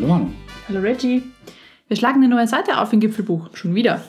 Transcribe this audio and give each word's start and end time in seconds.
Hallo 0.00 0.14
Manu. 0.14 0.30
Hallo 0.66 0.80
Reggie. 0.80 1.22
Wir 1.88 1.94
schlagen 1.94 2.24
eine 2.24 2.34
neue 2.34 2.46
Seite 2.46 2.80
auf 2.80 2.90
im 2.94 3.00
Gipfelbuch. 3.00 3.50
Schon 3.52 3.74
wieder. 3.74 4.00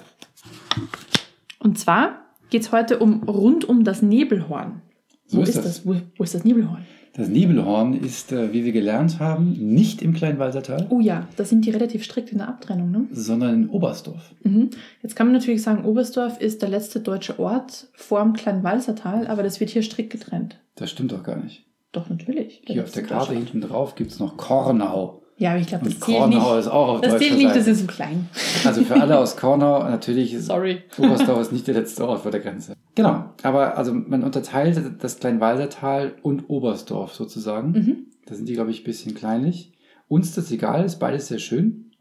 Und 1.59 1.77
zwar 1.79 2.27
geht 2.49 2.61
es 2.61 2.71
heute 2.71 2.99
um 2.99 3.23
rund 3.23 3.65
um 3.65 3.83
das 3.83 4.01
Nebelhorn. 4.01 4.81
So 5.27 5.39
wo 5.39 5.41
ist 5.41 5.57
das. 5.57 5.65
das? 5.65 5.85
Wo, 5.85 5.97
wo 6.15 6.23
ist 6.23 6.33
das 6.33 6.45
Nebelhorn? 6.45 6.85
Das 7.11 7.27
Nebelhorn 7.27 7.93
ist, 7.93 8.31
äh, 8.31 8.53
wie 8.53 8.63
wir 8.63 8.71
gelernt 8.71 9.19
haben, 9.19 9.51
nicht 9.51 10.01
im 10.01 10.13
Kleinwalsertal, 10.13 10.87
Oh 10.91 11.01
ja, 11.01 11.27
da 11.35 11.43
sind 11.43 11.65
die 11.65 11.71
relativ 11.71 12.05
strikt 12.05 12.31
in 12.31 12.37
der 12.37 12.47
Abtrennung. 12.47 12.89
Ne? 12.89 13.07
sondern 13.11 13.53
in 13.63 13.69
Oberstdorf. 13.69 14.33
Mhm. 14.43 14.69
Jetzt 15.03 15.17
kann 15.17 15.27
man 15.27 15.33
natürlich 15.33 15.61
sagen, 15.61 15.83
Oberstdorf 15.83 16.39
ist 16.39 16.61
der 16.61 16.69
letzte 16.69 17.01
deutsche 17.01 17.37
Ort 17.37 17.89
vorm 17.95 18.31
Kleinwalsertal, 18.31 19.27
aber 19.27 19.43
das 19.43 19.59
wird 19.59 19.71
hier 19.71 19.83
strikt 19.83 20.11
getrennt. 20.11 20.57
Das 20.75 20.89
stimmt 20.89 21.11
doch 21.11 21.23
gar 21.23 21.35
nicht. 21.35 21.65
Doch, 21.91 22.07
natürlich. 22.09 22.61
Hier 22.65 22.81
auf 22.83 22.91
der 22.91 23.03
Karte 23.03 23.33
hinten 23.33 23.59
drauf 23.59 23.95
gibt 23.95 24.11
es 24.11 24.19
noch 24.19 24.37
Kornau. 24.37 25.20
Ja, 25.41 25.53
aber 25.53 25.59
ich 25.59 25.65
glaube, 25.65 25.85
das 25.85 25.99
zählt 25.99 26.19
Kornau 26.19 26.51
nicht. 26.51 26.59
ist 26.59 26.67
auch 26.67 26.87
auf 26.89 27.01
Das 27.01 27.17
zählt 27.17 27.35
nicht, 27.35 27.55
das 27.55 27.65
ist 27.65 27.79
so 27.79 27.87
klein. 27.87 28.29
Also 28.63 28.83
für 28.83 29.01
alle 29.01 29.17
aus 29.17 29.35
Kornau, 29.35 29.81
natürlich 29.89 30.35
ist 30.35 30.45
Sorry. 30.45 30.83
Oberstdorf 30.99 31.41
ist 31.41 31.51
nicht 31.51 31.65
der 31.65 31.73
letzte 31.73 32.07
Ort 32.07 32.21
vor 32.21 32.29
der 32.29 32.41
Grenze. 32.41 32.75
Genau, 32.93 33.25
aber 33.41 33.75
also 33.75 33.91
man 33.91 34.23
unterteilt 34.23 34.79
das 34.99 35.17
Kleinwalsertal 35.17 36.13
und 36.21 36.47
Oberstdorf 36.47 37.15
sozusagen. 37.15 37.71
Mhm. 37.71 37.97
Da 38.27 38.35
sind 38.35 38.49
die, 38.49 38.53
glaube 38.53 38.69
ich, 38.69 38.81
ein 38.81 38.83
bisschen 38.83 39.15
kleinlich. 39.15 39.73
Uns 40.07 40.27
ist 40.27 40.37
das 40.37 40.51
egal, 40.51 40.85
ist 40.85 40.99
beides 40.99 41.29
sehr 41.29 41.39
schön. 41.39 41.91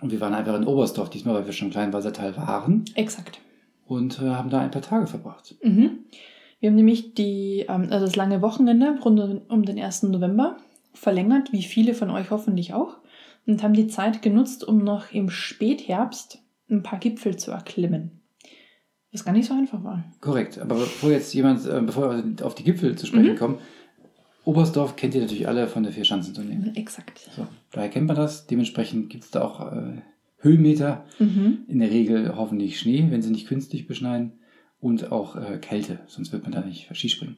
Und 0.00 0.10
wir 0.10 0.22
waren 0.22 0.32
einfach 0.32 0.56
in 0.56 0.64
Oberstdorf 0.64 1.10
diesmal, 1.10 1.34
weil 1.34 1.44
wir 1.44 1.52
schon 1.52 1.68
im 1.68 1.72
Kleinwalsertal 1.72 2.38
waren 2.38 2.86
Exakt. 2.94 3.38
und 3.84 4.18
äh, 4.18 4.30
haben 4.30 4.48
da 4.48 4.60
ein 4.60 4.70
paar 4.70 4.80
Tage 4.80 5.06
verbracht. 5.06 5.56
Mhm. 5.62 6.06
Wir 6.60 6.70
haben 6.70 6.76
nämlich 6.76 7.12
die, 7.12 7.66
ähm, 7.68 7.88
also 7.90 8.06
das 8.06 8.16
lange 8.16 8.40
Wochenende 8.40 8.98
rund 9.04 9.42
um 9.50 9.62
den 9.66 9.78
1. 9.78 10.04
November 10.04 10.56
verlängert, 10.96 11.52
wie 11.52 11.62
viele 11.62 11.94
von 11.94 12.10
euch 12.10 12.30
hoffentlich 12.30 12.74
auch, 12.74 12.98
und 13.46 13.62
haben 13.62 13.74
die 13.74 13.86
Zeit 13.86 14.22
genutzt, 14.22 14.66
um 14.66 14.82
noch 14.82 15.12
im 15.12 15.30
Spätherbst 15.30 16.38
ein 16.68 16.82
paar 16.82 16.98
Gipfel 16.98 17.36
zu 17.36 17.52
erklimmen. 17.52 18.20
Was 19.12 19.24
gar 19.24 19.32
nicht 19.32 19.46
so 19.46 19.54
einfach 19.54 19.82
war. 19.84 20.04
Korrekt, 20.20 20.58
aber 20.58 20.74
bevor 20.74 21.10
jetzt 21.12 21.32
jemand, 21.32 21.64
äh, 21.66 21.80
bevor 21.80 22.16
wir 22.16 22.44
auf 22.46 22.54
die 22.54 22.64
Gipfel 22.64 22.96
zu 22.96 23.06
sprechen 23.06 23.34
Mhm. 23.34 23.38
kommen, 23.38 23.58
Oberstdorf 24.44 24.94
kennt 24.96 25.14
ihr 25.14 25.22
natürlich 25.22 25.48
alle 25.48 25.66
von 25.68 25.82
der 25.82 25.92
Vierschanzentournee. 25.92 26.72
Exakt. 26.76 27.28
So, 27.34 27.46
daher 27.72 27.88
kennt 27.88 28.06
man 28.06 28.14
das. 28.16 28.46
Dementsprechend 28.46 29.10
gibt 29.10 29.24
es 29.24 29.30
da 29.30 29.42
auch 29.42 29.72
äh, 29.72 30.02
Höhenmeter. 30.38 31.04
Mhm. 31.18 31.64
In 31.66 31.78
der 31.80 31.90
Regel 31.90 32.36
hoffentlich 32.36 32.78
Schnee, 32.78 33.06
wenn 33.10 33.22
sie 33.22 33.30
nicht 33.30 33.48
künstlich 33.48 33.86
beschneien. 33.88 34.32
Und 34.78 35.10
auch 35.10 35.34
äh, 35.36 35.58
Kälte, 35.58 36.00
sonst 36.06 36.32
wird 36.32 36.42
man 36.44 36.52
da 36.52 36.60
nicht 36.60 36.88
Skispringen. 36.94 37.36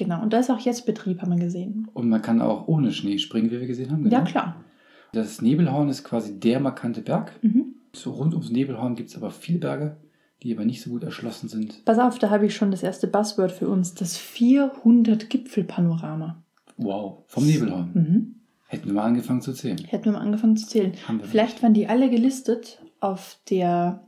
Genau, 0.00 0.22
und 0.22 0.32
da 0.32 0.38
ist 0.38 0.50
auch 0.50 0.58
jetzt 0.60 0.86
Betrieb, 0.86 1.20
haben 1.20 1.30
wir 1.30 1.38
gesehen. 1.38 1.86
Und 1.92 2.08
man 2.08 2.22
kann 2.22 2.40
auch 2.40 2.66
ohne 2.68 2.90
Schnee 2.90 3.18
springen, 3.18 3.50
wie 3.50 3.60
wir 3.60 3.66
gesehen 3.66 3.90
haben. 3.90 4.04
genau. 4.04 4.16
Ja, 4.16 4.22
klar. 4.22 4.64
Das 5.12 5.42
Nebelhorn 5.42 5.90
ist 5.90 6.04
quasi 6.04 6.40
der 6.40 6.58
markante 6.58 7.02
Berg. 7.02 7.32
Mhm. 7.42 7.74
So 7.92 8.12
rund 8.12 8.32
ums 8.32 8.50
Nebelhorn 8.50 8.94
gibt 8.94 9.10
es 9.10 9.16
aber 9.16 9.30
viele 9.30 9.58
Berge, 9.58 9.98
die 10.42 10.54
aber 10.54 10.64
nicht 10.64 10.80
so 10.80 10.88
gut 10.88 11.02
erschlossen 11.02 11.50
sind. 11.50 11.84
Pass 11.84 11.98
auf, 11.98 12.18
da 12.18 12.30
habe 12.30 12.46
ich 12.46 12.54
schon 12.54 12.70
das 12.70 12.82
erste 12.82 13.08
Buzzword 13.08 13.52
für 13.52 13.68
uns, 13.68 13.92
das 13.92 14.16
400 14.16 15.28
Gipfelpanorama. 15.28 16.42
Wow, 16.78 17.24
vom 17.26 17.44
Nebelhorn. 17.44 17.90
Mhm. 17.92 18.34
Hätten 18.68 18.86
wir 18.86 18.94
mal 18.94 19.04
angefangen 19.04 19.42
zu 19.42 19.52
zählen. 19.52 19.78
Hätten 19.86 20.06
wir 20.06 20.12
mal 20.12 20.20
angefangen 20.20 20.56
zu 20.56 20.66
zählen. 20.66 20.94
Vielleicht 21.24 21.62
waren 21.62 21.74
die 21.74 21.88
alle 21.88 22.08
gelistet 22.08 22.80
auf 23.00 23.36
der, 23.50 24.00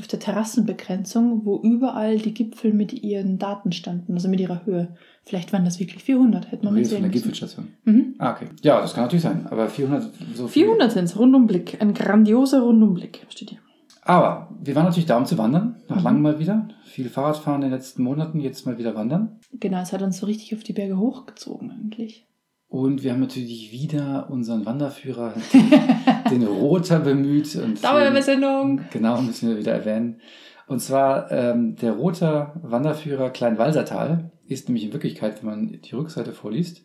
auf 0.00 0.06
der 0.06 0.18
Terrassenbegrenzung, 0.18 1.44
wo 1.44 1.58
überall 1.60 2.18
die 2.18 2.34
Gipfel 2.34 2.72
mit 2.72 2.92
ihren 2.92 3.38
Daten 3.38 3.72
standen, 3.72 4.14
also 4.14 4.28
mit 4.28 4.40
ihrer 4.40 4.64
Höhe. 4.66 4.96
Vielleicht 5.24 5.52
waren 5.52 5.64
das 5.64 5.78
wirklich 5.80 6.02
400, 6.04 6.50
hätten 6.52 6.62
wir 6.64 6.68
Du 6.68 6.74
mal 6.74 6.74
redest 6.76 6.92
von 6.92 7.02
sehen 7.02 7.02
der 7.02 7.10
müssen. 7.10 7.30
Gipfelstation. 7.32 7.68
Mhm. 7.84 8.14
Ah, 8.18 8.32
okay. 8.32 8.46
Ja, 8.62 8.80
das 8.80 8.94
kann 8.94 9.04
natürlich 9.04 9.22
sein. 9.24 9.46
Aber 9.48 9.68
400 9.68 10.10
so 10.34 10.48
viel. 10.48 10.64
400 10.64 10.92
sind 10.92 11.04
es, 11.04 11.18
Rundumblick. 11.18 11.80
Ein 11.80 11.94
grandioser 11.94 12.60
Rundumblick, 12.60 13.26
steht 13.30 13.50
hier. 13.50 13.58
Aber 14.02 14.48
wir 14.62 14.74
waren 14.76 14.84
natürlich 14.84 15.06
da, 15.06 15.18
um 15.18 15.26
zu 15.26 15.36
wandern. 15.36 15.76
Nach 15.88 15.96
Mhm. 15.98 16.02
langem 16.04 16.22
mal 16.22 16.38
wieder. 16.38 16.68
Viel 16.84 17.08
Fahrradfahren 17.08 17.62
in 17.62 17.68
den 17.70 17.76
letzten 17.76 18.02
Monaten, 18.04 18.38
jetzt 18.40 18.64
mal 18.66 18.78
wieder 18.78 18.94
wandern. 18.94 19.40
Genau, 19.52 19.80
es 19.82 19.92
hat 19.92 20.02
uns 20.02 20.18
so 20.18 20.26
richtig 20.26 20.54
auf 20.54 20.62
die 20.62 20.72
Berge 20.72 20.96
hochgezogen 20.98 21.70
eigentlich. 21.72 22.24
Und 22.68 23.02
wir 23.04 23.12
haben 23.12 23.20
natürlich 23.20 23.70
wieder 23.72 24.28
unseren 24.30 24.64
Wanderführer, 24.66 25.34
den, 26.30 26.46
Roter, 26.46 27.00
bemüht. 27.00 27.54
Und 27.56 27.82
Dauerübersendung! 27.82 28.80
Genau, 28.92 29.20
müssen 29.20 29.48
wir 29.48 29.58
wieder 29.58 29.72
erwähnen. 29.72 30.20
Und 30.66 30.80
zwar 30.80 31.30
ähm, 31.30 31.76
der 31.76 31.92
Roter 31.92 32.54
Wanderführer 32.62 33.30
Kleinwalsertal 33.30 34.32
ist 34.46 34.68
nämlich 34.68 34.84
in 34.84 34.92
Wirklichkeit, 34.92 35.42
wenn 35.42 35.50
man 35.50 35.80
die 35.80 35.94
Rückseite 35.94 36.32
vorliest, 36.32 36.84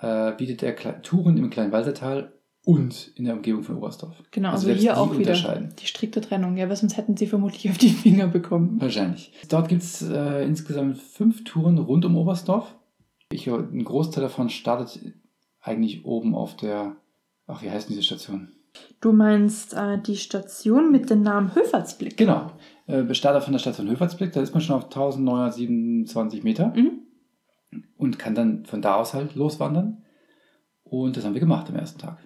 äh, 0.00 0.32
bietet 0.32 0.62
er 0.62 0.74
Kle 0.74 1.00
Touren 1.02 1.36
im 1.36 1.50
Kleinwalsertal 1.50 2.32
und 2.64 3.12
in 3.16 3.24
der 3.24 3.34
Umgebung 3.34 3.62
von 3.62 3.76
Oberstdorf. 3.76 4.22
Genau, 4.30 4.50
Also 4.50 4.68
also, 4.68 4.78
hier 4.78 4.98
auch 4.98 5.10
wieder 5.12 5.30
unterscheiden. 5.30 5.74
die 5.80 5.86
strikte 5.86 6.20
Trennung. 6.20 6.56
Ja, 6.58 6.68
weil 6.68 6.76
sonst 6.76 6.98
hätten 6.98 7.16
sie 7.16 7.26
vermutlich 7.26 7.70
auf 7.70 7.78
die 7.78 7.88
Finger 7.88 8.26
bekommen. 8.26 8.78
Wahrscheinlich. 8.80 9.32
Dort 9.48 9.68
gibt 9.68 9.82
es 9.82 10.02
äh, 10.02 10.44
insgesamt 10.44 10.98
fünf 10.98 11.44
Touren 11.44 11.78
rund 11.78 12.04
um 12.04 12.16
Oberstdorf. 12.16 12.74
Ich 13.32 13.44
glaube, 13.44 13.68
ein 13.72 13.84
Großteil 13.84 14.22
davon 14.22 14.50
startet 14.50 15.00
eigentlich 15.60 16.04
oben 16.04 16.34
auf 16.34 16.56
der, 16.56 16.96
ach, 17.46 17.62
wie 17.62 17.70
heißt 17.70 17.88
denn 17.88 17.96
diese 17.96 18.06
Station? 18.06 18.50
Du 19.00 19.12
meinst 19.12 19.74
äh, 19.74 19.98
die 20.00 20.16
Station 20.16 20.90
mit 20.90 21.10
dem 21.10 21.22
Namen 21.22 21.54
Höfertsblick? 21.54 22.16
Genau. 22.16 22.52
Äh, 22.86 23.04
von 23.04 23.52
der 23.52 23.58
Station 23.58 23.88
Höfertsblick, 23.90 24.32
da 24.32 24.40
ist 24.40 24.52
man 24.54 24.60
schon 24.60 24.76
auf 24.76 24.84
1927 24.84 26.42
Meter 26.42 26.72
Mhm. 26.74 27.02
und 27.96 28.18
kann 28.18 28.34
dann 28.34 28.64
von 28.64 28.82
da 28.82 28.96
aus 28.96 29.14
halt 29.14 29.34
loswandern. 29.34 30.02
Und 30.84 31.16
das 31.16 31.24
haben 31.24 31.34
wir 31.34 31.40
gemacht 31.40 31.68
am 31.68 31.76
ersten 31.76 31.98
Tag. 32.00 32.18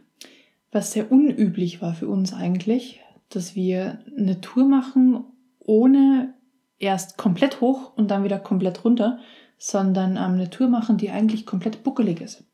Was 0.70 0.92
sehr 0.92 1.10
unüblich 1.12 1.82
war 1.82 1.94
für 1.94 2.08
uns 2.08 2.32
eigentlich, 2.32 3.00
dass 3.28 3.54
wir 3.54 3.98
eine 4.16 4.40
Tour 4.40 4.64
machen, 4.66 5.24
ohne 5.58 6.34
erst 6.78 7.19
komplett 7.19 7.60
hoch 7.60 7.96
und 7.96 8.10
dann 8.10 8.24
wieder 8.24 8.38
komplett 8.38 8.84
runter, 8.84 9.19
sondern 9.58 10.12
ähm, 10.12 10.34
eine 10.34 10.50
Tour 10.50 10.69
machen, 10.69 10.96
die 10.96 11.10
eigentlich 11.10 11.46
komplett 11.46 11.82
buckelig 11.84 12.20
ist. 12.20 12.44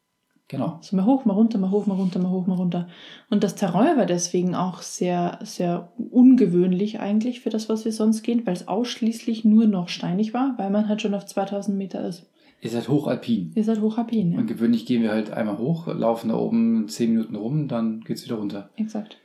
Genau. 0.48 0.78
So 0.80 0.96
mal 0.96 1.04
hoch, 1.04 1.26
mal 1.26 1.34
runter, 1.34 1.58
mal 1.58 1.70
hoch, 1.70 1.86
mal 1.86 1.94
runter, 1.94 2.18
mal 2.18 2.30
hoch, 2.30 2.46
mal 2.46 2.54
runter. 2.54 2.88
Und 3.28 3.44
das 3.44 3.54
Terrain 3.54 3.98
war 3.98 4.06
deswegen 4.06 4.54
auch 4.54 4.80
sehr, 4.80 5.38
sehr 5.42 5.92
ungewöhnlich 5.98 7.00
eigentlich 7.00 7.40
für 7.40 7.50
das, 7.50 7.68
was 7.68 7.84
wir 7.84 7.92
sonst 7.92 8.22
gehen, 8.22 8.46
weil 8.46 8.54
es 8.54 8.66
ausschließlich 8.66 9.44
nur 9.44 9.66
noch 9.66 9.88
steinig 9.90 10.32
war, 10.32 10.54
weil 10.56 10.70
man 10.70 10.88
halt 10.88 11.02
schon 11.02 11.14
auf 11.14 11.26
2000 11.26 11.76
Meter 11.76 12.06
ist. 12.06 12.30
Ihr 12.60 12.70
seid 12.70 12.88
hochalpin. 12.88 13.52
Ihr 13.54 13.64
seid 13.64 13.80
hochalpin, 13.80 14.32
ja. 14.32 14.38
Und 14.38 14.46
gewöhnlich 14.46 14.86
gehen 14.86 15.02
wir 15.02 15.10
halt 15.10 15.30
einmal 15.30 15.58
hoch, 15.58 15.86
laufen 15.86 16.30
da 16.30 16.36
oben 16.36 16.88
10 16.88 17.12
Minuten 17.12 17.36
rum, 17.36 17.68
dann 17.68 18.00
geht 18.00 18.16
es 18.16 18.24
wieder 18.24 18.36
runter. 18.36 18.70
Exakt. 18.76 19.18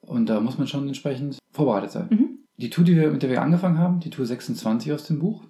Und 0.00 0.28
da 0.28 0.40
muss 0.40 0.58
man 0.58 0.66
schon 0.66 0.86
entsprechend 0.86 1.38
vorbereitet 1.50 1.90
sein. 1.90 2.08
Mhm. 2.10 2.38
Die 2.58 2.70
Tour, 2.70 2.84
die 2.84 2.94
wir, 2.94 3.10
mit 3.10 3.22
der 3.22 3.30
wir 3.30 3.42
angefangen 3.42 3.78
haben, 3.78 4.00
die 4.00 4.10
Tour 4.10 4.26
26 4.26 4.92
aus 4.92 5.06
dem 5.06 5.18
Buch, 5.18 5.44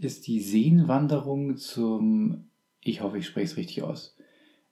ist 0.00 0.26
die 0.26 0.40
Seenwanderung 0.40 1.58
zum, 1.58 2.48
ich 2.80 3.02
hoffe, 3.02 3.18
ich 3.18 3.26
spreche 3.26 3.52
es 3.52 3.56
richtig 3.56 3.82
aus, 3.82 4.16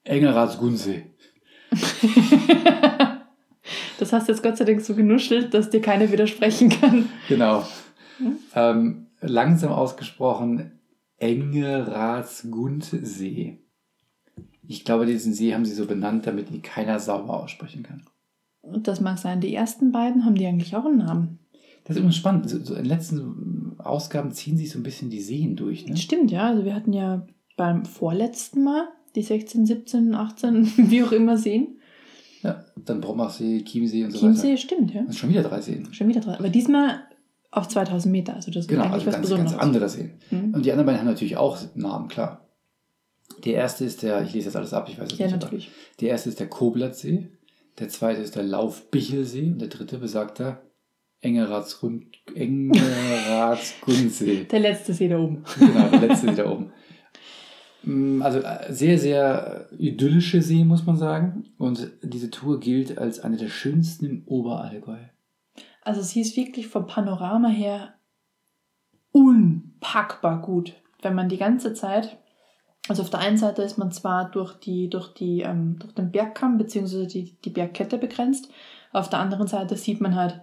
Engelratsgunsee. 0.04 1.04
das 3.98 4.12
hast 4.12 4.28
du 4.28 4.32
jetzt 4.32 4.42
Gott 4.42 4.56
sei 4.56 4.64
Dank 4.64 4.80
so 4.80 4.94
genuschelt, 4.94 5.54
dass 5.54 5.70
dir 5.70 5.80
keiner 5.80 6.10
widersprechen 6.10 6.68
kann. 6.68 7.08
Genau. 7.28 7.64
Mhm. 8.18 8.38
Ähm, 8.54 9.06
langsam 9.20 9.72
ausgesprochen 9.72 10.80
Engeratsgundsee. 11.18 13.58
Ich 14.66 14.84
glaube, 14.84 15.06
diesen 15.06 15.34
See 15.34 15.54
haben 15.54 15.64
sie 15.64 15.74
so 15.74 15.86
benannt, 15.86 16.26
damit 16.26 16.50
ihn 16.50 16.62
keiner 16.62 16.98
sauber 16.98 17.42
aussprechen 17.42 17.82
kann. 17.82 18.02
Und 18.62 18.88
das 18.88 19.00
mag 19.00 19.18
sein. 19.18 19.40
Die 19.40 19.54
ersten 19.54 19.92
beiden 19.92 20.24
haben 20.24 20.34
die 20.34 20.46
eigentlich 20.46 20.76
auch 20.76 20.84
einen 20.84 20.98
Namen. 20.98 21.38
Das 21.84 21.96
ist 21.96 22.00
übrigens 22.00 22.16
spannend. 22.16 22.48
So, 22.48 22.62
so 22.62 22.74
in 22.74 22.82
den 22.82 22.88
letzten 22.88 23.76
Ausgaben 23.78 24.32
ziehen 24.32 24.56
sich 24.56 24.70
so 24.70 24.78
ein 24.78 24.82
bisschen 24.82 25.10
die 25.10 25.20
Seen 25.20 25.56
durch. 25.56 25.86
Ne? 25.86 25.96
Stimmt, 25.96 26.30
ja. 26.30 26.48
Also 26.48 26.64
wir 26.64 26.74
hatten 26.74 26.92
ja 26.92 27.26
beim 27.56 27.84
vorletzten 27.84 28.62
Mal 28.62 28.88
die 29.14 29.22
16, 29.22 29.66
17, 29.66 30.14
18, 30.14 30.72
wie 30.90 31.02
auch 31.02 31.12
immer 31.12 31.36
Seen. 31.36 31.76
Ja, 32.42 32.64
dann 32.76 33.00
Brombachsee, 33.00 33.62
Chiemsee 33.64 34.04
und 34.04 34.12
so 34.12 34.18
Chiemsee, 34.18 34.48
weiter. 34.52 34.56
stimmt, 34.56 34.94
ja. 34.94 35.02
Das 35.06 35.18
schon 35.18 35.28
wieder 35.30 35.42
drei 35.42 35.60
Seen. 35.60 35.92
Schon 35.92 36.08
wieder 36.08 36.20
dran. 36.20 36.36
Aber 36.36 36.48
diesmal 36.48 37.00
auf 37.50 37.68
2000 37.68 38.10
Meter. 38.12 38.34
Also 38.34 38.50
das 38.50 38.64
ist 38.64 38.68
Genau, 38.68 38.82
eigentlich 38.84 38.94
also 38.94 39.06
was 39.08 39.14
ganz, 39.14 39.22
Besonderes. 39.24 39.52
ganz 39.52 39.62
andere 39.62 39.88
Seen. 39.88 40.12
Mhm. 40.30 40.54
Und 40.54 40.64
die 40.64 40.70
anderen 40.72 40.86
beiden 40.86 41.00
haben 41.00 41.06
natürlich 41.08 41.36
auch 41.36 41.58
Namen, 41.74 42.08
klar. 42.08 42.46
Der 43.44 43.54
erste 43.54 43.84
ist 43.84 44.02
der, 44.02 44.22
ich 44.22 44.32
lese 44.34 44.46
jetzt 44.46 44.56
alles 44.56 44.72
ab, 44.72 44.88
ich 44.90 44.98
weiß 44.98 45.12
es 45.12 45.18
Ja, 45.18 45.26
nicht. 45.26 45.34
aber 45.34 45.44
natürlich. 45.44 45.70
Der 46.00 46.08
erste 46.10 46.28
ist 46.30 46.40
der 46.40 46.48
Koblatzsee, 46.48 47.28
der 47.78 47.88
zweite 47.88 48.20
ist 48.22 48.34
der 48.36 48.42
Laufbichelsee 48.42 49.50
und 49.52 49.60
der 49.60 49.68
dritte 49.68 49.98
besagter 49.98 50.62
Engeratsrund, 51.22 52.06
Engeratsgundsee. 52.34 54.44
Der 54.50 54.60
letzte 54.60 54.94
See 54.94 55.06
da 55.08 55.18
oben. 55.18 55.44
genau, 55.58 55.88
der 55.90 56.00
letzte 56.08 56.28
See 56.28 56.34
da 56.34 56.50
oben. 56.50 56.72
Mm, 57.82 58.22
Also 58.22 58.40
äh, 58.40 58.72
sehr, 58.72 58.98
sehr 58.98 59.68
idyllische 59.78 60.42
See, 60.42 60.64
muss 60.64 60.86
man 60.86 60.96
sagen. 60.96 61.44
Und 61.58 61.90
diese 62.02 62.30
Tour 62.30 62.60
gilt 62.60 62.98
als 62.98 63.20
eine 63.20 63.36
der 63.36 63.48
schönsten 63.48 64.06
im 64.06 64.22
Oberallgäu. 64.26 64.98
Also 65.82 66.02
sie 66.02 66.20
ist 66.20 66.36
wirklich 66.36 66.68
vom 66.68 66.86
Panorama 66.86 67.48
her 67.48 67.94
unpackbar 69.12 70.40
gut. 70.42 70.74
Wenn 71.02 71.14
man 71.14 71.28
die 71.28 71.38
ganze 71.38 71.72
Zeit 71.74 72.18
Also 72.88 73.02
auf 73.02 73.10
der 73.10 73.20
einen 73.20 73.36
Seite 73.36 73.62
ist 73.62 73.78
man 73.78 73.92
zwar 73.92 74.30
durch, 74.30 74.54
die, 74.54 74.88
durch, 74.88 75.12
die, 75.14 75.40
ähm, 75.42 75.78
durch 75.78 75.92
den 75.94 76.10
Bergkamm 76.10 76.58
bzw. 76.58 77.06
Die, 77.06 77.36
die 77.44 77.50
Bergkette 77.50 77.98
begrenzt, 77.98 78.50
auf 78.92 79.08
der 79.08 79.20
anderen 79.20 79.46
Seite 79.46 79.76
sieht 79.76 80.00
man 80.00 80.14
halt 80.14 80.40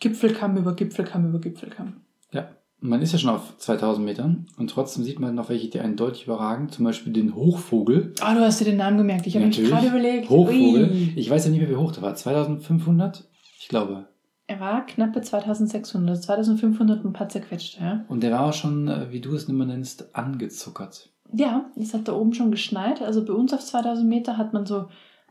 Gipfelkamm 0.00 0.56
über 0.56 0.74
Gipfelkamm 0.74 1.28
über 1.28 1.40
Gipfelkamm. 1.40 2.02
Ja, 2.32 2.48
man 2.80 3.02
ist 3.02 3.12
ja 3.12 3.18
schon 3.18 3.30
auf 3.30 3.56
2000 3.58 4.04
Metern 4.04 4.46
und 4.56 4.70
trotzdem 4.70 5.02
sieht 5.04 5.18
man 5.18 5.34
noch 5.34 5.48
welche, 5.48 5.68
die 5.68 5.80
einen 5.80 5.96
deutlich 5.96 6.24
überragen. 6.24 6.68
Zum 6.70 6.84
Beispiel 6.84 7.12
den 7.12 7.34
Hochvogel. 7.34 8.14
Ah, 8.20 8.34
du 8.34 8.40
hast 8.40 8.60
dir 8.60 8.66
den 8.66 8.76
Namen 8.76 8.98
gemerkt. 8.98 9.26
Ich 9.26 9.34
habe 9.34 9.46
mich 9.46 9.62
gerade 9.62 9.88
überlegt. 9.88 10.30
Hochvogel. 10.30 10.90
Ui. 10.90 11.12
Ich 11.16 11.28
weiß 11.28 11.44
ja 11.44 11.50
nicht 11.50 11.60
mehr, 11.60 11.70
wie 11.70 11.76
hoch 11.76 11.92
der 11.92 12.02
war. 12.02 12.14
2500? 12.14 13.24
Ich 13.58 13.68
glaube. 13.68 14.06
Er 14.46 14.60
war 14.60 14.86
knappe 14.86 15.20
2600, 15.20 16.22
2500 16.22 17.00
und 17.00 17.10
ein 17.10 17.12
paar 17.12 17.28
zerquetschte, 17.28 17.82
ja. 17.82 18.04
Und 18.08 18.22
der 18.22 18.30
war 18.32 18.46
auch 18.46 18.52
schon, 18.54 18.88
äh, 18.88 19.10
wie 19.10 19.20
du 19.20 19.34
es 19.34 19.44
immer 19.44 19.66
nennst, 19.66 20.14
angezuckert. 20.14 21.10
Ja, 21.32 21.66
es 21.76 21.92
hat 21.92 22.08
da 22.08 22.14
oben 22.14 22.32
schon 22.32 22.50
geschneit. 22.50 23.02
Also 23.02 23.24
bei 23.24 23.34
uns 23.34 23.52
auf 23.52 23.60
2000 23.60 24.08
Meter 24.08 24.38
hat 24.38 24.54
man 24.54 24.64
so 24.64 24.86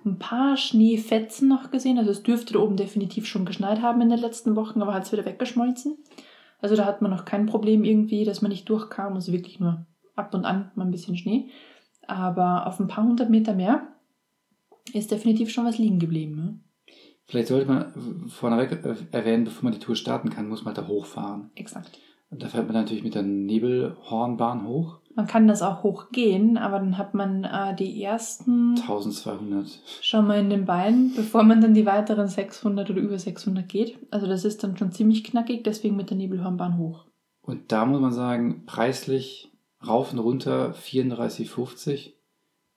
ein 0.05 0.19
paar 0.19 0.57
Schneefetzen 0.57 1.47
noch 1.47 1.71
gesehen. 1.71 1.97
Also 1.97 2.11
es 2.11 2.21
dürfte 2.21 2.53
da 2.53 2.59
oben 2.59 2.77
definitiv 2.77 3.25
schon 3.25 3.45
geschneit 3.45 3.81
haben 3.81 4.01
in 4.01 4.09
den 4.09 4.19
letzten 4.19 4.55
Wochen, 4.55 4.81
aber 4.81 4.93
hat 4.93 5.05
es 5.05 5.11
wieder 5.11 5.25
weggeschmolzen. 5.25 5.97
Also 6.59 6.75
da 6.75 6.85
hat 6.85 7.01
man 7.01 7.11
noch 7.11 7.25
kein 7.25 7.45
Problem 7.45 7.83
irgendwie, 7.83 8.23
dass 8.23 8.41
man 8.41 8.51
nicht 8.51 8.67
durchkam. 8.69 9.13
Also 9.13 9.31
wirklich 9.31 9.59
nur 9.59 9.85
ab 10.15 10.33
und 10.33 10.45
an 10.45 10.71
mal 10.75 10.85
ein 10.85 10.91
bisschen 10.91 11.17
Schnee. 11.17 11.49
Aber 12.07 12.67
auf 12.67 12.79
ein 12.79 12.87
paar 12.87 13.03
hundert 13.03 13.29
Meter 13.29 13.53
mehr 13.53 13.87
ist 14.93 15.11
definitiv 15.11 15.51
schon 15.51 15.65
was 15.65 15.77
liegen 15.77 15.99
geblieben. 15.99 16.35
Ne? 16.35 16.59
Vielleicht 17.25 17.49
sollte 17.49 17.67
man 17.67 18.29
vorneweg 18.29 18.71
äh, 18.85 18.95
erwähnen, 19.11 19.43
bevor 19.43 19.65
man 19.65 19.73
die 19.73 19.79
Tour 19.79 19.95
starten 19.95 20.29
kann, 20.29 20.47
muss 20.47 20.63
man 20.63 20.73
da 20.73 20.87
hochfahren. 20.87 21.51
Exakt. 21.55 21.99
Und 22.29 22.43
da 22.43 22.47
fährt 22.47 22.67
man 22.67 22.75
natürlich 22.75 23.03
mit 23.03 23.15
der 23.15 23.23
Nebelhornbahn 23.23 24.67
hoch. 24.67 24.99
Man 25.15 25.27
kann 25.27 25.47
das 25.47 25.63
auch 25.63 25.81
hochgehen, 25.81 26.57
aber 26.57 26.77
dann 26.77 26.97
hat 26.97 27.13
man 27.15 27.43
äh, 27.43 27.75
die 27.75 28.03
ersten 28.03 28.75
1200. 28.75 29.81
schon 30.01 30.27
mal 30.27 30.39
in 30.39 30.49
den 30.49 30.65
Beinen, 30.65 31.13
bevor 31.15 31.41
man 31.43 31.59
dann 31.59 31.73
die 31.73 31.87
weiteren 31.87 32.27
600 32.27 32.89
oder 32.89 33.01
über 33.01 33.17
600 33.17 33.67
geht. 33.67 33.97
Also 34.11 34.27
das 34.27 34.45
ist 34.45 34.63
dann 34.63 34.77
schon 34.77 34.91
ziemlich 34.91 35.23
knackig, 35.23 35.63
deswegen 35.63 35.95
mit 35.95 36.11
der 36.11 36.17
Nebelhornbahn 36.17 36.77
hoch. 36.77 37.05
Und 37.41 37.71
da 37.71 37.85
muss 37.85 38.01
man 38.01 38.11
sagen, 38.11 38.65
preislich 38.65 39.51
rauf 39.87 40.11
und 40.11 40.19
runter 40.19 40.73
34,50 40.73 42.13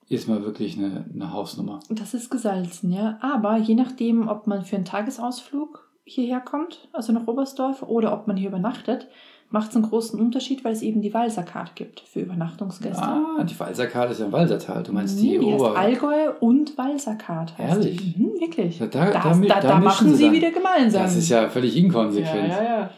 ist 0.09 0.29
mal 0.29 0.43
wirklich 0.45 0.79
eine, 0.79 1.05
eine 1.13 1.33
Hausnummer. 1.33 1.81
Das 1.91 2.15
ist 2.15 2.31
gesalzen, 2.31 2.91
ja. 2.91 3.19
Aber 3.21 3.57
je 3.59 3.75
nachdem, 3.75 4.29
ob 4.29 4.47
man 4.47 4.65
für 4.65 4.77
einen 4.77 4.85
Tagesausflug 4.85 5.91
hierher 6.05 6.41
kommt, 6.41 6.89
also 6.93 7.13
nach 7.13 7.27
Oberstdorf, 7.27 7.83
oder 7.83 8.13
ob 8.13 8.27
man 8.27 8.37
hier 8.37 8.49
übernachtet, 8.49 9.09
macht 9.51 9.71
es 9.71 9.77
einen 9.77 9.85
großen 9.85 10.19
Unterschied, 10.21 10.65
weil 10.65 10.73
es 10.73 10.83
eben 10.83 11.03
die 11.03 11.13
Walserkarte 11.13 11.73
gibt 11.75 12.01
für 12.01 12.21
Übernachtungsgäste. 12.21 13.03
Ah, 13.03 13.43
die 13.45 13.59
Walserkarte 13.59 14.13
ist 14.13 14.21
ja 14.21 14.27
im 14.27 14.33
Walsertal. 14.33 14.83
Du 14.83 14.93
meinst 14.93 15.19
die, 15.21 15.31
die 15.31 15.41
Ober... 15.41 15.77
Allgäu 15.77 16.31
und 16.41 16.79
Walserkarte. 16.79 17.55
Die. 17.81 18.15
Mhm, 18.17 18.41
wirklich. 18.41 18.79
Da- 18.79 18.87
da, 18.87 19.11
da 19.11 19.35
da, 19.35 19.61
da 19.61 19.79
machen 19.81 20.15
sie 20.15 20.25
dann. 20.25 20.33
wieder 20.33 20.51
gemeinsam. 20.51 21.03
Das 21.03 21.17
ist 21.17 21.29
ja 21.29 21.49
völlig 21.49 21.77
inkonsequent. 21.77 22.49
ja, 22.49 22.63
ja, 22.63 22.79
ja. 22.81 22.91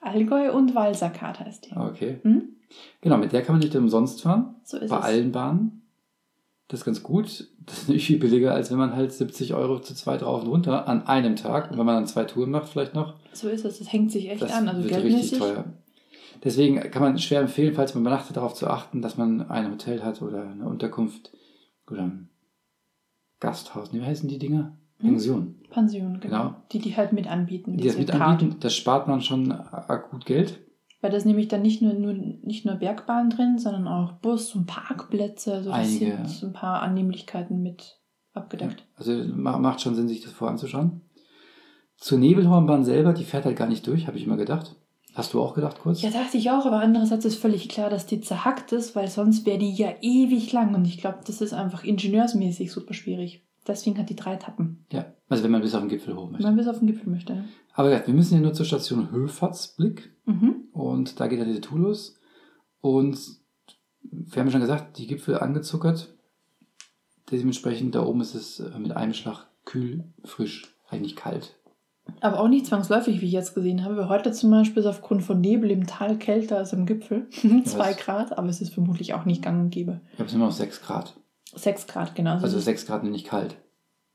Allgäu 0.00 0.52
und 0.52 0.74
Walserkarte 0.76 1.44
heißt 1.44 1.66
die. 1.66 1.76
Okay. 1.76 2.20
Hm? 2.22 2.50
Genau, 3.00 3.16
mit 3.16 3.32
der 3.32 3.42
kann 3.42 3.54
man 3.56 3.60
nicht 3.62 3.74
umsonst 3.74 4.22
fahren. 4.22 4.54
So 4.62 4.76
ist 4.78 4.90
bei 4.90 4.98
es. 4.98 5.04
allen 5.04 5.32
Bahnen. 5.32 5.82
Das 6.68 6.80
ist 6.80 6.84
ganz 6.86 7.02
gut. 7.02 7.48
Das 7.66 7.78
ist 7.78 7.82
natürlich 7.88 8.06
viel 8.06 8.18
billiger, 8.18 8.54
als 8.54 8.70
wenn 8.70 8.78
man 8.78 8.94
halt 8.94 9.12
70 9.12 9.54
Euro 9.54 9.80
zu 9.80 9.94
zweit 9.94 10.22
rauf 10.22 10.42
und 10.42 10.48
runter 10.48 10.86
an 10.88 11.06
einem 11.06 11.34
Tag. 11.34 11.70
Und 11.70 11.78
wenn 11.78 11.86
man 11.86 11.96
dann 11.96 12.06
zwei 12.06 12.24
Touren 12.24 12.50
macht, 12.52 12.68
vielleicht 12.68 12.94
noch. 12.94 13.14
So 13.32 13.48
ist 13.48 13.64
es. 13.64 13.78
Das 13.80 13.92
hängt 13.92 14.12
sich 14.12 14.30
echt 14.30 14.42
Das 14.42 14.52
an. 14.52 14.68
Also 14.68 14.82
wird 14.82 14.92
geldmäßig. 14.92 15.20
richtig 15.32 15.38
teuer. 15.38 15.64
Deswegen 16.44 16.78
kann 16.90 17.02
man 17.02 17.18
schwer 17.18 17.40
empfehlen, 17.40 17.74
falls 17.74 17.94
man 17.94 18.02
übernachtet, 18.02 18.36
darauf 18.36 18.54
zu 18.54 18.68
achten, 18.68 19.02
dass 19.02 19.16
man 19.16 19.48
ein 19.50 19.70
Hotel 19.70 20.02
hat 20.02 20.22
oder 20.22 20.42
eine 20.48 20.66
Unterkunft 20.66 21.32
oder 21.90 22.02
ein 22.02 22.28
Gasthaus. 23.40 23.92
Wie 23.92 24.02
heißen 24.02 24.28
die 24.28 24.38
Dinger? 24.38 24.76
Hm? 24.98 25.10
Pension. 25.10 25.54
Pension, 25.70 26.20
genau. 26.20 26.42
Genau. 26.42 26.54
Die, 26.72 26.78
die 26.78 26.96
halt 26.96 27.12
mit 27.12 27.26
anbieten. 27.26 27.76
Die 27.76 27.84
das 27.86 27.98
mit 27.98 28.08
Karten. 28.08 28.22
anbieten, 28.22 28.56
das 28.60 28.74
spart 28.74 29.08
man 29.08 29.20
schon 29.20 29.52
akut 29.52 30.24
Geld. 30.24 30.60
Weil 31.02 31.10
das 31.10 31.24
nämlich 31.26 31.48
dann 31.48 31.60
nicht 31.62 31.82
nur, 31.82 31.92
nur, 31.92 32.14
nicht 32.14 32.64
nur 32.64 32.76
Bergbahn 32.76 33.28
drin, 33.28 33.58
sondern 33.58 33.86
auch 33.86 34.12
Bus 34.14 34.54
und 34.54 34.66
Parkplätze. 34.66 35.52
Also 35.52 35.70
das 35.70 35.78
Einige. 35.78 36.16
sind 36.16 36.28
so 36.30 36.46
ein 36.46 36.52
paar 36.54 36.80
Annehmlichkeiten 36.82 37.62
mit 37.62 37.98
abgedeckt. 38.32 38.86
Also 38.96 39.12
ma- 39.34 39.58
macht 39.58 39.80
schon 39.82 39.94
Sinn, 39.94 40.08
sich 40.08 40.22
das 40.22 40.32
voranzuschauen. 40.32 41.02
Zur 41.98 42.18
Nebelhornbahn 42.18 42.84
selber, 42.84 43.12
die 43.12 43.24
fährt 43.24 43.44
halt 43.44 43.56
gar 43.56 43.68
nicht 43.68 43.86
durch, 43.86 44.06
habe 44.06 44.16
ich 44.16 44.24
immer 44.24 44.36
gedacht. 44.36 44.76
Hast 45.16 45.32
du 45.32 45.40
auch 45.40 45.54
gedacht 45.54 45.78
kurz? 45.80 46.02
Ja, 46.02 46.10
dachte 46.10 46.36
ich 46.36 46.50
auch, 46.50 46.66
aber 46.66 46.80
andererseits 46.80 47.24
ist 47.24 47.36
völlig 47.40 47.68
klar, 47.70 47.88
dass 47.88 48.04
die 48.06 48.20
zerhackt 48.20 48.72
ist, 48.72 48.94
weil 48.94 49.08
sonst 49.08 49.46
wäre 49.46 49.58
die 49.58 49.72
ja 49.74 49.88
ewig 50.02 50.52
lang 50.52 50.74
und 50.74 50.84
ich 50.84 50.98
glaube, 50.98 51.20
das 51.26 51.40
ist 51.40 51.54
einfach 51.54 51.84
ingenieursmäßig 51.84 52.70
super 52.70 52.92
schwierig. 52.92 53.42
Deswegen 53.66 53.98
hat 53.98 54.10
die 54.10 54.14
drei 54.14 54.34
Etappen, 54.34 54.84
Ja, 54.92 55.06
also 55.28 55.42
wenn 55.42 55.50
man 55.50 55.62
bis 55.62 55.74
auf 55.74 55.80
den 55.80 55.88
Gipfel 55.88 56.14
hoch 56.14 56.26
wenn 56.26 56.32
möchte. 56.32 56.46
man 56.46 56.56
bis 56.56 56.68
auf 56.68 56.78
den 56.78 56.86
Gipfel 56.86 57.08
möchte. 57.10 57.44
Aber 57.72 57.90
ja, 57.90 58.06
wir 58.06 58.14
müssen 58.14 58.34
ja 58.34 58.40
nur 58.40 58.52
zur 58.52 58.66
Station 58.66 59.10
Höfatzblick 59.10 60.12
Mhm. 60.26 60.64
und 60.72 61.18
da 61.18 61.26
geht 61.28 61.38
ja 61.38 61.44
diese 61.46 61.60
Tour 61.62 61.78
los. 61.78 62.18
Und 62.80 63.18
wir 64.02 64.38
haben 64.40 64.48
ja 64.48 64.52
schon 64.52 64.60
gesagt, 64.60 64.98
die 64.98 65.06
Gipfel 65.06 65.38
angezuckert. 65.38 66.14
Dementsprechend 67.30 67.94
da 67.94 68.04
oben 68.04 68.20
ist 68.20 68.34
es 68.34 68.62
mit 68.78 68.92
einem 68.92 69.14
Schlag 69.14 69.46
kühl, 69.64 70.04
frisch, 70.24 70.74
eigentlich 70.88 71.16
kalt. 71.16 71.56
Aber 72.20 72.40
auch 72.40 72.48
nicht 72.48 72.66
zwangsläufig, 72.66 73.20
wie 73.20 73.26
ich 73.26 73.32
jetzt 73.32 73.54
gesehen 73.54 73.84
habe. 73.84 74.08
Heute 74.08 74.32
zum 74.32 74.50
Beispiel 74.50 74.80
ist 74.82 74.86
aufgrund 74.88 75.22
von 75.22 75.40
Nebel 75.40 75.70
im 75.70 75.86
Tal 75.86 76.16
kälter 76.16 76.58
als 76.58 76.72
am 76.72 76.86
Gipfel. 76.86 77.28
Zwei 77.64 77.90
was? 77.90 77.96
Grad, 77.96 78.38
aber 78.38 78.48
es 78.48 78.60
ist 78.60 78.72
vermutlich 78.72 79.14
auch 79.14 79.24
nicht 79.24 79.42
gang 79.42 79.60
und 79.60 79.70
gäbe. 79.70 80.00
Ich 80.10 80.16
glaube, 80.16 80.26
es 80.26 80.30
sind 80.32 80.40
immer 80.40 80.48
noch 80.48 80.56
6 80.56 80.82
Grad. 80.82 81.14
Sechs 81.54 81.86
Grad, 81.86 82.14
genau. 82.14 82.32
Also, 82.34 82.46
Also 82.46 82.58
6 82.60 82.86
Grad 82.86 83.04
nicht 83.04 83.26
kalt. 83.26 83.56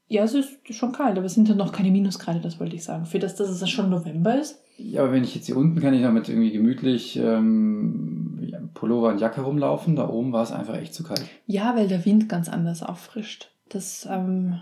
ja, 0.07 0.23
es 0.23 0.33
ist 0.33 0.49
schon 0.73 0.91
kalt, 0.91 1.17
aber 1.17 1.25
es 1.25 1.33
sind 1.33 1.47
ja 1.49 1.55
noch 1.55 1.71
keine 1.71 1.91
Minusgrade, 1.91 2.39
das 2.39 2.59
wollte 2.59 2.75
ich 2.75 2.83
sagen. 2.83 3.05
Für 3.05 3.19
das, 3.19 3.35
dass 3.35 3.49
es 3.49 3.69
schon 3.69 3.89
November 3.89 4.39
ist. 4.39 4.61
Ja, 4.77 5.03
aber 5.03 5.11
wenn 5.13 5.23
ich 5.23 5.35
jetzt 5.35 5.45
hier 5.45 5.57
unten 5.57 5.79
kann 5.79 5.93
ich 5.93 6.01
noch 6.01 6.11
mit 6.11 6.27
irgendwie 6.27 6.51
gemütlich 6.51 7.17
ähm, 7.17 8.31
Pullover 8.73 9.09
und 9.09 9.19
Jacke 9.21 9.41
rumlaufen. 9.41 9.95
Da 9.95 10.09
oben 10.09 10.33
war 10.33 10.43
es 10.43 10.51
einfach 10.51 10.75
echt 10.75 10.93
zu 10.93 11.03
kalt. 11.03 11.23
Ja, 11.45 11.75
weil 11.75 11.87
der 11.87 12.05
Wind 12.05 12.29
ganz 12.29 12.49
anders 12.49 12.83
auffrischt. 12.83 13.51
Das 13.69 14.07
ähm, 14.09 14.59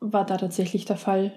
war 0.00 0.24
da 0.24 0.36
tatsächlich 0.36 0.84
der 0.84 0.96
Fall, 0.96 1.32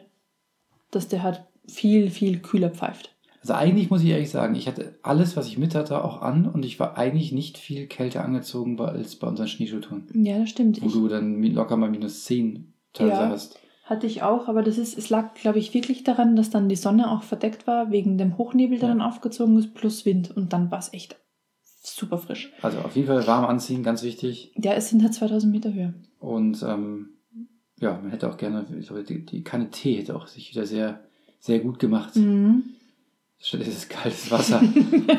dass 0.92 1.08
der 1.08 1.24
halt 1.24 1.44
viel, 1.68 2.10
viel 2.10 2.40
kühler 2.40 2.70
pfeift. 2.70 3.16
Also 3.42 3.54
eigentlich 3.54 3.90
muss 3.90 4.04
ich 4.04 4.10
ehrlich 4.10 4.30
sagen, 4.30 4.54
ich 4.54 4.68
hatte 4.68 5.00
alles, 5.02 5.36
was 5.36 5.48
ich 5.48 5.58
mit 5.58 5.74
hatte, 5.74 6.04
auch 6.06 6.22
an 6.22 6.48
und 6.48 6.64
ich 6.64 6.80
war 6.80 6.96
eigentlich 6.98 7.32
nicht 7.32 7.58
viel 7.58 7.88
kälter 7.88 8.24
angezogen 8.24 8.80
als 8.80 9.16
bei 9.16 9.28
unseren 9.28 9.48
Schneeschuhtouren. 9.48 10.08
Ja, 10.14 10.38
das 10.40 10.50
stimmt. 10.52 10.80
Wo 10.82 10.86
Ich, 10.86 10.94
du 10.94 11.08
dann 11.08 11.42
locker 11.42 11.76
mal 11.76 11.90
minus 11.90 12.26
10 12.26 12.74
teilweise 12.94 13.22
Ja. 13.22 13.30
hast. 13.30 13.60
hatte 13.86 14.06
ich 14.06 14.22
auch, 14.22 14.48
aber 14.48 14.62
das 14.62 14.78
ist, 14.78 14.96
es 14.96 15.10
lag, 15.10 15.34
glaube 15.34 15.58
ich, 15.58 15.74
wirklich 15.74 16.04
daran, 16.04 16.36
dass 16.36 16.52
dann 16.52 16.70
die 16.70 16.76
Sonne 16.76 17.10
auch 17.10 17.24
verdeckt 17.24 17.66
war, 17.66 17.90
wegen 17.92 18.18
dem 18.20 18.38
Hochnebel, 18.38 18.78
der 18.78 18.90
Ja. 18.90 18.94
dann 18.96 19.02
aufgezogen 19.02 19.58
ist, 19.58 19.74
plus 19.74 20.06
Wind. 20.06 20.30
Und 20.30 20.54
dann 20.54 20.70
war 20.70 20.78
es 20.80 20.94
echt 20.94 21.18
super 21.84 22.20
frisch. 22.20 22.54
Also 22.62 22.78
auf 22.80 22.96
jeden 22.96 23.08
Fall 23.08 23.26
warm 23.26 23.46
anziehen, 23.46 23.82
ganz 23.82 24.04
wichtig. 24.04 24.54
Ja, 24.56 24.74
es 24.74 24.90
sind 24.90 25.02
halt 25.02 25.16
2000 25.16 25.52
Meter 25.52 25.74
Höhe. 25.74 25.96
Und 26.20 26.62
ähm, 26.62 27.10
ja, 27.82 28.00
man 28.02 28.12
hätte 28.12 28.30
auch 28.30 28.38
gerne, 28.38 28.66
ich 28.80 28.88
glaube, 28.88 29.04
die, 29.04 29.26
die 29.26 29.44
Kanne 29.44 29.70
Tee 29.72 29.96
hätte 29.96 30.16
auch 30.16 30.28
sich 30.28 30.52
wieder 30.52 30.66
sehr, 30.66 31.02
sehr 31.40 31.60
gut 31.60 31.80
gemacht. 31.80 32.16
Mhm. 32.16 32.64
Dieses 33.54 33.90
kaltes 33.90 34.30
Wasser 34.30 34.62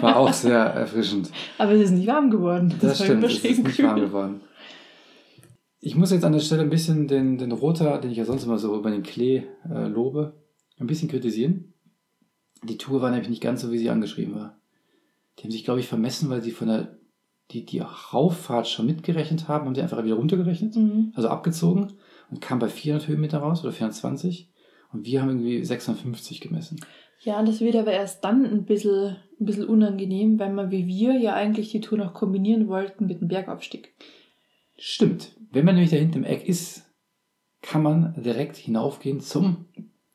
war 0.00 0.16
auch 0.16 0.32
sehr 0.32 0.58
erfrischend. 0.58 1.28
Aber 1.58 1.72
es 1.72 1.82
ist 1.82 1.90
nicht 1.90 2.06
warm 2.06 2.30
geworden. 2.30 2.72
Das 2.80 3.00
war 3.00 3.06
stimmt, 3.06 3.24
es 3.24 3.44
ist 3.44 3.64
nicht 3.64 3.82
warm 3.82 4.00
geworden. 4.00 4.40
Ich 5.80 5.96
muss 5.96 6.12
jetzt 6.12 6.24
an 6.24 6.32
der 6.32 6.38
Stelle 6.38 6.62
ein 6.62 6.70
bisschen 6.70 7.08
den, 7.08 7.36
den 7.36 7.50
Roter, 7.50 7.98
den 7.98 8.12
ich 8.12 8.16
ja 8.18 8.24
sonst 8.24 8.44
immer 8.44 8.58
so 8.58 8.76
über 8.78 8.92
den 8.92 9.02
Klee 9.02 9.42
äh, 9.68 9.88
lobe, 9.88 10.34
ein 10.78 10.86
bisschen 10.86 11.08
kritisieren. 11.08 11.74
Die 12.62 12.78
Tour 12.78 13.02
war 13.02 13.10
nämlich 13.10 13.28
nicht 13.28 13.42
ganz 13.42 13.60
so, 13.62 13.72
wie 13.72 13.78
sie 13.78 13.90
angeschrieben 13.90 14.36
war. 14.36 14.56
Die 15.38 15.42
haben 15.42 15.50
sich, 15.50 15.64
glaube 15.64 15.80
ich, 15.80 15.88
vermessen, 15.88 16.30
weil 16.30 16.42
sie 16.42 16.52
von 16.52 16.68
der, 16.68 16.96
die, 17.50 17.66
die 17.66 17.80
Rauffahrt 17.80 18.68
schon 18.68 18.86
mitgerechnet 18.86 19.48
haben, 19.48 19.66
haben 19.66 19.74
sie 19.74 19.82
einfach 19.82 20.04
wieder 20.04 20.14
runtergerechnet, 20.14 20.76
Mhm. 20.76 21.12
also 21.16 21.26
abgezogen 21.28 21.94
und 22.32 22.40
kam 22.40 22.58
bei 22.58 22.68
400 22.68 23.08
Höhenmeter 23.08 23.38
raus 23.38 23.62
oder 23.62 23.72
420 23.72 24.50
und 24.92 25.06
wir 25.06 25.20
haben 25.20 25.28
irgendwie 25.28 25.64
650 25.64 26.40
gemessen. 26.40 26.80
Ja, 27.20 27.40
das 27.42 27.60
wird 27.60 27.76
aber 27.76 27.92
erst 27.92 28.24
dann 28.24 28.44
ein 28.44 28.64
bisschen, 28.64 29.16
ein 29.38 29.44
bisschen 29.44 29.66
unangenehm, 29.66 30.38
weil 30.40 30.54
wir 30.56 30.70
wie 30.70 30.86
wir 30.86 31.18
ja 31.18 31.34
eigentlich 31.34 31.70
die 31.70 31.80
Tour 31.80 31.98
noch 31.98 32.14
kombinieren 32.14 32.66
wollten 32.68 33.06
mit 33.06 33.20
dem 33.20 33.28
Bergaufstieg. 33.28 33.94
Stimmt. 34.76 35.36
Wenn 35.52 35.64
man 35.64 35.74
nämlich 35.74 35.90
da 35.90 35.98
hinten 35.98 36.18
im 36.18 36.24
Eck 36.24 36.48
ist, 36.48 36.90
kann 37.60 37.82
man 37.82 38.14
direkt 38.20 38.56
hinaufgehen 38.56 39.20
zum 39.20 39.66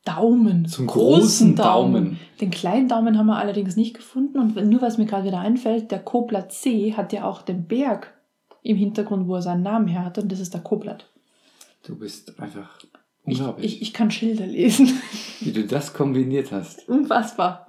Daumen. 0.03 0.65
Zum 0.65 0.87
großen 0.87 1.55
Daumen. 1.55 2.19
Den 2.41 2.49
kleinen 2.49 2.87
Daumen 2.87 3.17
haben 3.17 3.27
wir 3.27 3.37
allerdings 3.37 3.75
nicht 3.75 3.93
gefunden. 3.93 4.39
Und 4.39 4.55
nur 4.55 4.81
was 4.81 4.97
mir 4.97 5.05
gerade 5.05 5.27
wieder 5.27 5.39
einfällt, 5.39 5.91
der 5.91 5.99
Koblat 5.99 6.51
See 6.51 6.93
hat 6.93 7.13
ja 7.13 7.25
auch 7.25 7.41
den 7.41 7.67
Berg 7.67 8.13
im 8.63 8.75
Hintergrund, 8.75 9.27
wo 9.27 9.35
er 9.35 9.41
seinen 9.41 9.63
Namen 9.63 9.87
her 9.87 10.03
hat. 10.03 10.17
Und 10.17 10.31
das 10.31 10.39
ist 10.39 10.53
der 10.53 10.61
Koblat. 10.61 11.09
Du 11.87 11.95
bist 11.95 12.37
einfach 12.37 12.77
Ich, 13.25 13.39
Unglaublich. 13.39 13.75
ich, 13.75 13.81
ich 13.81 13.93
kann 13.93 14.11
Schilder 14.11 14.45
lesen. 14.45 14.89
Wie 15.39 15.53
du 15.53 15.63
das 15.63 15.93
kombiniert 15.93 16.51
hast. 16.51 16.87
Unfassbar. 16.89 17.65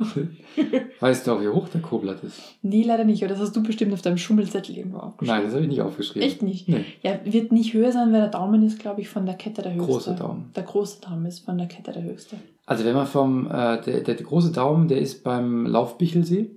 Weißt 1.00 1.24
du 1.26 1.32
auch, 1.32 1.40
wie 1.40 1.48
hoch 1.48 1.68
der 1.68 1.80
Koblatt 1.82 2.24
ist? 2.24 2.40
Nee, 2.62 2.82
leider 2.82 3.04
nicht. 3.04 3.22
Aber 3.22 3.32
das 3.32 3.40
hast 3.40 3.54
du 3.54 3.62
bestimmt 3.62 3.92
auf 3.92 4.02
deinem 4.02 4.18
Schummelzettel 4.18 4.76
irgendwo 4.76 4.98
aufgeschrieben. 4.98 5.36
Nein, 5.36 5.44
das 5.44 5.54
habe 5.54 5.62
ich 5.62 5.68
nicht 5.68 5.82
aufgeschrieben. 5.82 6.26
Echt 6.26 6.42
nicht? 6.42 6.68
Nee. 6.68 6.84
Ja, 7.02 7.20
wird 7.24 7.52
nicht 7.52 7.74
höher 7.74 7.92
sein, 7.92 8.12
weil 8.12 8.20
der 8.20 8.30
Daumen 8.30 8.64
ist, 8.64 8.80
glaube 8.80 9.02
ich, 9.02 9.08
von 9.08 9.24
der 9.24 9.36
Kette 9.36 9.62
der 9.62 9.74
höchste. 9.74 9.92
Großer 9.92 10.14
Daumen. 10.14 10.50
Der 10.56 10.64
große 10.64 11.00
Daumen 11.00 11.26
ist 11.26 11.44
von 11.44 11.56
der 11.56 11.68
Kette 11.68 11.92
der 11.92 12.02
höchste. 12.02 12.36
Also 12.66 12.84
wenn 12.84 12.94
man 12.94 13.06
vom, 13.06 13.46
äh, 13.46 13.80
der, 13.80 14.00
der, 14.00 14.14
große 14.16 14.50
Daumen, 14.50 14.88
der 14.88 14.98
ist 14.98 15.22
beim 15.22 15.64
Laufbichelsee. 15.64 16.50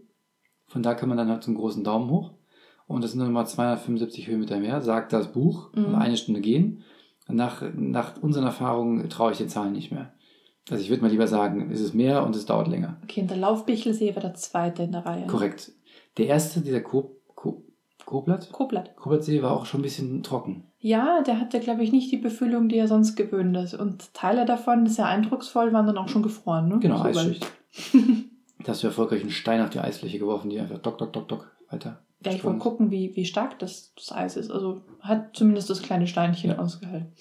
Von 0.68 0.82
da 0.82 0.96
kann 0.96 1.10
man 1.10 1.18
dann 1.18 1.30
halt 1.30 1.44
zum 1.44 1.56
großen 1.56 1.84
Daumen 1.84 2.10
hoch. 2.10 2.32
Und 2.88 3.04
das 3.04 3.12
sind 3.12 3.20
dann 3.20 3.28
nochmal 3.28 3.48
275 3.48 4.28
Höhenmeter 4.28 4.60
mehr, 4.60 4.82
sagt 4.82 5.14
das 5.14 5.32
Buch. 5.32 5.72
Mhm. 5.76 5.96
Eine 5.96 6.18
Stunde 6.18 6.42
gehen. 6.42 6.84
Nach, 7.32 7.64
nach 7.76 8.22
unseren 8.22 8.46
Erfahrungen 8.46 9.10
traue 9.10 9.32
ich 9.32 9.38
den 9.38 9.50
Zahlen 9.50 9.74
nicht 9.74 9.92
mehr. 9.92 10.14
Also 10.70 10.84
ich 10.84 10.90
würde 10.90 11.02
mal 11.02 11.12
lieber 11.12 11.28
sagen, 11.28 11.70
es 11.72 11.82
ist 11.82 11.94
mehr 11.94 12.24
und 12.26 12.36
es 12.36 12.46
dauert 12.46 12.68
länger. 12.68 12.98
Okay, 13.04 13.22
und 13.22 13.30
der 13.30 13.38
Laufbichelsee 13.38 14.16
war 14.16 14.22
der 14.22 14.36
zweite 14.36 14.84
in 14.84 14.92
der 14.92 15.06
Reihe. 15.06 15.28
Korrekt. 15.28 15.72
Der 16.18 16.28
erste, 16.28 16.62
dieser 16.62 16.82
Ko, 16.82 17.18
Ko, 17.36 17.64
Koblatt? 18.06 18.52
Koblatt. 18.52 18.96
Koblattsee 18.96 19.42
war 19.42 19.52
auch 19.52 19.66
schon 19.66 19.80
ein 19.80 19.84
bisschen 19.84 20.24
trocken. 20.24 20.66
Ja, 20.80 21.22
der 21.22 21.40
hatte, 21.40 21.60
glaube 21.60 21.84
ich, 21.84 21.92
nicht 21.92 22.12
die 22.12 22.18
Befüllung, 22.18 22.70
die 22.70 22.78
er 22.78 22.88
sonst 22.88 23.16
gewöhnt 23.16 23.56
ist. 23.58 23.74
Und 23.74 24.14
Teile 24.14 24.46
davon, 24.46 24.88
sehr 24.88 25.08
eindrucksvoll, 25.08 25.74
waren 25.74 25.88
dann 25.88 25.98
auch 25.98 26.10
schon 26.10 26.24
gefroren. 26.24 26.70
Ne? 26.70 26.80
Genau, 26.80 26.98
So, 26.98 27.20
Eisschicht. 27.20 27.46
Da 28.64 28.74
hast 28.74 28.84
du 28.84 28.88
erfolgreich 28.88 29.22
einen 29.22 29.32
Stein 29.32 29.62
auf 29.62 29.72
die 29.72 29.80
Eisfläche 29.80 30.20
geworfen, 30.20 30.50
die 30.50 30.60
einfach 30.60 30.78
dock, 30.78 30.98
dock, 30.98 31.14
dock, 31.14 31.28
dock 31.28 31.52
weiter. 31.72 32.02
Ja, 32.24 32.32
ich 32.32 32.44
wollte 32.44 32.60
gucken, 32.60 32.92
wie, 32.92 33.16
wie 33.16 33.26
stark 33.26 33.58
das, 33.60 33.94
das 33.96 34.12
Eis 34.12 34.38
ist. 34.38 34.52
Also 34.52 34.82
hat 35.00 35.36
zumindest 35.36 35.70
das 35.70 35.82
kleine 35.82 36.06
Steinchen 36.08 36.52
Ja. 36.52 36.60
ausgehalten. 36.60 37.12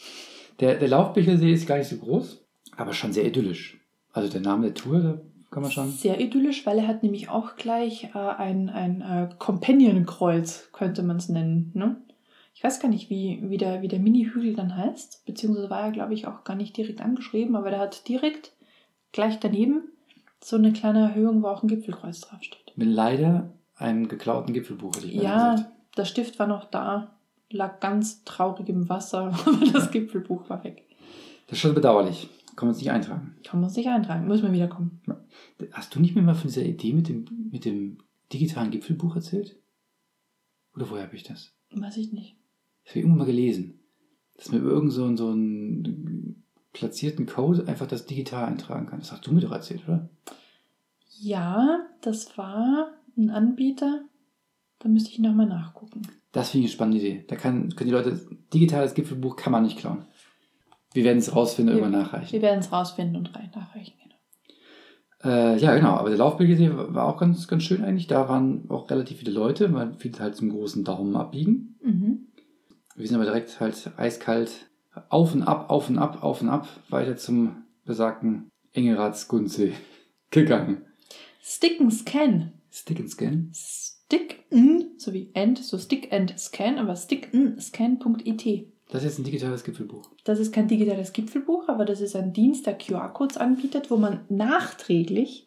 Der, 0.60 0.74
der 0.78 0.88
Laufbichelsee 0.88 1.52
ist 1.52 1.66
gar 1.66 1.78
nicht 1.78 1.88
so 1.88 1.96
groß, 1.96 2.44
aber 2.76 2.92
schon 2.92 3.12
sehr 3.12 3.26
idyllisch. 3.26 3.80
Also 4.12 4.30
der 4.30 4.42
Name 4.42 4.66
der 4.66 4.74
Tour, 4.74 5.00
da 5.00 5.20
kann 5.50 5.62
man 5.62 5.72
schon. 5.72 5.90
Sehr 5.90 6.20
idyllisch, 6.20 6.66
weil 6.66 6.78
er 6.78 6.86
hat 6.86 7.02
nämlich 7.02 7.30
auch 7.30 7.56
gleich 7.56 8.10
äh, 8.14 8.18
ein, 8.18 8.68
ein 8.68 9.00
äh, 9.00 9.28
Companion-Kreuz, 9.38 10.68
könnte 10.72 11.02
man 11.02 11.16
es 11.16 11.28
nennen. 11.30 11.70
Ne? 11.74 11.96
Ich 12.54 12.62
weiß 12.62 12.80
gar 12.80 12.88
nicht, 12.88 13.08
wie, 13.08 13.38
wie 13.42 13.56
der, 13.56 13.80
wie 13.80 13.88
der 13.88 14.00
Mini-Hügel 14.00 14.54
dann 14.54 14.76
heißt. 14.76 15.24
Beziehungsweise 15.24 15.70
war 15.70 15.80
er, 15.80 15.92
glaube 15.92 16.12
ich, 16.12 16.26
auch 16.26 16.44
gar 16.44 16.56
nicht 16.56 16.76
direkt 16.76 17.00
angeschrieben, 17.00 17.56
aber 17.56 17.70
der 17.70 17.78
hat 17.78 18.06
direkt 18.06 18.52
gleich 19.12 19.40
daneben 19.40 19.84
so 20.42 20.56
eine 20.56 20.72
kleine 20.72 21.00
Erhöhung, 21.00 21.42
wo 21.42 21.46
auch 21.48 21.62
ein 21.62 21.68
Gipfelkreuz 21.68 22.20
draufsteht. 22.20 22.72
Leider 22.76 23.50
einem 23.80 24.08
geklauten 24.08 24.52
Gipfelbuch, 24.54 24.94
hätte 24.96 25.06
ich 25.06 25.16
mal 25.16 25.22
Ja, 25.24 25.54
gesagt. 25.54 25.72
der 25.96 26.04
Stift 26.04 26.38
war 26.38 26.46
noch 26.46 26.64
da, 26.70 27.16
lag 27.50 27.80
ganz 27.80 28.24
traurig 28.24 28.68
im 28.68 28.88
Wasser, 28.88 29.32
aber 29.46 29.66
das 29.72 29.90
Gipfelbuch 29.90 30.48
war 30.48 30.62
weg. 30.64 30.84
Das 31.46 31.56
ist 31.58 31.62
schon 31.62 31.74
bedauerlich. 31.74 32.28
Kann 32.56 32.66
man 32.68 32.74
es 32.74 32.78
nicht 32.80 32.90
eintragen. 32.90 33.36
Kann 33.44 33.60
man 33.60 33.70
sich 33.70 33.88
eintragen, 33.88 34.26
muss 34.28 34.42
man 34.42 34.52
wiederkommen. 34.52 35.00
Hast 35.72 35.94
du 35.94 36.00
nicht 36.00 36.14
mehr 36.14 36.22
mal 36.24 36.34
von 36.34 36.48
dieser 36.48 36.62
Idee 36.64 36.92
mit 36.92 37.08
dem, 37.08 37.24
mit 37.50 37.64
dem 37.64 37.98
digitalen 38.32 38.70
Gipfelbuch 38.70 39.16
erzählt? 39.16 39.56
Oder 40.76 40.90
woher 40.90 41.04
habe 41.04 41.16
ich 41.16 41.22
das? 41.22 41.52
Weiß 41.74 41.96
ich 41.96 42.12
nicht. 42.12 42.36
Das 42.84 42.92
habe 42.92 42.98
ich 43.00 43.04
irgendwann 43.04 43.18
mal 43.18 43.24
gelesen. 43.24 43.80
Dass 44.36 44.50
man 44.52 44.60
über 44.60 44.70
irgend 44.70 44.92
so, 44.92 45.04
einen- 45.04 45.16
so 45.16 45.28
einen 45.30 46.44
platzierten 46.72 47.26
Code 47.26 47.66
einfach 47.66 47.86
das 47.86 48.06
digital 48.06 48.44
eintragen 48.44 48.86
kann. 48.86 49.00
Das 49.00 49.10
hast 49.10 49.26
du 49.26 49.32
mir 49.32 49.40
doch 49.40 49.52
erzählt, 49.52 49.82
oder? 49.88 50.08
Ja, 51.18 51.86
das 52.02 52.36
war 52.38 52.92
ein 53.16 53.30
Anbieter. 53.30 54.04
Da 54.78 54.88
müsste 54.88 55.10
ich 55.10 55.18
nochmal 55.18 55.46
nachgucken. 55.46 56.02
Das 56.32 56.50
finde 56.50 56.66
ich 56.66 56.70
eine 56.70 56.74
spannende 56.74 56.98
Idee. 56.98 57.24
Da 57.28 57.36
kann, 57.36 57.74
können 57.74 57.90
die 57.90 57.94
Leute, 57.94 58.20
digitales 58.52 58.94
Gipfelbuch 58.94 59.36
kann 59.36 59.52
man 59.52 59.64
nicht 59.64 59.78
klauen. 59.78 60.06
Wir 60.92 61.04
werden 61.04 61.18
es 61.18 61.34
rausfinden 61.34 61.74
und 61.74 61.80
irgendwann 61.80 62.02
nachreichen. 62.02 62.32
Wir 62.32 62.42
werden 62.42 62.60
es 62.60 62.72
rausfinden 62.72 63.16
und 63.16 63.34
rein 63.34 63.50
nachreichen. 63.54 63.94
Genau. 64.02 65.34
Äh, 65.34 65.58
ja, 65.58 65.74
genau. 65.74 65.94
Aber 65.94 66.08
der 66.08 66.18
Laufbildsee 66.18 66.70
war 66.72 67.06
auch 67.06 67.18
ganz, 67.18 67.46
ganz 67.46 67.62
schön 67.62 67.84
eigentlich. 67.84 68.06
Da 68.06 68.28
waren 68.28 68.68
auch 68.70 68.90
relativ 68.90 69.18
viele 69.18 69.32
Leute, 69.32 69.72
weil 69.72 69.94
viele 69.94 70.18
halt 70.18 70.36
zum 70.36 70.50
großen 70.50 70.84
Daumen 70.84 71.14
abbiegen. 71.16 71.78
Mhm. 71.82 72.26
Wir 72.96 73.06
sind 73.06 73.16
aber 73.16 73.24
direkt 73.24 73.60
halt 73.60 73.92
eiskalt 73.96 74.70
auf 75.08 75.34
und 75.34 75.42
ab, 75.42 75.70
auf 75.70 75.88
und 75.88 75.98
ab, 75.98 76.22
auf 76.22 76.42
und 76.42 76.48
ab 76.48 76.68
weiter 76.88 77.16
zum 77.16 77.64
besagten 77.84 78.48
Engelratsgundsee 78.72 79.74
gegangen. 80.30 80.86
Stick 81.40 81.80
and 81.80 81.92
Scan. 81.92 82.52
Stick 82.70 82.98
and 83.00 83.10
Scan. 83.10 83.50
Stick 83.52 84.44
n, 84.50 84.90
so 84.98 85.12
wie 85.12 85.30
and, 85.34 85.58
so 85.58 85.78
Stick 85.78 86.12
and 86.12 86.38
Scan, 86.38 86.78
aber 86.78 86.96
stick 86.96 87.32
n 87.32 87.58
scan.it. 87.60 88.66
Das 88.90 89.02
ist 89.04 89.10
jetzt 89.10 89.18
ein 89.20 89.24
digitales 89.24 89.62
Gipfelbuch. 89.62 90.02
Das 90.24 90.40
ist 90.40 90.52
kein 90.52 90.66
digitales 90.66 91.12
Gipfelbuch, 91.12 91.68
aber 91.68 91.84
das 91.84 92.00
ist 92.00 92.16
ein 92.16 92.32
Dienst, 92.32 92.66
der 92.66 92.76
QR-Codes 92.76 93.36
anbietet, 93.36 93.90
wo 93.90 93.96
man 93.96 94.20
nachträglich 94.28 95.46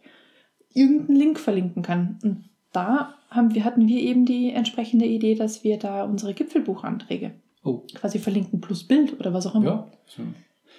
irgendeinen 0.74 1.18
Link 1.18 1.40
verlinken 1.40 1.84
kann. 1.84 2.20
Und 2.24 2.50
da 2.72 3.16
haben 3.30 3.54
wir, 3.54 3.66
hatten 3.66 3.88
wir 3.88 4.00
eben 4.00 4.26
die 4.26 4.52
entsprechende 4.52 5.06
Idee, 5.06 5.36
dass 5.36 5.64
wir 5.64 5.78
da 5.78 6.04
unsere 6.04 6.34
Gipfelbuchanträge 6.34 7.34
Oh, 7.66 7.84
quasi 7.94 8.20
verlinken 8.20 8.60
plus 8.60 8.84
Bild 8.86 9.18
oder 9.20 9.34
was 9.34 9.48
auch 9.48 9.56
immer. 9.56 9.66
ja. 9.66 9.92
So. 10.08 10.22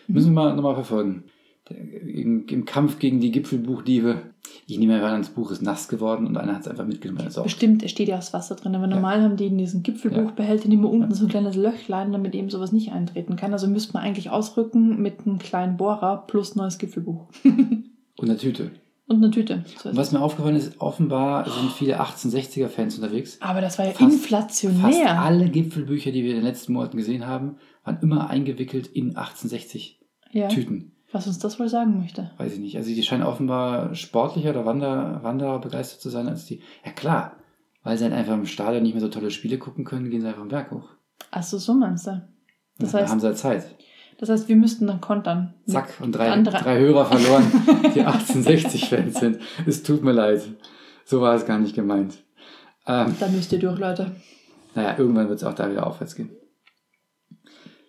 Müssen 0.07 0.35
wir 0.35 0.43
mal 0.43 0.55
nochmal 0.55 0.75
verfolgen. 0.75 1.25
Im, 1.71 2.47
Im 2.47 2.65
Kampf 2.67 2.99
gegen 2.99 3.21
die 3.21 3.31
Gipfelbuchdiebe. 3.31 4.34
Ich 4.67 4.79
nehme 4.79 5.03
an, 5.05 5.21
das 5.21 5.31
Buch 5.31 5.51
ist 5.51 5.61
nass 5.63 5.89
geworden 5.89 6.27
und 6.27 6.37
einer 6.39 6.55
hat 6.55 6.63
es 6.63 6.69
einfach 6.69 6.87
mitgenommen. 6.87 7.29
auch 7.37 7.43
Bestimmt, 7.43 7.83
es 7.83 7.91
steht 7.91 8.09
ja 8.09 8.17
aus 8.19 8.33
Wasser 8.33 8.55
drin, 8.57 8.75
aber 8.75 8.87
normal 8.87 9.21
haben 9.23 9.37
die 9.37 9.47
in 9.47 9.59
diesen 9.59 9.83
Gipfelbuchbehältern 9.83 10.73
immer 10.73 10.89
unten 10.91 11.11
Ja. 11.11 11.15
so 11.15 11.25
ein 11.27 11.29
kleines 11.31 11.55
Löchlein, 11.57 12.13
damit 12.13 12.35
eben 12.35 12.49
sowas 12.49 12.73
nicht 12.73 12.93
eintreten 12.93 13.37
kann. 13.37 13.53
Also 13.53 13.69
müsste 13.69 13.93
man 13.93 14.03
eigentlich 14.03 14.31
ausrücken 14.31 15.03
mit 15.03 15.27
einem 15.27 15.39
kleinen 15.39 15.77
Bohrer 15.77 16.25
plus 16.27 16.55
neues 16.57 16.79
Gipfelbuch. 16.79 17.29
Und 17.45 17.85
eine 18.31 18.37
Tüte. 18.39 18.71
Und 19.07 19.17
eine 19.17 19.31
Tüte. 19.31 19.65
So 19.83 19.91
Und 19.91 19.97
was 19.99 20.13
mir 20.13 20.21
aufgefallen 20.23 20.57
ist, 20.57 20.81
offenbar 20.81 21.45
sind 21.51 21.71
viele 21.73 22.01
1860er-Fans 22.01 22.97
unterwegs. 22.97 23.37
Aber 23.43 23.61
das 23.61 23.79
war 23.79 23.85
ja 23.85 23.93
Fast- 23.93 24.01
inflationär. 24.15 24.81
Fast 24.81 25.05
alle 25.05 25.51
Gipfelbücher, 25.51 26.11
die 26.11 26.23
wir 26.25 26.31
in 26.31 26.37
den 26.37 26.45
letzten 26.47 26.73
Monaten 26.73 26.97
gesehen 26.97 27.27
haben, 27.27 27.57
waren 27.85 27.99
immer 28.01 28.31
eingewickelt 28.31 28.87
in 28.87 29.09
1860 29.17 30.01
ja, 30.33 30.49
Tüten. 30.49 30.93
Was 31.15 31.27
uns 31.27 31.39
das 31.39 31.59
wohl 31.59 31.69
sagen 31.69 31.99
möchte. 31.99 32.31
Weiß 32.39 32.53
ich 32.53 32.59
nicht. 32.61 32.77
Also 32.77 32.91
die 32.91 33.03
scheinen 33.03 33.23
offenbar 33.23 33.95
sportlicher 33.95 34.51
oder 34.51 34.67
Wander, 34.67 35.21
Wanderer 35.23 35.61
begeistert 35.61 36.01
zu 36.01 36.11
sein 36.11 36.29
als 36.29 36.45
die. 36.47 36.61
Ja 36.85 36.93
klar, 36.93 37.37
weil 37.83 37.97
sie 37.97 38.05
halt 38.05 38.13
einfach 38.13 38.35
im 38.35 38.47
Stadion 38.47 38.83
nicht 38.83 38.93
mehr 38.95 39.01
so 39.01 39.09
tolle 39.09 39.31
Spiele 39.31 39.57
gucken 39.59 39.85
können, 39.85 40.11
gehen 40.11 40.21
sie 40.21 40.27
einfach 40.29 40.43
am 40.43 40.49
Berg 40.49 40.71
hoch. 40.71 40.89
Achso, 41.31 41.57
so 41.59 41.73
meinst 41.75 42.07
du. 42.07 42.23
Das 42.79 42.93
da 42.93 42.99
heißt, 42.99 43.11
haben 43.13 43.21
sie 43.21 43.27
halt 43.29 43.39
Zeit. 43.39 43.75
das 44.19 44.29
heißt, 44.29 44.49
wir 44.49 44.57
müssten 44.57 44.87
dann 44.89 45.01
kontern. 45.01 45.55
Zack, 45.67 45.95
und 46.01 46.13
drei, 46.13 46.31
Andere- 46.31 46.59
drei 46.59 46.79
Hörer 46.81 47.07
verloren, 47.07 47.45
die 47.95 48.03
1860-Fans 48.05 49.21
sind. 49.21 49.39
Es 49.67 49.83
tut 49.83 50.03
mir 50.03 50.13
leid. 50.13 50.43
So 51.05 51.21
war 51.21 51.35
es 51.35 51.47
gar 51.47 51.59
nicht 51.59 51.75
gemeint. 51.75 52.23
Ähm, 52.87 53.15
Da 53.21 53.29
müsst 53.29 53.53
ihr 53.53 53.59
durch, 53.61 53.79
Leute. 53.79 54.11
naja, 54.75 54.97
irgendwann 54.99 55.29
wird 55.29 55.39
es 55.39 55.45
auch 55.45 55.55
da 55.55 55.71
wieder 55.71 55.87
aufwärts 55.87 56.15
gehen. 56.17 56.31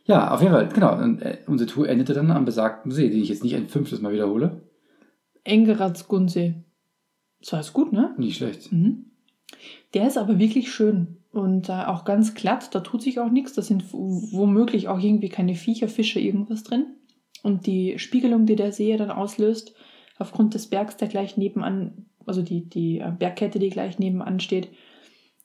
Ja, 0.05 0.31
auf 0.31 0.41
jeden 0.41 0.53
Fall, 0.53 0.69
genau. 0.69 0.97
Und, 0.97 1.21
äh, 1.21 1.39
unsere 1.47 1.69
Tour 1.69 1.89
endete 1.89 2.13
dann 2.13 2.31
am 2.31 2.45
besagten 2.45 2.91
See, 2.91 3.09
den 3.09 3.21
ich 3.21 3.29
jetzt 3.29 3.43
nicht 3.43 3.55
ein 3.55 3.67
fünftes 3.67 4.01
Mal 4.01 4.13
wiederhole. 4.13 4.61
Engeratsgunsee. 5.43 6.55
Das 7.39 7.51
war 7.51 7.59
jetzt 7.59 7.73
gut, 7.73 7.91
ne? 7.91 8.13
Nicht 8.17 8.37
schlecht. 8.37 8.71
Mhm. 8.71 9.05
Der 9.93 10.07
ist 10.07 10.17
aber 10.17 10.39
wirklich 10.39 10.71
schön 10.71 11.17
und 11.31 11.69
äh, 11.69 11.73
auch 11.85 12.05
ganz 12.05 12.33
glatt. 12.33 12.73
Da 12.73 12.79
tut 12.81 13.01
sich 13.01 13.19
auch 13.19 13.31
nichts. 13.31 13.53
Da 13.53 13.61
sind 13.61 13.85
womöglich 13.91 14.87
auch 14.87 14.99
irgendwie 14.99 15.29
keine 15.29 15.55
Viecher, 15.55 15.87
Fische, 15.87 16.19
irgendwas 16.19 16.63
drin. 16.63 16.87
Und 17.43 17.67
die 17.67 17.99
Spiegelung, 17.99 18.45
die 18.45 18.55
der 18.55 18.71
See 18.71 18.95
dann 18.97 19.11
auslöst, 19.11 19.75
aufgrund 20.17 20.53
des 20.53 20.67
Bergs, 20.67 20.97
der 20.97 21.07
gleich 21.07 21.37
nebenan, 21.37 22.05
also 22.25 22.41
die, 22.41 22.67
die 22.67 22.99
äh, 22.99 23.11
Bergkette, 23.11 23.59
die 23.59 23.69
gleich 23.69 23.99
nebenan 23.99 24.39
steht, 24.39 24.69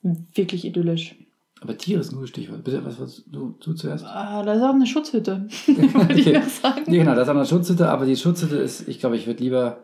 wirklich 0.02 0.64
idyllisch. 0.64 1.16
Aber 1.60 1.76
Tiere 1.76 2.00
ist 2.00 2.10
ein 2.10 2.16
gutes 2.16 2.30
Stichwort. 2.30 2.64
Bitte, 2.64 2.84
was 2.84 2.98
wolltest 2.98 3.24
du, 3.26 3.54
du 3.62 3.74
zuerst? 3.74 4.04
Ah, 4.06 4.42
da 4.42 4.54
ist 4.54 4.62
auch 4.62 4.74
eine 4.74 4.86
Schutzhütte, 4.86 5.46
wollte 5.66 6.14
ich 6.14 6.32
noch 6.32 6.48
sagen. 6.48 6.82
Ja, 6.86 7.02
genau, 7.02 7.14
das 7.14 7.24
ist 7.24 7.28
auch 7.28 7.36
eine 7.36 7.46
Schutzhütte, 7.46 7.88
aber 7.88 8.06
die 8.06 8.16
Schutzhütte 8.16 8.56
ist, 8.56 8.88
ich 8.88 8.98
glaube, 8.98 9.16
ich 9.16 9.26
würde 9.26 9.42
lieber, 9.42 9.78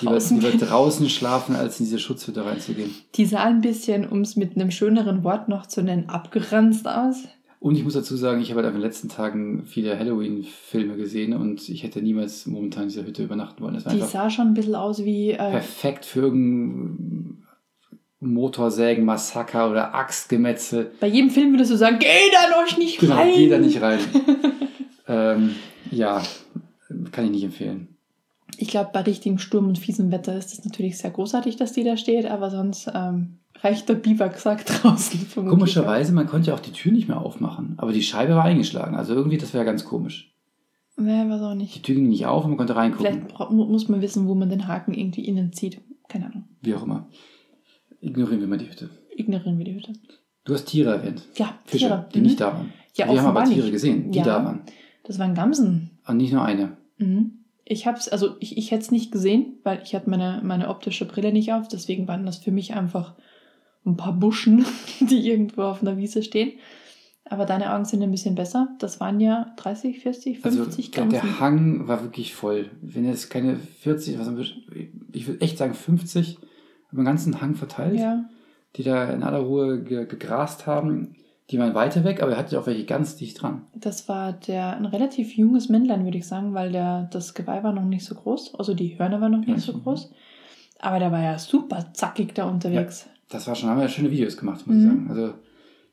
lieber, 0.00 0.12
Draußen. 0.12 0.40
lieber 0.40 0.56
draußen 0.56 1.08
schlafen, 1.08 1.54
als 1.54 1.78
in 1.78 1.86
diese 1.86 2.00
Schutzhütte 2.00 2.44
reinzugehen. 2.44 2.90
Die 3.14 3.26
sah 3.26 3.44
ein 3.44 3.60
bisschen, 3.60 4.08
um 4.08 4.22
es 4.22 4.34
mit 4.34 4.56
einem 4.56 4.72
schöneren 4.72 5.22
Wort 5.22 5.48
noch 5.48 5.66
zu 5.66 5.82
nennen, 5.82 6.08
abgeranzt 6.08 6.88
aus. 6.88 7.22
Und 7.60 7.76
ich 7.76 7.84
muss 7.84 7.94
dazu 7.94 8.16
sagen, 8.16 8.42
ich 8.42 8.50
habe 8.50 8.62
halt 8.62 8.74
in 8.74 8.80
den 8.80 8.82
letzten 8.82 9.08
Tagen 9.08 9.64
viele 9.64 9.98
Halloween-Filme 9.98 10.96
gesehen 10.96 11.32
und 11.32 11.66
ich 11.70 11.82
hätte 11.82 12.02
niemals 12.02 12.44
momentan 12.44 12.82
in 12.82 12.88
dieser 12.90 13.06
Hütte 13.06 13.22
übernachten 13.22 13.62
wollen. 13.62 13.82
Die 13.90 14.00
sah 14.02 14.28
schon 14.28 14.48
ein 14.48 14.54
bisschen 14.54 14.74
aus 14.74 15.02
wie 15.02 15.30
äh, 15.30 15.36
perfekt 15.36 16.04
für 16.04 16.20
irgendein 16.20 17.43
Motorsägen-Massaker 18.32 19.70
oder 19.70 19.94
Axtgemetzel. 19.94 20.92
Bei 21.00 21.06
jedem 21.06 21.30
Film 21.30 21.52
würdest 21.52 21.70
du 21.70 21.76
sagen, 21.76 21.98
geh 22.00 22.06
da 22.32 22.60
noch 22.60 22.76
nicht 22.78 22.98
Genau, 23.00 23.14
rein. 23.16 23.32
geh 23.34 23.48
da 23.48 23.58
nicht 23.58 23.80
rein. 23.82 23.98
ähm, 25.08 25.54
ja, 25.90 26.22
kann 27.12 27.24
ich 27.26 27.30
nicht 27.30 27.44
empfehlen. 27.44 27.88
Ich 28.56 28.68
glaube, 28.68 28.90
bei 28.92 29.00
richtigem 29.00 29.38
Sturm 29.38 29.66
und 29.68 29.78
fiesem 29.78 30.12
Wetter 30.12 30.36
ist 30.36 30.52
es 30.52 30.64
natürlich 30.64 30.98
sehr 30.98 31.10
großartig, 31.10 31.56
dass 31.56 31.72
die 31.72 31.82
da 31.84 31.96
steht, 31.96 32.26
aber 32.26 32.50
sonst 32.50 32.88
ähm, 32.94 33.38
reicht 33.60 33.88
der 33.88 33.94
Biwaksack 33.94 34.64
draußen. 34.66 35.26
Komischerweise, 35.34 36.12
man 36.12 36.26
konnte 36.26 36.48
ja 36.50 36.54
auch 36.54 36.60
die 36.60 36.70
Tür 36.72 36.92
nicht 36.92 37.08
mehr 37.08 37.20
aufmachen, 37.20 37.74
aber 37.78 37.92
die 37.92 38.02
Scheibe 38.02 38.34
war 38.36 38.44
eingeschlagen. 38.44 38.94
Also 38.94 39.14
irgendwie, 39.14 39.38
das 39.38 39.54
wäre 39.54 39.64
ganz 39.64 39.84
komisch. 39.84 40.30
Nee, 40.96 41.28
weiß 41.28 41.40
auch 41.42 41.52
Die 41.52 41.58
nicht. 41.58 41.82
Tür 41.82 41.96
ging 41.96 42.08
nicht 42.08 42.26
auf 42.26 42.44
und 42.44 42.50
man 42.50 42.58
konnte 42.58 42.76
reingucken. 42.76 43.26
Vielleicht 43.28 43.50
muss 43.50 43.88
man 43.88 44.00
wissen, 44.00 44.28
wo 44.28 44.36
man 44.36 44.48
den 44.48 44.68
Haken 44.68 44.94
irgendwie 44.94 45.24
innen 45.26 45.52
zieht. 45.52 45.80
Keine 46.08 46.26
Ahnung. 46.26 46.44
Wie 46.62 46.74
auch 46.74 46.84
immer. 46.84 47.08
Ignorieren 48.04 48.40
wir 48.40 48.46
mal 48.48 48.58
die 48.58 48.68
Hütte. 48.70 48.90
Ignorieren 49.16 49.58
wir 49.58 49.64
die 49.64 49.74
Hütte. 49.74 49.92
Du 50.44 50.54
hast 50.54 50.66
Tiere 50.66 50.90
erwähnt. 50.96 51.22
Ja, 51.36 51.58
Fische, 51.64 51.86
Tiere. 51.86 52.08
die 52.14 52.18
Mhm. 52.18 52.24
nicht 52.26 52.40
da 52.40 52.52
waren. 52.52 52.72
Ja, 52.94 53.10
wir 53.10 53.20
haben 53.22 53.28
aber 53.36 53.44
Tiere 53.44 53.62
nicht. 53.62 53.72
gesehen, 53.72 54.10
die 54.12 54.18
Ja. 54.18 54.24
da 54.24 54.44
waren. 54.44 54.62
Das 55.04 55.18
waren 55.18 55.34
Gamsen. 55.34 55.90
Und 56.06 56.16
nicht 56.18 56.32
nur 56.32 56.44
eine. 56.44 56.76
Mhm. 56.98 57.44
Ich 57.64 57.86
hab's, 57.86 58.08
also 58.08 58.36
ich, 58.40 58.58
ich 58.58 58.70
hätte 58.70 58.82
es 58.82 58.90
nicht 58.90 59.10
gesehen, 59.10 59.54
weil 59.62 59.80
ich 59.82 59.94
hatte 59.94 60.10
meine, 60.10 60.42
meine 60.44 60.68
optische 60.68 61.06
Brille 61.06 61.32
nicht 61.32 61.52
auf. 61.54 61.66
Deswegen 61.68 62.06
waren 62.08 62.26
das 62.26 62.36
für 62.38 62.50
mich 62.52 62.74
einfach 62.74 63.14
ein 63.86 63.96
paar 63.96 64.12
Buschen, 64.12 64.64
die 65.00 65.26
irgendwo 65.28 65.62
auf 65.62 65.80
einer 65.80 65.96
Wiese 65.96 66.22
stehen. 66.22 66.52
Aber 67.26 67.46
deine 67.46 67.72
Augen 67.74 67.86
sind 67.86 68.02
ein 68.02 68.10
bisschen 68.10 68.34
besser. 68.34 68.68
Das 68.80 69.00
waren 69.00 69.18
ja 69.18 69.54
30, 69.56 70.00
40, 70.00 70.40
50 70.40 70.44
Also 70.44 70.64
der, 70.82 70.90
Gamsen. 70.90 71.10
der 71.10 71.40
Hang 71.40 71.88
war 71.88 72.02
wirklich 72.02 72.34
voll. 72.34 72.70
Wenn 72.82 73.06
jetzt 73.06 73.30
keine 73.30 73.56
40, 73.56 74.18
was, 74.18 74.28
ich 75.12 75.26
würde 75.26 75.40
echt 75.40 75.56
sagen 75.56 75.72
50, 75.72 76.36
über 76.94 77.02
den 77.02 77.06
ganzen 77.06 77.40
Hang 77.42 77.54
verteilt, 77.54 78.00
ja, 78.00 78.24
die 78.76 78.82
da 78.82 79.10
in 79.10 79.22
aller 79.22 79.40
Ruhe 79.40 79.82
ge 79.82 80.06
gegrast 80.06 80.66
haben. 80.66 81.16
Die 81.50 81.58
waren 81.58 81.74
weiter 81.74 82.04
weg, 82.04 82.22
aber 82.22 82.32
er 82.32 82.38
hatte 82.38 82.58
auch 82.58 82.66
welche 82.66 82.86
ganz 82.86 83.16
dicht 83.16 83.42
dran. 83.42 83.66
das 83.74 84.08
war 84.08 84.32
der 84.32 84.76
ein 84.78 84.86
relativ 84.86 85.36
junges 85.36 85.68
Männlein, 85.68 86.04
würde 86.04 86.16
ich 86.16 86.26
sagen, 86.26 86.54
weil 86.54 86.72
der, 86.72 87.08
das 87.12 87.34
Geweih 87.34 87.62
war 87.62 87.72
noch 87.74 87.84
nicht 87.84 88.06
so 88.06 88.14
groß. 88.14 88.54
Also 88.54 88.72
die 88.72 88.98
Hörner 88.98 89.20
waren 89.20 89.32
noch 89.32 89.46
Ja, 89.46 89.54
nicht 89.54 89.66
so 89.66 89.72
so. 89.72 89.78
groß. 89.80 90.10
Aber 90.78 90.98
der 90.98 91.12
war 91.12 91.22
ja 91.22 91.38
super 91.38 91.92
zackig 91.92 92.34
da 92.34 92.48
unterwegs. 92.48 93.06
Das 93.28 93.46
war 93.46 93.54
schon, 93.54 93.68
haben 93.68 93.78
wir 93.80 93.88
schöne 93.88 94.10
Videos 94.10 94.36
gemacht, 94.38 94.66
muss 94.66 94.76
Mhm. 94.76 94.82
ich 94.82 94.88
sagen. 94.88 95.06
Also 95.10 95.34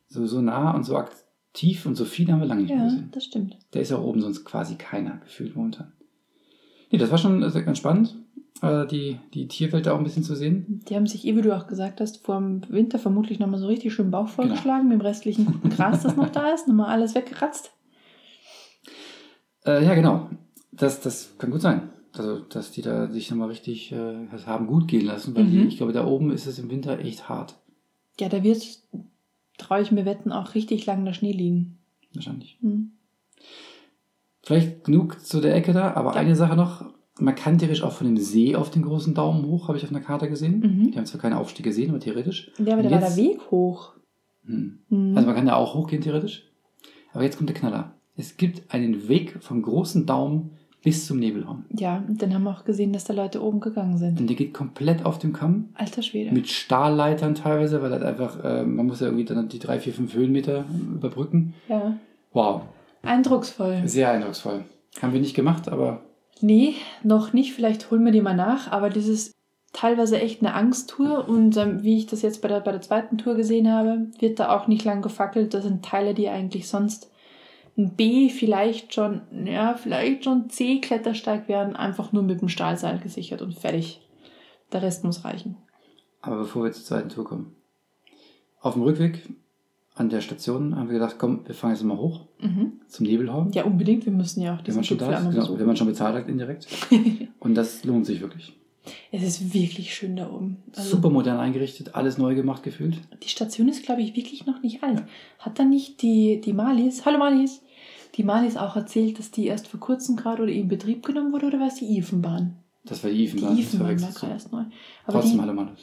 so, 0.07 0.25
so 0.27 0.41
nah 0.41 0.71
und 0.71 0.83
so 0.85 0.95
aktiv 0.97 1.85
und 1.85 1.95
so 1.95 2.05
viel 2.05 2.31
haben 2.31 2.39
wir 2.39 2.47
lange 2.47 2.61
nicht 2.61 2.69
mehr 2.73 2.79
Ja, 2.85 2.85
gesehen. 2.89 3.09
das 3.11 3.25
stimmt. 3.25 3.57
Der 3.73 3.81
ist 3.81 3.91
ja 3.91 3.97
oben 3.99 4.21
sonst 4.21 4.45
quasi 4.45 4.75
keiner 4.75 5.17
gefühlt 5.17 5.55
momentan. 5.55 5.91
Nee, 6.91 6.97
das 6.97 7.11
war 7.11 7.17
schon 7.17 7.41
ganz 7.41 7.77
spannend, 7.77 8.15
äh, 8.61 8.85
die, 8.87 9.17
die 9.33 9.47
Tierwelt 9.47 9.85
da 9.85 9.93
auch 9.93 9.97
ein 9.97 10.03
bisschen 10.03 10.23
zu 10.23 10.35
sehen. 10.35 10.81
Die 10.87 10.95
haben 10.95 11.07
sich, 11.07 11.25
eh, 11.25 11.35
wie 11.35 11.41
du 11.41 11.55
auch 11.55 11.67
gesagt 11.67 12.01
hast, 12.01 12.23
vor 12.23 12.37
dem 12.37 12.61
Winter 12.69 12.99
vermutlich 12.99 13.39
nochmal 13.39 13.59
so 13.59 13.67
richtig 13.67 13.93
schön 13.93 14.11
Bauch 14.11 14.25
Genau. 14.25 14.33
vollgeschlagen 14.35 14.87
mit 14.87 14.99
dem 14.99 15.01
restlichen 15.01 15.45
guten 15.45 15.69
Gras, 15.69 16.03
das 16.03 16.15
noch 16.15 16.29
da 16.29 16.49
ist. 16.51 16.67
Nochmal 16.67 16.89
alles 16.89 17.15
weggeratzt. 17.15 17.71
Äh, 19.65 19.83
ja, 19.85 19.93
genau. 19.95 20.29
Das, 20.71 21.01
das 21.01 21.37
kann 21.37 21.51
gut 21.51 21.61
sein. 21.61 21.89
Also, 22.13 22.39
dass 22.39 22.71
die 22.71 22.81
da 22.81 23.09
sich 23.09 23.29
nochmal 23.31 23.47
richtig 23.49 23.91
äh, 23.91 24.27
das 24.31 24.45
haben 24.47 24.67
gut 24.67 24.87
gehen 24.87 25.05
lassen, 25.05 25.35
weil 25.35 25.45
die, 25.45 25.57
Mhm. 25.57 25.67
ich 25.67 25.77
glaube, 25.77 25.93
da 25.93 26.05
oben 26.05 26.31
ist 26.31 26.45
es 26.45 26.59
im 26.59 26.69
Winter 26.69 26.99
echt 26.99 27.29
hart. 27.29 27.55
Ja, 28.19 28.27
da 28.29 28.43
wird, 28.43 28.63
traue 29.57 29.81
ich 29.81 29.91
mir 29.91 30.05
wetten, 30.05 30.31
auch 30.31 30.53
richtig 30.55 30.85
lang 30.85 31.05
der 31.05 31.13
Schnee 31.13 31.31
liegen. 31.31 31.77
Wahrscheinlich. 32.13 32.57
Hm. 32.61 32.91
Vielleicht 34.43 34.83
genug 34.83 35.19
zu 35.21 35.39
der 35.39 35.55
Ecke 35.55 35.71
da, 35.71 35.93
aber 35.93 36.11
Ja. 36.15 36.19
eine 36.19 36.35
Sache 36.35 36.55
noch. 36.55 36.93
Man 37.19 37.35
kann 37.35 37.57
theoretisch 37.57 37.83
auch 37.83 37.91
von 37.91 38.07
dem 38.07 38.17
See 38.17 38.55
auf 38.55 38.69
den 38.69 38.83
großen 38.83 39.13
Daumen 39.13 39.45
hoch, 39.45 39.67
habe 39.67 39.77
ich 39.77 39.83
auf 39.83 39.91
einer 39.91 39.99
Karte 39.99 40.29
gesehen. 40.29 40.59
Mhm. 40.59 40.91
Die 40.91 40.97
haben 40.97 41.05
zwar 41.05 41.21
keine 41.21 41.37
Aufstiege 41.39 41.69
gesehen, 41.69 41.89
aber 41.89 41.99
theoretisch. 41.99 42.51
Ja, 42.57 42.73
aber 42.73 42.83
da 42.83 42.91
war 42.91 42.99
der 42.99 43.15
Weg 43.15 43.39
hoch. 43.51 43.93
Hm. 44.45 44.79
Hm. 44.89 45.13
Also 45.15 45.27
man 45.27 45.35
kann 45.35 45.45
da 45.45 45.55
auch 45.55 45.75
hochgehen, 45.75 46.01
theoretisch. 46.01 46.49
Aber 47.13 47.23
jetzt 47.23 47.37
kommt 47.37 47.49
der 47.49 47.55
Knaller. 47.57 47.95
Es 48.15 48.37
gibt 48.37 48.73
einen 48.73 49.07
Weg 49.07 49.37
vom 49.41 49.61
großen 49.61 50.05
Daumen 50.05 50.51
bis 50.83 51.05
zum 51.05 51.19
Nebelhorn. 51.19 51.65
ja, 51.69 52.03
und 52.07 52.21
dann 52.23 52.33
haben 52.33 52.43
wir 52.43 52.51
auch 52.51 52.65
gesehen, 52.65 52.91
dass 52.91 53.03
da 53.03 53.13
Leute 53.13 53.43
oben 53.43 53.59
gegangen 53.59 53.97
sind. 53.99 54.19
Und 54.19 54.27
der 54.27 54.35
geht 54.35 54.53
komplett 54.53 55.05
auf 55.05 55.19
dem 55.19 55.31
Kamm. 55.31 55.69
Alter 55.75 56.01
Schwede. 56.01 56.31
Mit 56.31 56.49
Stahlleitern 56.49 57.35
teilweise, 57.35 57.83
weil 57.83 57.91
halt 57.91 58.01
einfach, 58.01 58.43
äh, 58.43 58.63
man 58.63 58.87
muss 58.87 58.99
ja 58.99 59.07
irgendwie 59.07 59.25
dann 59.25 59.47
die 59.47 59.59
drei, 59.59 59.79
vier, 59.79 59.93
fünf 59.93 60.13
Höhenmeter 60.15 60.65
überbrücken. 60.95 61.53
ja. 61.67 61.97
Wow, 62.33 62.61
Eindrucksvoll. 63.03 63.81
sehr 63.85 64.09
eindrucksvoll. 64.09 64.63
Haben 65.01 65.13
wir 65.13 65.19
nicht 65.19 65.35
gemacht, 65.35 65.67
aber 65.67 66.01
Nee, 66.41 66.75
noch 67.03 67.33
nicht. 67.33 67.53
Vielleicht 67.53 67.91
holen 67.91 68.05
wir 68.05 68.11
die 68.11 68.21
mal 68.21 68.35
nach. 68.35 68.71
Aber 68.71 68.89
das 68.89 69.07
ist 69.07 69.35
teilweise 69.73 70.19
echt 70.19 70.41
eine 70.41 70.53
Angsttour. 70.53 71.27
Und 71.27 71.57
ähm, 71.57 71.83
wie 71.83 71.97
ich 71.97 72.07
das 72.07 72.21
jetzt 72.21 72.41
bei 72.41 72.47
der, 72.47 72.59
bei 72.59 72.71
der 72.71 72.81
zweiten 72.81 73.17
Tour 73.17 73.35
gesehen 73.35 73.71
habe, 73.71 74.07
wird 74.19 74.39
da 74.39 74.55
auch 74.55 74.67
nicht 74.67 74.83
lang 74.85 75.01
gefackelt. 75.01 75.53
Das 75.53 75.63
sind 75.63 75.85
Teile, 75.85 76.13
die 76.13 76.29
eigentlich 76.29 76.67
sonst 76.67 77.11
ein 77.77 77.95
B, 77.95 78.29
vielleicht 78.29 78.93
schon, 78.93 79.21
ja, 79.45 79.75
vielleicht 79.75 80.25
schon 80.25 80.49
C 80.49 80.79
Klettersteig 80.79 81.47
wären, 81.47 81.75
einfach 81.75 82.11
nur 82.11 82.23
mit 82.23 82.41
dem 82.41 82.49
Stahlseil 82.49 82.99
gesichert 82.99 83.41
und 83.41 83.53
fertig. 83.53 84.01
Der 84.71 84.81
Rest 84.81 85.03
muss 85.03 85.23
reichen. 85.25 85.57
Aber 86.21 86.37
bevor 86.37 86.63
wir 86.63 86.71
zur 86.71 86.85
zweiten 86.85 87.09
Tour 87.09 87.25
kommen. 87.25 87.55
Auf 88.59 88.73
dem 88.73 88.83
Rückweg 88.83 89.27
an 89.95 90.09
der 90.09 90.21
Station 90.21 90.75
haben 90.75 90.87
wir 90.87 90.93
gedacht, 90.93 91.15
komm, 91.19 91.41
wir 91.45 91.53
fahren 91.53 91.71
jetzt 91.71 91.83
mal 91.83 91.97
hoch 91.97 92.21
Mhm. 92.41 92.73
zum 92.87 93.05
Nebelhorn. 93.05 93.51
Ja, 93.51 93.65
unbedingt. 93.65 94.05
Wir 94.05 94.13
müssen 94.13 94.41
ja 94.41 94.55
auch 94.55 94.61
diesen 94.61 94.81
Gipfel 94.81 94.97
da 94.97 95.17
ist, 95.19 95.29
genau, 95.31 95.59
wenn 95.59 95.67
man 95.67 95.75
schon 95.75 95.87
bezahlt 95.87 96.15
hat 96.15 96.27
indirekt. 96.29 96.67
Und 97.39 97.55
das 97.55 97.83
lohnt 97.83 98.05
sich 98.05 98.21
wirklich. 98.21 98.53
es 99.11 99.21
ist 99.21 99.53
wirklich 99.53 99.93
schön 99.93 100.15
da 100.15 100.31
oben. 100.31 100.57
Also, 100.75 100.91
Super 100.95 101.09
modern 101.09 101.37
eingerichtet, 101.39 101.93
alles 101.93 102.17
neu 102.17 102.33
gemacht 102.35 102.63
gefühlt. 102.63 102.97
Die 103.23 103.27
Station 103.29 103.67
ist, 103.67 103.83
glaube 103.83 104.01
ich, 104.01 104.15
wirklich 104.15 104.45
noch 104.47 104.61
nicht 104.63 104.81
alt. 104.81 105.03
Hat 105.39 105.59
da 105.59 105.63
nicht 105.65 106.01
die, 106.01 106.41
die 106.41 106.53
Malis, 106.53 107.05
hallo 107.05 107.19
Malis, 107.19 107.61
die 108.15 108.23
Malis 108.23 108.57
auch 108.57 108.75
erzählt, 108.75 109.19
dass 109.19 109.29
die 109.29 109.45
erst 109.45 109.67
vor 109.67 109.79
kurzem 109.79 110.15
gerade 110.15 110.41
oder 110.43 110.51
in 110.51 110.67
Betrieb 110.67 111.05
genommen 111.05 111.31
wurde 111.33 111.47
oder 111.47 111.59
war 111.59 111.67
es 111.67 111.75
die 111.75 111.97
Ifenbahn? 111.97 112.55
Das 112.85 113.03
war 113.03 113.11
die 113.11 113.17
Die 113.17 113.23
Ifenbahn. 113.25 113.55
das 113.57 113.59
Ifenbahn 113.65 114.01
war 114.01 114.11
gerade 114.11 114.33
erst 114.33 114.51
neu. 114.51 114.63
Aber 115.05 115.19
Trotzdem 115.19 115.33
die, 115.33 115.41
hallo 115.41 115.53
Manus. 115.53 115.79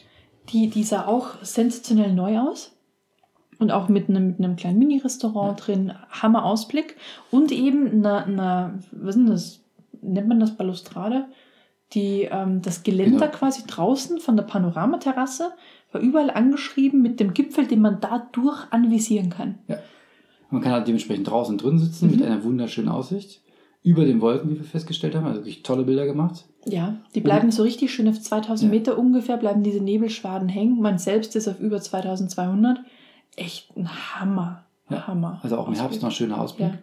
die, 0.50 0.68
die 0.68 0.82
sah 0.82 1.06
auch 1.06 1.42
sensationell 1.42 2.12
neu 2.14 2.38
aus. 2.40 2.74
Und 3.58 3.70
auch 3.72 3.88
mit 3.88 4.08
einem, 4.08 4.28
mit 4.28 4.38
einem 4.38 4.56
kleinen 4.56 4.78
Mini-Restaurant 4.78 5.66
drin, 5.66 5.92
Hammer 6.10 6.44
Ausblick. 6.44 6.96
Und 7.30 7.50
eben 7.50 7.88
eine, 8.04 8.24
eine, 8.24 8.78
was 8.92 9.16
ist 9.16 9.22
denn 9.22 9.26
das? 9.26 9.60
Nennt 10.00 10.28
man 10.28 10.38
das 10.38 10.56
Balustrade? 10.56 11.24
Die, 11.92 12.28
ähm, 12.30 12.62
das 12.62 12.82
Geländer 12.84 13.26
Genau. 13.26 13.38
quasi 13.38 13.62
draußen 13.66 14.20
von 14.20 14.36
der 14.36 14.44
Panoramaterrasse 14.44 15.50
war 15.90 16.00
überall 16.00 16.30
angeschrieben 16.30 17.00
mit 17.02 17.18
dem 17.18 17.32
Gipfel, 17.34 17.66
den 17.66 17.80
man 17.80 17.98
dadurch 18.00 18.66
anvisieren 18.70 19.30
kann. 19.30 19.56
Man 20.50 20.62
kann 20.62 20.72
halt 20.72 20.86
dementsprechend 20.86 21.28
draußen 21.28 21.58
drin 21.58 21.78
sitzen 21.78 22.06
Mhm. 22.06 22.12
mit 22.16 22.22
einer 22.22 22.44
wunderschönen 22.44 22.88
Aussicht. 22.90 23.40
Über 23.82 24.04
den 24.04 24.20
Wolken, 24.20 24.50
wie 24.50 24.56
wir 24.58 24.64
festgestellt 24.64 25.14
haben. 25.14 25.24
Also 25.26 25.40
wirklich 25.40 25.62
tolle 25.62 25.84
Bilder 25.84 26.04
gemacht. 26.04 26.44
Ja, 26.66 26.96
die 27.14 27.20
bleiben 27.20 27.50
so 27.50 27.62
richtig 27.62 27.92
schön 27.92 28.08
auf 28.08 28.20
2000 28.20 28.70
Ja. 28.70 28.78
Meter 28.78 28.98
ungefähr, 28.98 29.36
bleiben 29.36 29.62
diese 29.62 29.80
Nebelschwaden 29.82 30.48
hängen. 30.48 30.80
Man 30.80 30.98
selbst 30.98 31.34
ist 31.36 31.48
auf 31.48 31.58
über 31.60 31.80
2200. 31.80 32.80
Echt 33.38 33.76
ein 33.76 33.88
Hammer. 33.88 34.64
Ja, 34.90 35.06
Hammer. 35.06 35.40
Also 35.42 35.56
auch 35.56 35.66
im 35.66 35.72
Ausblick. 35.72 35.82
Herbst 35.82 36.02
noch 36.02 36.08
ein 36.08 36.12
schöner 36.14 36.40
Ausblick. 36.40 36.68
Ja. 36.72 36.78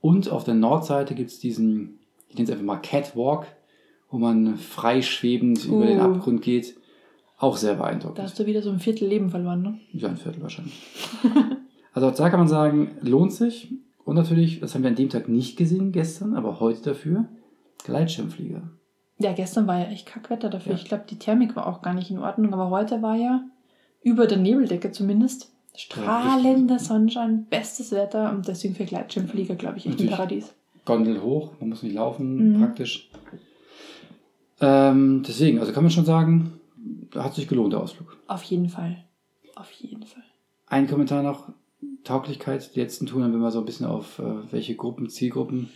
Und 0.00 0.30
auf 0.30 0.44
der 0.44 0.54
Nordseite 0.54 1.14
gibt 1.14 1.30
es 1.30 1.38
diesen, 1.38 1.98
ich 2.28 2.36
nenne 2.36 2.44
es 2.44 2.50
einfach 2.50 2.64
mal 2.64 2.76
Catwalk, 2.76 3.46
wo 4.10 4.18
man 4.18 4.56
frei 4.56 5.02
schwebend 5.02 5.64
über 5.66 5.86
den 5.86 6.00
Uh. 6.00 6.02
Abgrund 6.04 6.42
geht. 6.42 6.76
Auch 7.38 7.56
sehr 7.56 7.74
Da 7.74 7.82
beeindruckend. 7.82 8.18
hast 8.18 8.38
du 8.38 8.46
wieder 8.46 8.60
so 8.62 8.70
ein 8.70 8.80
Viertel 8.80 9.08
Leben 9.08 9.30
verloren, 9.30 9.62
ne? 9.62 9.78
Ja, 9.92 10.08
ein 10.08 10.16
Viertel 10.16 10.42
wahrscheinlich. 10.42 10.74
also 11.94 12.08
auch 12.08 12.14
da 12.14 12.28
kann 12.28 12.40
man 12.40 12.48
sagen, 12.48 12.90
lohnt 13.00 13.32
sich. 13.32 13.72
Und 14.04 14.16
natürlich, 14.16 14.60
das 14.60 14.74
haben 14.74 14.82
wir 14.82 14.90
an 14.90 14.96
dem 14.96 15.08
Tag 15.08 15.28
nicht 15.28 15.56
gesehen 15.56 15.92
gestern, 15.92 16.34
aber 16.34 16.60
heute 16.60 16.82
dafür, 16.82 17.28
Gleitschirmflieger. 17.84 18.62
Ja, 19.18 19.32
gestern 19.32 19.66
war 19.66 19.78
ja 19.78 19.86
echt 19.86 20.06
Kackwetter 20.06 20.48
dafür. 20.50 20.72
Ja. 20.72 20.78
Ich 20.78 20.84
glaube, 20.86 21.04
die 21.08 21.18
Thermik 21.18 21.54
war 21.56 21.66
auch 21.66 21.82
gar 21.82 21.94
nicht 21.94 22.10
in 22.10 22.18
Ordnung, 22.18 22.52
aber 22.52 22.70
heute 22.70 23.02
war 23.02 23.16
ja 23.16 23.42
über 24.02 24.26
der 24.26 24.38
Nebeldecke 24.38 24.92
zumindest 24.92 25.52
strahlender 25.76 26.78
Sonnenschein, 26.78 27.46
bestes 27.48 27.92
Wetter 27.92 28.30
und 28.32 28.46
deswegen 28.48 28.74
für 28.74 28.84
Gleitschirmflieger, 28.84 29.54
glaube 29.54 29.78
ich, 29.78 29.86
echt 29.86 30.00
ein. 30.00 30.08
Paradies. 30.08 30.52
Gondel 30.84 31.22
hoch, 31.22 31.52
man 31.60 31.68
muss 31.70 31.82
nicht 31.82 31.94
laufen, 31.94 32.54
Mhm. 32.54 32.58
praktisch. 32.58 33.10
Ähm, 34.60 35.22
deswegen, 35.26 35.58
also 35.58 35.72
kann 35.72 35.84
man 35.84 35.90
schon 35.90 36.04
sagen, 36.04 36.52
hat 37.14 37.34
sich 37.34 37.48
gelohnt, 37.48 37.72
der 37.72 37.80
Ausflug. 37.80 38.16
Auf 38.26 38.42
jeden 38.44 38.68
Fall. 38.68 39.04
Auf 39.56 39.70
jeden 39.72 40.04
Fall. 40.04 40.22
Ein 40.66 40.86
Kommentar 40.86 41.22
noch, 41.22 41.48
Tauglichkeit, 42.04 42.74
die 42.74 42.80
letzten 42.80 43.06
Touren 43.06 43.24
haben 43.24 43.32
wir 43.32 43.38
mal 43.38 43.50
so 43.50 43.58
ein 43.58 43.64
bisschen 43.64 43.86
auf 43.86 44.18
äh, 44.18 44.22
welche 44.52 44.74
Gruppen, 44.76 45.08
Zielgruppen. 45.08 45.70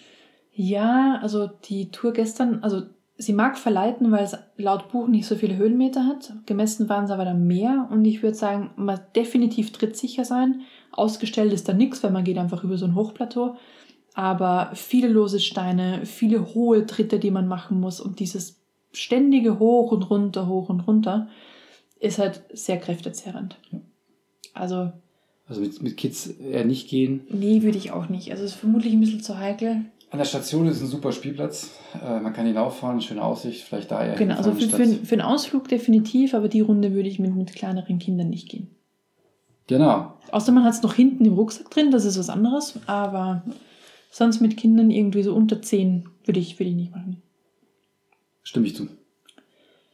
Ja, 0.52 1.18
also 1.22 1.48
die 1.68 1.90
Tour 1.90 2.12
gestern, 2.12 2.62
also 2.62 2.82
sie 3.16 3.32
mag 3.32 3.56
verleiten, 3.58 4.10
weil 4.10 4.24
es 4.24 4.36
laut 4.56 4.90
Buch 4.90 5.06
nicht 5.08 5.26
so 5.26 5.36
viele 5.36 5.56
Höhenmeter 5.56 6.06
hat. 6.06 6.32
Gemessen 6.46 6.88
waren 6.88 7.04
es 7.04 7.10
aber 7.10 7.24
dann 7.24 7.46
mehr 7.46 7.88
und 7.90 8.04
ich 8.04 8.22
würde 8.22 8.36
sagen, 8.36 8.70
man 8.76 9.00
definitiv 9.14 9.72
trittsicher 9.72 10.24
sein. 10.24 10.62
Ausgestellt 10.92 11.52
ist 11.52 11.68
da 11.68 11.72
nichts, 11.72 12.02
weil 12.02 12.10
man 12.10 12.24
geht 12.24 12.38
einfach 12.38 12.64
über 12.64 12.76
so 12.76 12.86
ein 12.86 12.94
Hochplateau. 12.94 13.56
Aber 14.14 14.70
viele 14.74 15.08
lose 15.08 15.40
Steine, 15.40 16.06
viele 16.06 16.54
hohe 16.54 16.86
Tritte, 16.86 17.18
die 17.18 17.30
man 17.32 17.48
machen 17.48 17.80
muss 17.80 18.00
und 18.00 18.20
dieses 18.20 18.60
ständige 18.92 19.58
Hoch 19.58 19.90
und 19.90 20.08
runter, 20.08 20.46
hoch 20.46 20.68
und 20.68 20.80
runter 20.86 21.28
ist 21.98 22.18
halt 22.18 22.42
sehr 22.52 22.78
kräftezehrend. 22.78 23.56
Ja. 23.70 23.80
Also, 24.52 24.92
Also 25.48 25.60
mit, 25.60 25.82
mit 25.82 25.96
Kids 25.96 26.26
eher 26.28 26.64
nicht 26.64 26.88
gehen. 26.88 27.22
nee, 27.28 27.62
würde 27.62 27.78
ich 27.78 27.90
auch 27.90 28.08
nicht. 28.08 28.30
Also, 28.30 28.44
es 28.44 28.52
ist 28.52 28.58
vermutlich 28.58 28.92
ein 28.92 29.00
bisschen 29.00 29.22
zu 29.22 29.36
heikel. 29.38 29.84
An 30.14 30.18
der 30.18 30.26
Station 30.26 30.68
ist 30.68 30.80
ein 30.80 30.86
super 30.86 31.10
Spielplatz. 31.10 31.70
Äh, 32.00 32.20
man 32.20 32.32
kann 32.32 32.46
hinauffahren, 32.46 33.00
schöne 33.00 33.20
Aussicht, 33.20 33.62
vielleicht 33.64 33.90
da 33.90 34.04
eher 34.06 34.14
Genau, 34.14 34.36
also 34.36 34.52
für, 34.52 34.60
für, 34.68 34.84
statt- 34.86 35.00
für 35.06 35.14
einen 35.16 35.22
Ausflug 35.22 35.66
definitiv, 35.66 36.34
aber 36.34 36.46
die 36.48 36.60
Runde 36.60 36.94
würde 36.94 37.08
ich 37.08 37.18
mit, 37.18 37.34
mit 37.34 37.52
kleineren 37.52 37.98
Kindern 37.98 38.30
nicht 38.30 38.48
gehen. 38.48 38.70
Genau. 39.66 40.12
Außer 40.30 40.52
man 40.52 40.62
hat 40.62 40.74
es 40.74 40.82
noch 40.82 40.94
hinten 40.94 41.24
im 41.24 41.32
Rucksack 41.32 41.68
drin, 41.68 41.90
das 41.90 42.04
ist 42.04 42.16
was 42.16 42.30
anderes, 42.30 42.78
aber 42.86 43.42
Sonst 44.12 44.40
mit 44.40 44.56
Kindern 44.56 44.92
irgendwie 44.92 45.24
so 45.24 45.34
unter 45.34 45.60
10 45.60 46.08
würde 46.24 46.38
ich, 46.38 46.60
würde 46.60 46.70
ich 46.70 46.76
nicht 46.76 46.92
machen. 46.92 47.20
Stimme 48.44 48.66
ich 48.68 48.76
zu. 48.76 48.86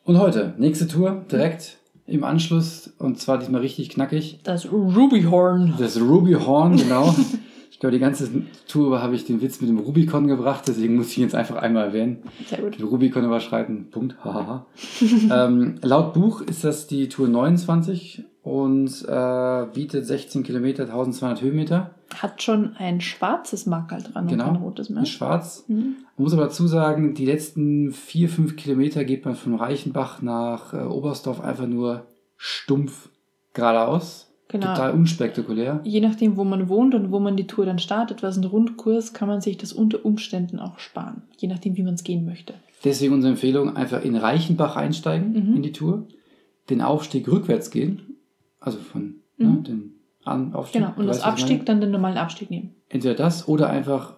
Und 0.04 0.18
heute, 0.18 0.52
nächste 0.58 0.86
Tour, 0.86 1.24
direkt 1.32 1.78
im 2.06 2.24
Anschluss, 2.24 2.92
und 2.98 3.18
zwar 3.18 3.38
diesmal 3.38 3.62
richtig 3.62 3.88
knackig. 3.88 4.40
Das 4.42 4.70
Rubyhorn. 4.70 5.72
Das 5.78 5.98
Ruby 5.98 6.34
Horn, 6.34 6.76
genau. 6.76 7.14
ich 7.80 7.82
glaube, 7.82 7.94
die 7.94 7.98
ganze 7.98 8.28
Tour 8.68 8.88
über 8.88 9.02
habe 9.02 9.14
ich 9.14 9.24
den 9.24 9.40
Witz 9.40 9.62
mit 9.62 9.70
dem 9.70 9.78
Rubicon 9.78 10.26
gebracht, 10.26 10.64
deswegen 10.68 10.96
muss 10.96 11.12
ich 11.12 11.16
ihn 11.16 11.24
jetzt 11.24 11.34
einfach 11.34 11.56
einmal 11.56 11.86
erwähnen. 11.86 12.18
Sehr 12.46 12.58
gut. 12.60 12.78
Den 12.78 12.84
Rubicon 12.84 13.24
überschreiten, 13.24 13.88
Punkt, 13.90 14.22
hahaha. 14.22 14.66
ähm, 15.32 15.76
laut 15.80 16.12
Buch 16.12 16.42
ist 16.42 16.62
das 16.62 16.88
die 16.88 17.08
Tour 17.08 17.28
29 17.28 18.22
und 18.42 19.02
äh, 19.08 19.66
bietet 19.72 20.04
16 20.04 20.42
Kilometer, 20.42 20.82
1200 20.82 21.40
Höhenmeter. 21.40 21.94
Hat 22.14 22.42
schon 22.42 22.76
ein 22.76 23.00
schwarzes 23.00 23.64
Markerl 23.64 24.02
dran 24.02 24.26
Genau. 24.26 24.48
und 24.48 24.52
kein 24.56 24.62
rotes 24.62 24.90
mehr. 24.90 25.00
In 25.00 25.06
schwarz. 25.06 25.64
Mhm. 25.68 25.76
Man 26.18 26.24
muss 26.24 26.34
aber 26.34 26.42
dazu 26.42 26.66
sagen, 26.66 27.14
die 27.14 27.24
letzten 27.24 27.92
vier, 27.92 28.28
fünf 28.28 28.56
Kilometer 28.56 29.06
geht 29.06 29.24
man 29.24 29.36
von 29.36 29.54
Reichenbach 29.54 30.20
nach 30.20 30.74
äh, 30.74 30.82
Oberstdorf 30.82 31.40
einfach 31.40 31.66
nur 31.66 32.04
stumpf 32.36 33.08
geradeaus. 33.54 34.29
Genau. 34.50 34.66
Total 34.74 34.92
unspektakulär. 34.92 35.80
Je 35.84 36.00
nachdem, 36.00 36.36
wo 36.36 36.42
man 36.42 36.68
wohnt 36.68 36.94
und 36.96 37.12
wo 37.12 37.20
man 37.20 37.36
die 37.36 37.46
Tour 37.46 37.66
dann 37.66 37.78
startet, 37.78 38.22
was 38.24 38.36
ein 38.36 38.44
Rundkurs, 38.44 39.12
kann 39.12 39.28
man 39.28 39.40
sich 39.40 39.56
das 39.58 39.72
unter 39.72 40.04
Umständen 40.04 40.58
auch 40.58 40.78
sparen. 40.80 41.22
Je 41.38 41.46
nachdem, 41.46 41.76
wie 41.76 41.82
man 41.84 41.94
es 41.94 42.02
gehen 42.02 42.24
möchte. 42.24 42.54
Deswegen 42.82 43.14
unsere 43.14 43.32
Empfehlung, 43.32 43.76
einfach 43.76 44.02
in 44.02 44.16
Reichenbach 44.16 44.74
einsteigen 44.74 45.32
Mhm. 45.50 45.56
in 45.56 45.62
die 45.62 45.70
Tour, 45.72 46.06
den 46.68 46.80
Aufstieg 46.82 47.28
rückwärts 47.30 47.70
gehen, 47.70 48.16
also 48.58 48.78
von 48.78 49.16
Mhm. 49.36 49.46
ne, 49.46 49.62
den 49.62 49.92
An 50.24 50.52
Aufstieg. 50.52 50.82
Genau. 50.82 50.94
Und 50.96 51.06
das 51.06 51.22
Abstieg 51.22 51.64
dann 51.64 51.80
den 51.80 51.90
normalen 51.92 52.18
Abstieg 52.18 52.50
nehmen. 52.50 52.74
Entweder 52.88 53.14
das 53.14 53.46
oder 53.48 53.70
einfach, 53.70 54.16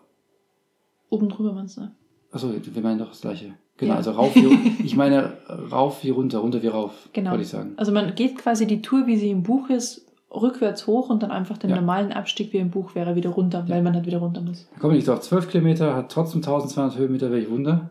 Oben 1.10 1.28
drüber 1.28 1.52
meinst 1.52 1.76
du? 1.76 1.90
achso, 2.32 2.50
wir 2.52 2.82
meinen 2.82 2.98
doch 2.98 3.10
das 3.10 3.20
gleiche. 3.20 3.54
Genau, 3.76 3.92
Ja. 3.92 3.96
also 3.98 4.12
rauf 4.12 4.34
wie, 4.34 4.48
ich 4.84 4.96
meine 4.96 5.34
rauf 5.70 6.02
wie 6.04 6.10
runter, 6.10 6.38
runter 6.38 6.62
wie 6.62 6.68
rauf, 6.68 7.08
Genau. 7.12 7.30
wollte 7.32 7.42
ich 7.42 7.48
sagen. 7.50 7.72
Also 7.76 7.92
man 7.92 8.14
geht 8.14 8.36
quasi 8.38 8.66
die 8.66 8.80
Tour, 8.82 9.06
wie 9.06 9.16
sie 9.16 9.30
im 9.30 9.42
Buch 9.42 9.68
ist, 9.68 10.06
rückwärts 10.34 10.86
hoch 10.86 11.10
und 11.10 11.22
dann 11.22 11.30
einfach 11.30 11.58
den 11.58 11.70
Ja. 11.70 11.76
normalen 11.76 12.12
Abstieg, 12.12 12.52
wie 12.52 12.58
im 12.58 12.70
Buch 12.70 12.94
wäre, 12.94 13.14
wieder 13.16 13.30
runter, 13.30 13.64
weil 13.68 13.82
man 13.82 13.94
halt 13.94 14.06
wieder 14.06 14.18
runter 14.18 14.40
muss. 14.40 14.66
Da 14.74 14.80
kommen 14.80 14.92
wir 14.94 14.96
nicht 14.98 15.08
auf 15.08 15.20
12 15.20 15.48
Kilometer, 15.50 15.94
hat 15.94 16.10
trotzdem 16.10 16.42
1200 16.42 16.96
Höhenmeter, 16.98 17.30
welch 17.30 17.50
Wunder. 17.50 17.90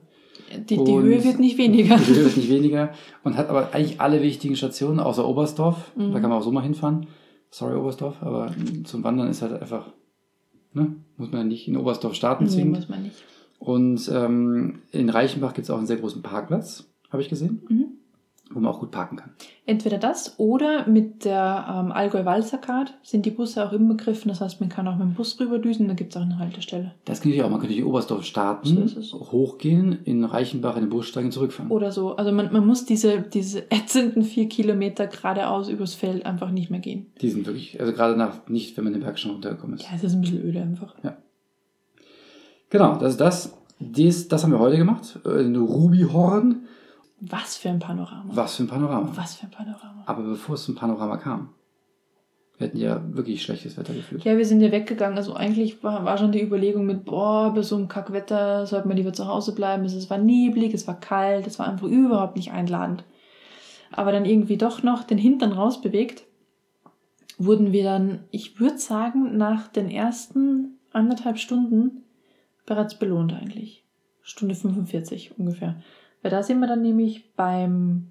Die, 0.69 0.75
die 0.77 0.91
Höhe 0.91 1.23
wird 1.23 1.39
nicht 1.39 1.57
weniger. 1.57 1.95
Die 1.97 2.13
Höhe 2.13 2.25
wird 2.25 2.37
nicht 2.37 2.49
weniger 2.49 2.91
und 3.23 3.37
hat 3.37 3.49
aber 3.49 3.69
eigentlich 3.73 4.01
alle 4.01 4.21
wichtigen 4.21 4.55
Stationen, 4.55 4.99
außer 4.99 5.25
Oberstdorf. 5.27 5.91
Mhm. 5.95 6.11
Da 6.13 6.19
kann 6.19 6.29
man 6.29 6.39
auch 6.39 6.43
so 6.43 6.51
mal 6.51 6.61
hinfahren. 6.61 7.07
Sorry, 7.51 7.75
Oberstdorf, 7.75 8.21
aber 8.21 8.51
zum 8.85 9.03
Wandern 9.03 9.29
ist 9.29 9.41
halt 9.41 9.61
einfach, 9.61 9.91
ne, 10.73 10.95
muss 11.17 11.31
man 11.31 11.47
nicht 11.47 11.67
in 11.67 11.77
Oberstdorf 11.77 12.15
starten 12.15 12.45
Nee, 12.45 12.49
zwingend. 12.49 12.75
muss 12.77 12.89
man 12.89 13.03
nicht. 13.03 13.15
Und 13.59 14.09
ähm, 14.13 14.79
in 14.91 15.09
Reichenbach 15.09 15.53
gibt 15.53 15.65
es 15.65 15.69
auch 15.69 15.77
einen 15.77 15.85
sehr 15.87 15.97
großen 15.97 16.21
Parkplatz, 16.21 16.85
habe 17.11 17.21
ich 17.21 17.29
gesehen, 17.29 17.61
Mhm. 17.69 17.85
Wo 18.53 18.59
man 18.59 18.71
auch 18.71 18.79
gut 18.79 18.91
parken 18.91 19.17
kann. 19.17 19.31
Entweder 19.65 19.97
das 19.97 20.35
oder 20.37 20.87
mit 20.87 21.25
der 21.25 21.65
ähm, 21.69 21.91
Allgäu-Walzer-Card 21.91 22.93
sind 23.03 23.25
die 23.25 23.31
Busse 23.31 23.65
auch 23.65 23.73
inbegriffen. 23.73 24.29
Das 24.29 24.41
heißt, 24.41 24.59
man 24.59 24.69
kann 24.69 24.87
auch 24.87 24.97
mit 24.97 25.07
dem 25.07 25.13
Bus 25.13 25.39
rüberdüsen, 25.39 25.87
da 25.87 25.93
gibt 25.93 26.13
es 26.13 26.17
auch 26.17 26.25
eine 26.25 26.39
Haltestelle. 26.39 26.93
Das 27.05 27.21
könnte 27.21 27.37
ich 27.37 27.43
auch. 27.43 27.49
Man 27.49 27.59
könnte 27.59 27.75
in 27.75 27.83
Oberstdorf 27.83 28.23
starten, 28.23 28.87
So 28.87 29.19
hochgehen, 29.31 29.99
in 30.03 30.23
Reichenbach 30.23 30.75
in 30.75 30.83
den 30.83 30.89
Bus 30.89 31.07
steigen 31.07 31.27
und 31.27 31.31
zurückfahren. 31.31 31.71
Oder 31.71 31.91
so. 31.91 32.15
Also 32.15 32.31
man, 32.31 32.51
man 32.51 32.65
muss 32.65 32.85
diese, 32.85 33.21
diese 33.21 33.71
ätzenden 33.71 34.23
vier 34.23 34.49
Kilometer 34.49 35.07
geradeaus 35.07 35.69
übers 35.69 35.93
Feld 35.93 36.25
einfach 36.25 36.51
nicht 36.51 36.69
mehr 36.69 36.79
gehen. 36.79 37.07
Die 37.21 37.29
sind 37.29 37.45
wirklich, 37.45 37.79
also 37.79 37.93
gerade 37.93 38.17
nach, 38.17 38.47
nicht, 38.47 38.75
wenn 38.77 38.83
man 38.83 38.93
den 38.93 39.01
Berg 39.03 39.19
schon 39.19 39.31
runtergekommen 39.31 39.75
ist. 39.77 39.83
Ja, 39.83 39.89
es 39.95 40.03
ist 40.03 40.13
ein 40.13 40.21
bisschen 40.21 40.43
öde 40.43 40.61
einfach. 40.61 40.95
Genau, 42.71 42.95
das 42.95 43.11
ist 43.11 43.21
das. 43.21 43.53
Dies, 43.79 44.27
das 44.27 44.43
haben 44.43 44.51
wir 44.51 44.59
heute 44.59 44.77
gemacht. 44.77 45.19
Äh, 45.25 45.41
Ein 45.41 45.55
Rubyhorn. 45.55 46.63
Was 47.21 47.57
für 47.57 47.69
ein 47.69 47.79
Panorama. 47.79 48.31
Was 48.33 48.55
für 48.55 48.63
ein 48.63 48.67
Panorama. 48.67 49.11
Was 49.15 49.35
für 49.35 49.45
ein 49.45 49.51
Panorama. 49.51 50.03
Aber 50.07 50.23
bevor 50.23 50.55
es 50.55 50.63
zum 50.63 50.75
Panorama 50.75 51.17
kam, 51.17 51.49
wir 52.57 52.67
hatten 52.67 52.77
ja 52.77 53.01
wirklich 53.15 53.43
schlechtes 53.43 53.77
Wetter 53.77 53.93
gefühlt. 53.93 54.23
Ja, 54.23 54.37
wir 54.37 54.45
sind 54.45 54.61
ja 54.61 54.71
weggegangen. 54.71 55.17
Also 55.17 55.33
eigentlich 55.33 55.83
war, 55.83 56.03
war 56.03 56.17
schon 56.17 56.31
die 56.31 56.41
Überlegung 56.41 56.85
mit, 56.85 57.05
boah, 57.05 57.53
bei 57.53 57.61
so 57.61 57.75
einem 57.75 57.87
Kackwetter 57.87 58.65
sollte 58.65 58.87
man 58.87 58.97
lieber 58.97 59.13
zu 59.13 59.27
Hause 59.27 59.53
bleiben. 59.53 59.85
Es 59.85 60.09
war 60.09 60.17
neblig, 60.17 60.73
es 60.73 60.87
war 60.87 60.99
kalt, 60.99 61.45
es 61.45 61.59
war 61.59 61.67
einfach 61.67 61.87
überhaupt 61.87 62.35
nicht 62.35 62.51
einladend. 62.51 63.03
Aber 63.91 64.11
dann 64.11 64.25
irgendwie 64.25 64.57
doch 64.57 64.83
noch 64.83 65.03
den 65.03 65.17
Hintern 65.17 65.51
rausbewegt, 65.51 66.23
wurden 67.37 67.71
wir 67.71 67.83
dann, 67.83 68.25
ich 68.31 68.59
würde 68.59 68.77
sagen, 68.77 69.37
nach 69.37 69.67
den 69.67 69.89
ersten 69.89 70.77
anderthalb 70.91 71.37
Stunden 71.37 72.03
bereits 72.65 72.97
belohnt 72.97 73.33
eigentlich. 73.33 73.83
Stunde 74.21 74.55
45 74.55 75.37
ungefähr. 75.37 75.81
Weil 76.21 76.31
da 76.31 76.43
sind 76.43 76.59
wir 76.59 76.67
dann 76.67 76.81
nämlich 76.81 77.33
beim, 77.35 78.07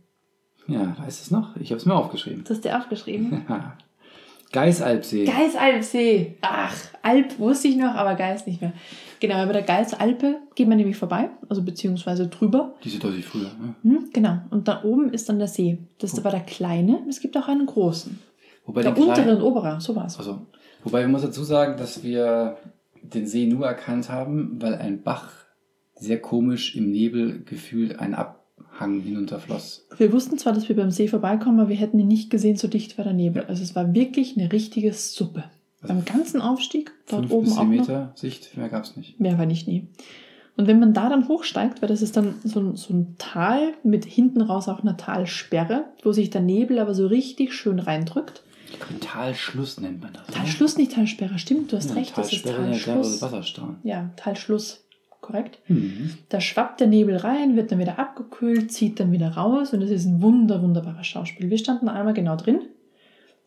Ja, 0.66 0.96
weißt 0.98 1.20
du 1.20 1.24
es 1.24 1.30
noch? 1.30 1.56
Ich 1.56 1.70
habe 1.70 1.78
es 1.78 1.86
mir 1.86 1.94
aufgeschrieben. 1.94 2.42
das 2.44 2.56
hast 2.58 2.64
du 2.64 2.76
aufgeschrieben? 2.76 3.44
Geisalpsee. 4.52 5.26
Geisalpsee. 5.26 6.36
Ach, 6.40 6.74
Alp 7.02 7.38
wusste 7.38 7.68
ich 7.68 7.76
noch, 7.76 7.94
aber 7.94 8.16
Geis 8.16 8.46
nicht 8.46 8.60
mehr. 8.60 8.72
Genau, 9.20 9.46
bei 9.46 9.52
der 9.52 9.62
Geisalpe 9.62 10.38
geht 10.56 10.66
man 10.66 10.76
nämlich 10.78 10.96
vorbei, 10.96 11.30
also 11.48 11.62
beziehungsweise 11.62 12.26
drüber. 12.26 12.74
Die 12.82 12.88
sind 12.88 13.04
deutlich 13.04 13.24
früher. 13.26 13.50
Ne? 13.60 13.74
Hm, 13.82 14.10
genau. 14.12 14.38
Und 14.50 14.66
da 14.66 14.82
oben 14.82 15.12
ist 15.12 15.28
dann 15.28 15.38
der 15.38 15.46
See. 15.46 15.78
Das 16.00 16.12
ist 16.12 16.18
aber 16.18 16.30
der 16.30 16.40
kleine. 16.40 17.04
Es 17.08 17.20
gibt 17.20 17.36
auch 17.36 17.46
einen 17.46 17.66
großen. 17.66 18.18
Wobei 18.66 18.82
Der 18.82 18.96
untere 18.96 19.36
und 19.36 19.42
obere, 19.42 19.80
so 19.80 19.94
war's. 19.94 20.18
Also, 20.18 20.46
wobei 20.82 21.02
man 21.02 21.12
muss 21.12 21.22
dazu 21.22 21.44
sagen, 21.44 21.76
dass 21.76 22.02
wir 22.02 22.56
den 23.02 23.26
See 23.26 23.46
nur 23.46 23.66
erkannt 23.66 24.08
haben, 24.10 24.60
weil 24.60 24.74
ein 24.74 25.02
Bach 25.02 25.28
sehr 26.00 26.20
komisch 26.20 26.74
im 26.74 26.90
Nebel 26.90 27.42
gefühlt 27.44 27.98
einen 28.00 28.14
Abhang 28.14 29.00
hinunterfloss. 29.00 29.86
Wir 29.96 30.12
wussten 30.12 30.38
zwar, 30.38 30.52
dass 30.52 30.68
wir 30.68 30.74
beim 30.76 30.90
See 30.90 31.06
vorbeikommen, 31.08 31.60
aber 31.60 31.68
wir 31.68 31.76
hätten 31.76 31.98
ihn 31.98 32.08
nicht 32.08 32.30
gesehen, 32.30 32.56
so 32.56 32.66
dicht 32.68 32.98
war 32.98 33.04
der 33.04 33.14
Nebel. 33.14 33.44
Also 33.44 33.62
es 33.62 33.76
war 33.76 33.94
wirklich 33.94 34.36
eine 34.36 34.50
richtige 34.50 34.92
Suppe. 34.92 35.44
Also 35.82 35.94
Beim 35.94 36.04
ganzen 36.04 36.40
Aufstieg, 36.40 36.92
dort 37.08 37.22
Fünf 37.22 37.32
oben 37.32 37.44
bis 37.44 37.52
auch 37.56 37.60
zehn 37.60 37.70
noch. 37.70 37.80
Meter 37.88 38.12
Sicht, 38.14 38.56
mehr 38.56 38.68
gab 38.68 38.84
es 38.84 38.96
nicht. 38.96 39.20
Mehr 39.20 39.38
war 39.38 39.46
nicht 39.46 39.68
nie. 39.68 39.86
Und 40.56 40.66
wenn 40.66 40.78
man 40.80 40.92
da 40.92 41.08
dann 41.08 41.28
hochsteigt, 41.28 41.80
weil 41.80 41.88
das 41.88 42.02
ist 42.02 42.16
dann 42.18 42.34
so 42.44 42.60
ein, 42.60 42.76
so 42.76 42.92
ein 42.92 43.14
Tal 43.18 43.72
mit 43.82 44.04
hinten 44.04 44.42
raus 44.42 44.68
auch 44.68 44.80
einer 44.82 44.96
Talsperre, 44.98 45.86
wo 46.02 46.12
sich 46.12 46.28
der 46.28 46.42
Nebel 46.42 46.78
aber 46.78 46.92
so 46.94 47.06
richtig 47.06 47.54
schön 47.54 47.78
reindrückt. 47.78 48.42
Talschluss 49.00 49.80
nennt 49.80 50.02
man 50.02 50.12
das. 50.12 50.28
oder? 50.28 50.36
Talschluss, 50.38 50.76
nicht 50.76 50.92
Talsperre, 50.92 51.38
stimmt, 51.38 51.72
du 51.72 51.76
hast 51.76 51.90
Ja, 51.90 51.96
recht, 51.96 52.16
das 52.16 52.32
ist 52.32 52.44
Talsperre, 52.44 52.70
Talschluss. 52.70 53.22
Wasserstrahl. 53.22 53.76
Ja, 53.84 54.10
Talschluss, 54.16 54.84
korrekt. 55.30 55.58
Mhm. 55.68 56.10
Da 56.28 56.40
schwappt 56.40 56.80
der 56.80 56.86
Nebel 56.86 57.16
rein, 57.16 57.56
wird 57.56 57.72
dann 57.72 57.78
wieder 57.78 57.98
abgekühlt, 57.98 58.72
zieht 58.72 59.00
dann 59.00 59.12
wieder 59.12 59.30
raus 59.30 59.72
und 59.72 59.82
es 59.82 59.90
ist 59.90 60.06
ein 60.06 60.22
wunder, 60.22 60.62
wunderbares 60.62 61.06
Schauspiel. 61.06 61.50
Wir 61.50 61.58
standen 61.58 61.88
einmal 61.88 62.14
genau 62.14 62.36
drin, 62.36 62.60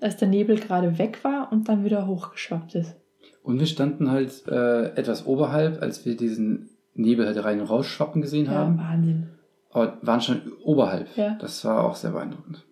als 0.01 0.17
der 0.17 0.27
Nebel 0.27 0.57
gerade 0.57 0.97
weg 0.97 1.23
war 1.23 1.51
und 1.51 1.69
dann 1.69 1.85
wieder 1.85 2.07
hochgeschwappt 2.07 2.75
ist. 2.75 2.95
Und 3.43 3.59
wir 3.59 3.67
standen 3.67 4.09
halt 4.09 4.47
äh, 4.47 4.95
etwas 4.95 5.25
oberhalb, 5.25 5.81
als 5.81 6.05
wir 6.05 6.15
diesen 6.15 6.69
Nebel 6.95 7.25
halt 7.25 7.43
rein 7.43 7.59
und 7.59 7.69
rausschwappen 7.69 8.21
gesehen 8.21 8.45
Ja, 8.45 8.51
haben. 8.51 8.77
Wahnsinn. 8.77 9.27
Aber 9.71 9.97
waren 10.01 10.21
schon 10.21 10.41
oberhalb. 10.63 11.07
Ja. 11.17 11.35
Das 11.39 11.65
war 11.65 11.83
auch 11.83 11.95
sehr 11.95 12.11
beeindruckend. 12.11 12.63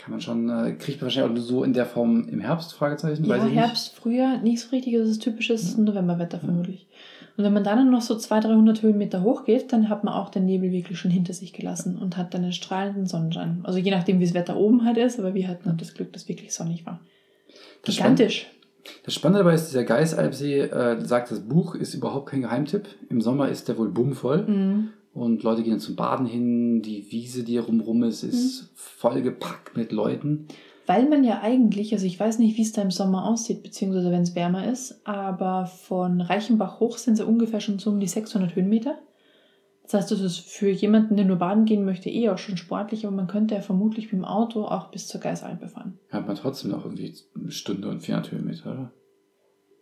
Kann 0.00 0.12
man 0.12 0.20
schon, 0.22 0.48
äh, 0.48 0.72
kriegt 0.72 1.00
man 1.00 1.06
wahrscheinlich 1.06 1.30
auch 1.30 1.34
nur 1.34 1.44
so 1.44 1.62
in 1.62 1.74
der 1.74 1.84
Form 1.84 2.26
im 2.28 2.40
Herbst, 2.40 2.72
Fragezeichen, 2.72 3.24
Ja, 3.26 3.44
Herbst, 3.44 3.94
Frühjahr, 3.94 4.38
nicht 4.38 4.60
so 4.60 4.70
richtig, 4.70 4.94
das 4.94 5.08
ist 5.10 5.20
typisches 5.20 5.76
Novemberwetter 5.76 6.40
vermutlich. 6.40 6.88
Und 7.40 7.46
wenn 7.46 7.54
man 7.54 7.64
dann 7.64 7.90
noch 7.90 8.02
so 8.02 8.16
200, 8.18 8.50
300 8.52 8.82
Höhenmeter 8.82 9.22
hochgeht, 9.22 9.72
dann 9.72 9.88
hat 9.88 10.04
man 10.04 10.12
auch 10.12 10.28
den 10.28 10.44
Nebel 10.44 10.70
wirklich 10.72 10.98
schon 10.98 11.10
hinter 11.10 11.32
sich 11.32 11.54
gelassen 11.54 11.96
und 11.96 12.18
hat 12.18 12.34
dann 12.34 12.42
einen 12.42 12.52
strahlenden 12.52 13.06
Sonnenschein. 13.06 13.60
Also 13.62 13.78
je 13.78 13.90
nachdem, 13.90 14.20
wie 14.20 14.24
das 14.26 14.34
Wetter 14.34 14.58
oben 14.58 14.84
halt 14.84 14.98
ist, 14.98 15.18
aber 15.18 15.32
wir 15.32 15.48
hatten 15.48 15.66
halt 15.70 15.80
das 15.80 15.94
Glück, 15.94 16.12
dass 16.12 16.28
wirklich 16.28 16.52
sonnig 16.52 16.84
war. 16.84 17.00
Gigantisch. 17.82 18.46
Das 19.04 19.14
Spannende 19.14 19.38
dabei 19.38 19.54
ist, 19.54 19.68
dieser 19.68 19.84
Geisalpsee, 19.84 20.60
äh, 20.60 21.00
sagt 21.02 21.30
das 21.30 21.40
Buch, 21.40 21.74
ist 21.74 21.94
überhaupt 21.94 22.28
kein 22.28 22.42
Geheimtipp. 22.42 22.84
Im 23.08 23.22
Sommer 23.22 23.48
ist 23.48 23.68
der 23.68 23.78
wohl 23.78 23.88
bummvoll 23.88 24.42
Mhm. 24.46 24.88
und 25.14 25.42
Leute 25.42 25.62
gehen 25.62 25.78
zum 25.80 25.96
Baden 25.96 26.26
hin. 26.26 26.82
Die 26.82 27.10
Wiese, 27.10 27.42
die 27.42 27.56
rumrum 27.56 28.02
ist, 28.02 28.22
ist 28.22 28.64
Mhm. 28.64 28.66
vollgepackt 28.74 29.78
mit 29.78 29.92
Leuten. 29.92 30.46
Weil 30.90 31.08
man 31.08 31.22
ja 31.22 31.40
eigentlich, 31.40 31.92
also 31.92 32.04
ich 32.04 32.18
weiß 32.18 32.40
nicht, 32.40 32.56
wie 32.56 32.62
es 32.62 32.72
da 32.72 32.82
im 32.82 32.90
Sommer 32.90 33.24
aussieht, 33.24 33.62
beziehungsweise 33.62 34.10
wenn 34.10 34.22
es 34.22 34.34
wärmer 34.34 34.66
ist, 34.66 35.06
aber 35.06 35.66
von 35.66 36.20
Reichenbach 36.20 36.80
hoch 36.80 36.98
sind 36.98 37.14
es 37.14 37.20
ungefähr 37.20 37.60
schon 37.60 37.78
so 37.78 37.90
um 37.90 38.00
die 38.00 38.08
600 38.08 38.56
Höhenmeter. 38.56 38.98
Das 39.84 39.94
heißt, 39.94 40.10
das 40.10 40.18
ist 40.18 40.40
für 40.40 40.68
jemanden, 40.68 41.14
der 41.14 41.26
nur 41.26 41.36
baden 41.36 41.64
gehen 41.64 41.84
möchte, 41.84 42.10
eh 42.10 42.28
auch 42.28 42.38
schon 42.38 42.56
sportlich, 42.56 43.06
aber 43.06 43.14
man 43.14 43.28
könnte 43.28 43.54
ja 43.54 43.60
vermutlich 43.60 44.06
mit 44.06 44.20
dem 44.20 44.24
Auto 44.24 44.64
auch 44.64 44.90
bis 44.90 45.06
zur 45.06 45.20
Geisalpe 45.20 45.68
fahren. 45.68 45.96
Hat 46.10 46.26
man 46.26 46.34
trotzdem 46.34 46.72
noch 46.72 46.84
irgendwie 46.84 47.14
eine 47.36 47.52
Stunde 47.52 47.88
und 47.88 48.00
400 48.00 48.32
Höhenmeter, 48.32 48.72
oder? 48.72 48.92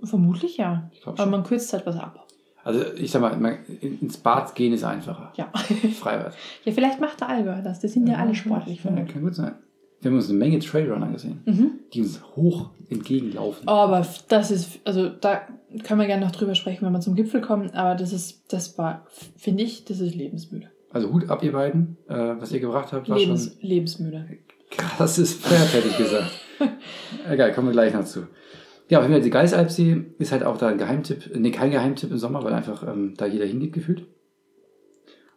Vermutlich 0.03 0.59
ja. 0.59 0.91
Ich 0.93 1.07
Aber 1.07 1.17
schon. 1.17 1.31
man 1.31 1.43
kürzt 1.43 1.73
halt 1.73 1.87
was 1.87 1.97
ab. 1.97 2.27
Also 2.65 2.85
ich 2.97 3.11
sag 3.11 3.23
mal, 3.23 3.61
ins 3.81 4.19
Bad 4.19 4.55
gehen 4.55 4.75
ist 4.75 4.85
einfacher. 4.85 5.33
Ja. 5.37 5.51
Freibad. 5.99 6.35
ja, 6.67 6.73
vielleicht 6.73 7.01
macht 7.01 7.23
der 7.23 7.31
Allgäu 7.31 7.63
das. 7.63 7.81
Die 7.81 7.89
sind 7.89 8.07
ja 8.07 8.17
alle 8.17 8.35
sportlich. 8.35 8.85
Ja, 8.85 8.91
kann 9.05 9.23
gut 9.23 9.35
sein. 9.35 9.55
Wir 10.01 10.11
haben 10.11 10.17
uns 10.17 10.29
eine 10.29 10.39
Menge 10.39 10.59
Trailrunner 10.61 11.11
gesehen, 11.11 11.43
Mhm. 11.45 11.71
die 11.93 12.03
uns 12.03 12.23
hoch 12.37 12.71
entgegenlaufen. 12.89 13.65
Oh, 13.67 13.73
aber 13.73 14.07
das 14.29 14.51
ist, 14.51 14.79
also 14.85 15.09
da 15.09 15.43
können 15.85 16.01
wir 16.01 16.07
gerne 16.07 16.25
noch 16.25 16.33
drüber 16.33 16.55
sprechen, 16.55 16.87
wenn 16.87 16.93
wir 16.93 17.01
zum 17.01 17.17
Gipfel 17.17 17.41
kommen, 17.41 17.71
aber 17.71 17.95
das 17.99 18.13
ist, 18.13 18.45
das 18.53 18.79
war, 18.79 19.07
finde 19.37 19.65
ich, 19.65 19.85
das 19.85 20.01
ist 20.01 20.15
lebensmüde. 20.15 20.69
Also 20.91 21.13
Hut 21.13 21.29
ab, 21.29 21.43
ihr 21.43 21.53
beiden. 21.53 21.97
Äh, 22.09 22.15
was 22.39 22.53
ihr 22.53 22.61
gebracht 22.61 22.93
habt, 22.93 23.09
war 23.09 23.19
Lebens, 23.19 23.45
schon 23.61 23.69
lebensmüde. 23.69 24.27
krasses 24.71 25.35
Pferd, 25.35 25.73
hätte 25.75 25.89
ich 25.89 25.97
gesagt. 25.99 26.31
Egal, 27.29 27.53
kommen 27.53 27.69
wir 27.69 27.73
gleich 27.73 27.93
noch 27.93 28.05
zu. 28.05 28.27
Ja, 28.89 28.99
auf 28.99 29.05
jeden 29.05 29.13
Fall, 29.15 29.23
die 29.23 29.31
Geisalpsee 29.31 30.07
ist 30.19 30.33
halt 30.33 30.45
auch 30.45 30.57
da 30.57 30.69
ein 30.69 30.79
Geheimtipp. 30.79 31.37
Nee, 31.37 31.51
kein 31.51 31.71
Geheimtipp 31.71 32.11
im 32.11 32.17
Sommer, 32.19 32.43
weil 32.43 32.55
einfach 32.55 32.87
ähm, 32.89 33.15
da 33.19 33.27
jeder 33.27 33.45
hingeht 33.45 33.75
gefühlt. 33.75 34.07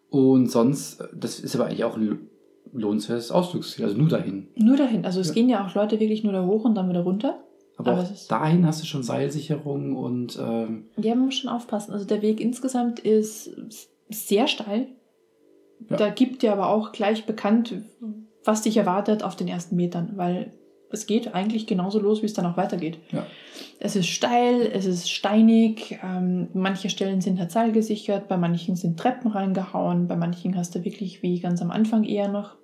Und 0.09 0.49
sonst, 0.51 1.03
das 1.13 1.39
ist 1.39 1.55
aber 1.55 1.65
eigentlich 1.65 1.83
auch 1.83 1.97
ein 1.97 2.29
lohnenswertes 2.73 3.31
Ausflugsziel, 3.31 3.85
also 3.85 3.97
nur 3.97 4.07
dahin. 4.09 4.47
Nur 4.55 4.77
dahin. 4.77 5.05
Also 5.05 5.19
es 5.19 5.27
Ja. 5.29 5.33
gehen 5.33 5.49
ja 5.49 5.65
auch 5.65 5.73
Leute 5.75 5.99
wirklich 5.99 6.23
nur 6.23 6.33
da 6.33 6.45
hoch 6.45 6.63
und 6.65 6.75
dann 6.75 6.89
wieder 6.89 7.01
runter. 7.01 7.43
Aber, 7.77 7.91
Aber 7.93 8.09
dahin 8.29 8.65
hast 8.65 8.81
du 8.81 8.85
schon 8.85 9.01
Seilsicherung 9.03 9.95
und 9.95 10.37
ähm, 10.41 10.85
Ja, 10.97 11.15
man 11.15 11.25
muss 11.25 11.35
schon 11.35 11.49
aufpassen. 11.49 11.93
Also 11.93 12.05
der 12.05 12.21
Weg 12.21 12.39
insgesamt 12.39 12.99
ist 12.99 13.49
sehr 14.09 14.47
steil. 14.47 14.87
Ja. 15.89 15.97
Da 15.97 16.09
gibt 16.09 16.43
dir 16.43 16.53
aber 16.53 16.69
auch 16.69 16.91
gleich 16.91 17.25
bekannt, 17.25 17.73
was 18.43 18.61
dich 18.61 18.77
erwartet 18.77 19.23
auf 19.23 19.35
den 19.35 19.47
ersten 19.47 19.75
Metern, 19.75 20.11
weil 20.15 20.53
es 20.91 21.07
geht 21.07 21.33
eigentlich 21.33 21.65
genauso 21.67 21.99
los, 21.99 22.21
wie 22.21 22.25
es 22.25 22.33
dann 22.33 22.45
auch 22.45 22.57
weitergeht. 22.57 22.99
Ja. 23.11 23.25
Es 23.79 23.95
ist 23.95 24.07
steil, 24.07 24.69
es 24.73 24.85
ist 24.85 25.09
steinig, 25.09 25.97
ähm, 26.03 26.49
manche 26.53 26.89
Stellen 26.89 27.21
sind 27.21 27.39
halt 27.39 27.49
seilgesichert, 27.51 28.27
bei 28.27 28.37
manchen 28.37 28.75
sind 28.75 28.99
Treppen 28.99 29.31
reingehauen, 29.31 30.07
bei 30.07 30.17
manchen 30.17 30.55
hast 30.55 30.75
du 30.75 30.83
wirklich 30.83 31.23
wie 31.23 31.39
ganz 31.39 31.61
am 31.61 31.71
Anfang 31.71 32.03
eher 32.03 32.27
noch 32.27 32.57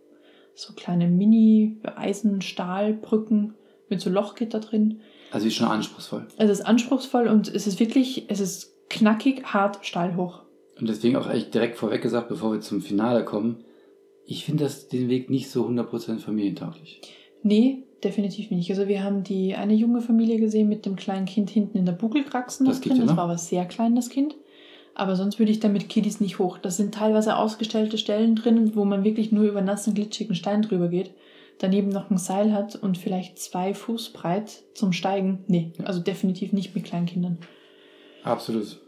so 0.57 0.73
kleine 0.73 1.07
Mini-Eisen-Stahlbrücken 1.07 3.53
mit 3.89 4.01
so 4.01 4.09
Lochgitter 4.09 4.59
drin. 4.59 5.01
also 5.31 5.47
ist 5.47 5.55
schon 5.55 5.67
anspruchsvoll. 5.67 6.27
Es 6.37 6.49
ist 6.49 6.61
anspruchsvoll 6.61 7.27
und 7.27 7.47
es 7.47 7.67
ist 7.67 7.79
wirklich, 7.79 8.25
es 8.29 8.39
ist 8.39 8.73
knackig, 8.89 9.43
hart, 9.45 9.85
steil 9.85 10.15
hoch. 10.15 10.43
Und 10.79 10.89
deswegen 10.89 11.15
auch 11.15 11.29
echt 11.29 11.53
direkt 11.53 11.77
vorweg 11.77 12.01
gesagt, 12.01 12.29
bevor 12.29 12.53
wir 12.53 12.61
zum 12.61 12.81
Finale 12.81 13.23
kommen, 13.23 13.63
ich 14.25 14.45
finde 14.45 14.65
das 14.65 14.87
den 14.89 15.09
Weg 15.09 15.29
nicht 15.29 15.49
so 15.49 15.67
100% 15.67 16.19
familientauglich. 16.19 17.01
Nee, 17.43 17.83
definitiv 18.03 18.51
nicht. 18.51 18.69
Also 18.69 18.87
wir 18.87 19.03
haben 19.03 19.23
die 19.23 19.55
eine 19.55 19.73
junge 19.73 20.01
Familie 20.01 20.39
gesehen 20.39 20.67
mit 20.67 20.85
dem 20.85 20.95
kleinen 20.95 21.25
Kind 21.25 21.49
hinten 21.49 21.77
in 21.77 21.85
der 21.85 21.93
Bugelkraxen 21.93 22.65
noch 22.65 22.73
Das 22.73 22.81
drin. 22.81 22.97
ja 22.97 23.05
Das 23.05 23.15
war 23.15 23.23
aber 23.25 23.37
sehr 23.37 23.65
klein, 23.65 23.95
das 23.95 24.09
Kind. 24.09 24.35
Aber 24.97 25.15
sonst 25.15 25.37
würde 25.37 25.51
ich 25.51 25.59
da 25.59 25.67
mit 25.67 25.89
Kiddies 25.89 26.19
nicht 26.19 26.39
hoch. 26.39 26.57
Das 26.57 26.75
sind 26.75 26.95
teilweise 26.95 27.37
ausgestellte 27.37 27.99
Stellen 27.99 28.35
drin, 28.35 28.75
wo 28.75 28.83
man 28.83 29.03
wirklich 29.03 29.31
nur 29.31 29.43
über 29.43 29.61
nassen, 29.61 29.93
glitschigen 29.93 30.33
Stein 30.33 30.63
drüber 30.63 30.87
geht. 30.87 31.11
Daneben 31.59 31.89
noch 31.89 32.09
ein 32.09 32.17
Seil 32.17 32.51
hat 32.51 32.75
und 32.75 32.97
vielleicht 32.97 33.37
zwei 33.37 33.75
Fuß 33.75 34.09
breit 34.09 34.63
zum 34.73 34.93
Steigen. 34.93 35.43
Nee, 35.45 35.71
also 35.83 35.99
definitiv 35.99 36.51
nicht 36.51 36.73
mit 36.73 36.83
kleinen 36.83 37.05
Kindern. 37.05 37.37
Absolut. 38.23 38.79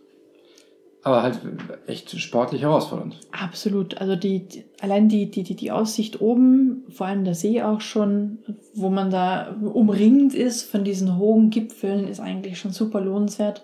Aber 1.03 1.21
halt 1.21 1.39
echt 1.85 2.19
sportlich 2.19 2.63
herausfordernd. 2.63 3.19
Absolut. 3.31 3.99
Also 3.99 4.15
die, 4.15 4.47
die 4.47 4.63
allein 4.81 5.09
die, 5.09 5.29
die, 5.29 5.43
die, 5.43 5.55
die 5.55 5.71
Aussicht 5.71 6.21
oben, 6.21 6.85
vor 6.89 7.05
allem 7.05 7.23
der 7.23 7.35
See 7.35 7.61
auch 7.61 7.81
schon, 7.81 8.39
wo 8.73 8.89
man 8.89 9.11
da 9.11 9.55
umringt 9.61 10.33
ist 10.33 10.63
von 10.63 10.83
diesen 10.83 11.19
hohen 11.19 11.51
Gipfeln, 11.51 12.07
ist 12.07 12.19
eigentlich 12.19 12.57
schon 12.57 12.71
super 12.71 12.99
lohnenswert. 12.99 13.61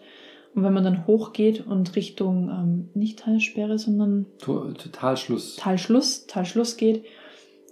Und 0.56 0.64
wenn 0.64 0.74
man 0.74 0.84
dann 0.86 1.06
hochgeht 1.06 1.68
und 1.68 1.96
Richtung, 1.98 2.50
ähm, 2.50 2.90
nicht 2.94 3.20
Talsperre, 3.20 3.78
sondern 3.78 4.26
To- 4.40 4.72
Total 4.72 5.18
Schluss. 5.18 5.58
Talschluss, 5.58 6.28
Talschluss 6.28 6.78
geht 6.78 7.04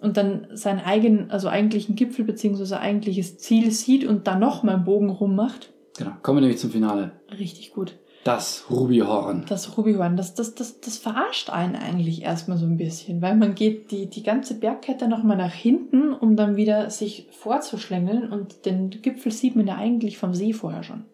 und 0.02 0.18
dann 0.18 0.48
seinen 0.54 0.80
eigenen, 0.82 1.32
also 1.32 1.48
eigentlichen 1.48 1.96
Gipfel 1.96 2.26
beziehungsweise 2.26 2.80
eigentliches 2.80 3.38
Ziel 3.38 3.72
sieht 3.72 4.06
und 4.06 4.28
dann 4.28 4.40
nochmal 4.40 4.76
einen 4.76 4.84
Bogen 4.86 5.10
rummacht, 5.10 5.70
Genau. 5.96 6.12
Kommen 6.24 6.38
wir 6.38 6.42
nämlich 6.42 6.60
zum 6.60 6.72
Finale. 6.72 7.12
richtig 7.40 7.72
gut. 7.72 7.98
Das 8.24 8.66
Rubyhorn. 8.72 9.46
Das 9.48 9.78
Rubihorn, 9.78 10.16
das, 10.18 10.34
das, 10.34 10.56
das, 10.56 10.80
das 10.82 10.98
verarscht 10.98 11.50
einen 11.52 11.76
eigentlich 11.76 12.24
erstmal 12.24 12.58
so 12.58 12.66
ein 12.66 12.78
bisschen, 12.78 13.22
weil 13.22 13.36
man 13.36 13.54
geht 13.54 13.92
die, 13.92 14.10
die 14.10 14.24
ganze 14.24 14.56
Bergkette 14.60 15.08
nochmal 15.08 15.38
nach 15.38 15.54
hinten, 15.54 16.14
um 16.14 16.36
dann 16.36 16.56
wieder 16.56 16.90
sich 16.90 17.28
vorzuschlängeln 17.32 18.32
und 18.32 18.66
den 18.66 18.90
Gipfel 18.90 19.32
sieht 19.32 19.56
man 19.56 19.68
ja 19.68 19.76
eigentlich 19.76 20.18
vom 20.18 20.34
See 20.34 20.54
vorher 20.54 20.84
schon. 20.84 21.06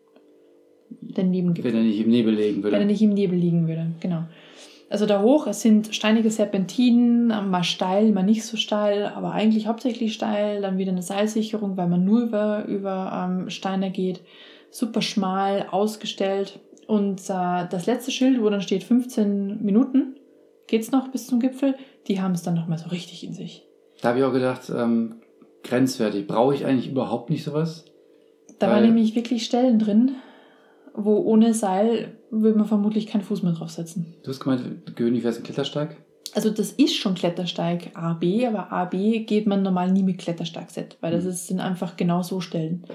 Den 0.90 1.32
Nebengipfel. 1.32 1.72
Wenn 1.72 1.80
er 1.80 1.86
nicht 1.86 2.00
im 2.00 2.10
Nebel 2.10 2.34
legen 2.34 2.64
würde. 2.64 2.76
Wenn 2.76 2.82
er 2.82 2.88
nicht 2.88 3.02
im 3.02 3.14
Nebel 3.14 3.38
liegen 3.38 3.68
würde, 3.68 3.88
genau. 4.00 4.24
Also 4.90 5.06
da 5.06 5.22
hoch, 5.22 5.46
es 5.46 5.62
sind 5.62 5.94
steinige 5.94 6.32
Serpentinen, 6.32 7.28
mal 7.28 7.64
steil, 7.64 8.12
mal 8.12 8.24
nicht 8.24 8.44
so 8.44 8.58
steil, 8.58 9.06
aber 9.06 9.34
eigentlich 9.34 9.68
hauptsächlich 9.68 10.14
steil. 10.14 10.62
Dann 10.62 10.80
wieder 10.80 10.92
eine 10.92 11.04
Seilsicherung, 11.04 11.78
weil 11.78 11.88
man 11.88 12.04
nur 12.04 12.22
über, 12.22 12.66
über 12.66 13.30
ähm, 13.30 13.50
Steine 13.52 13.92
geht. 13.92 14.22
Super 14.72 15.02
schmal, 15.02 15.68
ausgestellt. 15.70 16.60
Und 16.88 17.22
äh, 17.30 17.68
das 17.70 17.86
letzte 17.86 18.10
Schild, 18.10 18.42
wo 18.42 18.50
dann 18.50 18.62
steht 18.62 18.84
15 18.84 19.64
Minuten, 19.64 20.16
geht's 20.66 20.92
noch 20.92 21.10
bis 21.10 21.28
zum 21.28 21.40
Gipfel, 21.40 21.76
die 22.08 22.20
haben 22.20 22.34
es 22.34 22.42
dann 22.42 22.56
nochmal 22.56 22.80
so 22.80 22.90
richtig 22.90 23.24
in 23.24 23.34
sich. 23.34 23.64
Da 24.02 24.10
habe 24.10 24.20
ich 24.20 24.26
auch 24.26 24.34
gedacht, 24.34 24.72
ähm, 24.76 25.18
grenzwertig. 25.64 26.26
Brauche 26.26 26.56
ich 26.56 26.66
eigentlich 26.66 26.90
überhaupt 26.90 27.30
nicht 27.30 27.44
sowas? 27.44 27.86
Da 28.58 28.70
waren 28.70 28.84
nämlich 28.84 29.16
wirklich 29.16 29.46
Stellen 29.46 29.78
drin, 29.78 30.16
wo 30.94 31.18
ohne 31.18 31.54
Seil 31.54 32.18
würde 32.32 32.58
man 32.58 32.68
vermutlich 32.68 33.08
keinen 33.08 33.22
Fuß 33.22 33.44
mehr 33.44 33.54
draufsetzen. 33.54 34.16
Du 34.24 34.30
hast 34.30 34.40
gemeint, 34.40 34.96
gewöhnlich 34.96 35.24
wäre 35.24 35.32
es 35.34 35.38
ein 35.40 35.44
Klettersteig. 35.44 35.98
Also 36.36 36.52
das 36.52 36.72
ist 36.72 36.96
schon 36.96 37.16
Klettersteig 37.16 37.92
AB, 37.96 38.46
aber 38.46 38.72
AB 38.72 39.26
geht 39.26 39.48
man 39.48 39.64
normal 39.64 39.92
nie 39.92 40.04
mit 40.04 40.20
Klettersteigset, 40.20 40.98
weil 41.02 41.12
das 41.12 41.24
Mhm. 41.24 41.30
ist, 41.32 41.48
sind 41.48 41.60
einfach 41.60 41.98
genau 41.98 42.22
so 42.22 42.40
Stellen. 42.40 42.86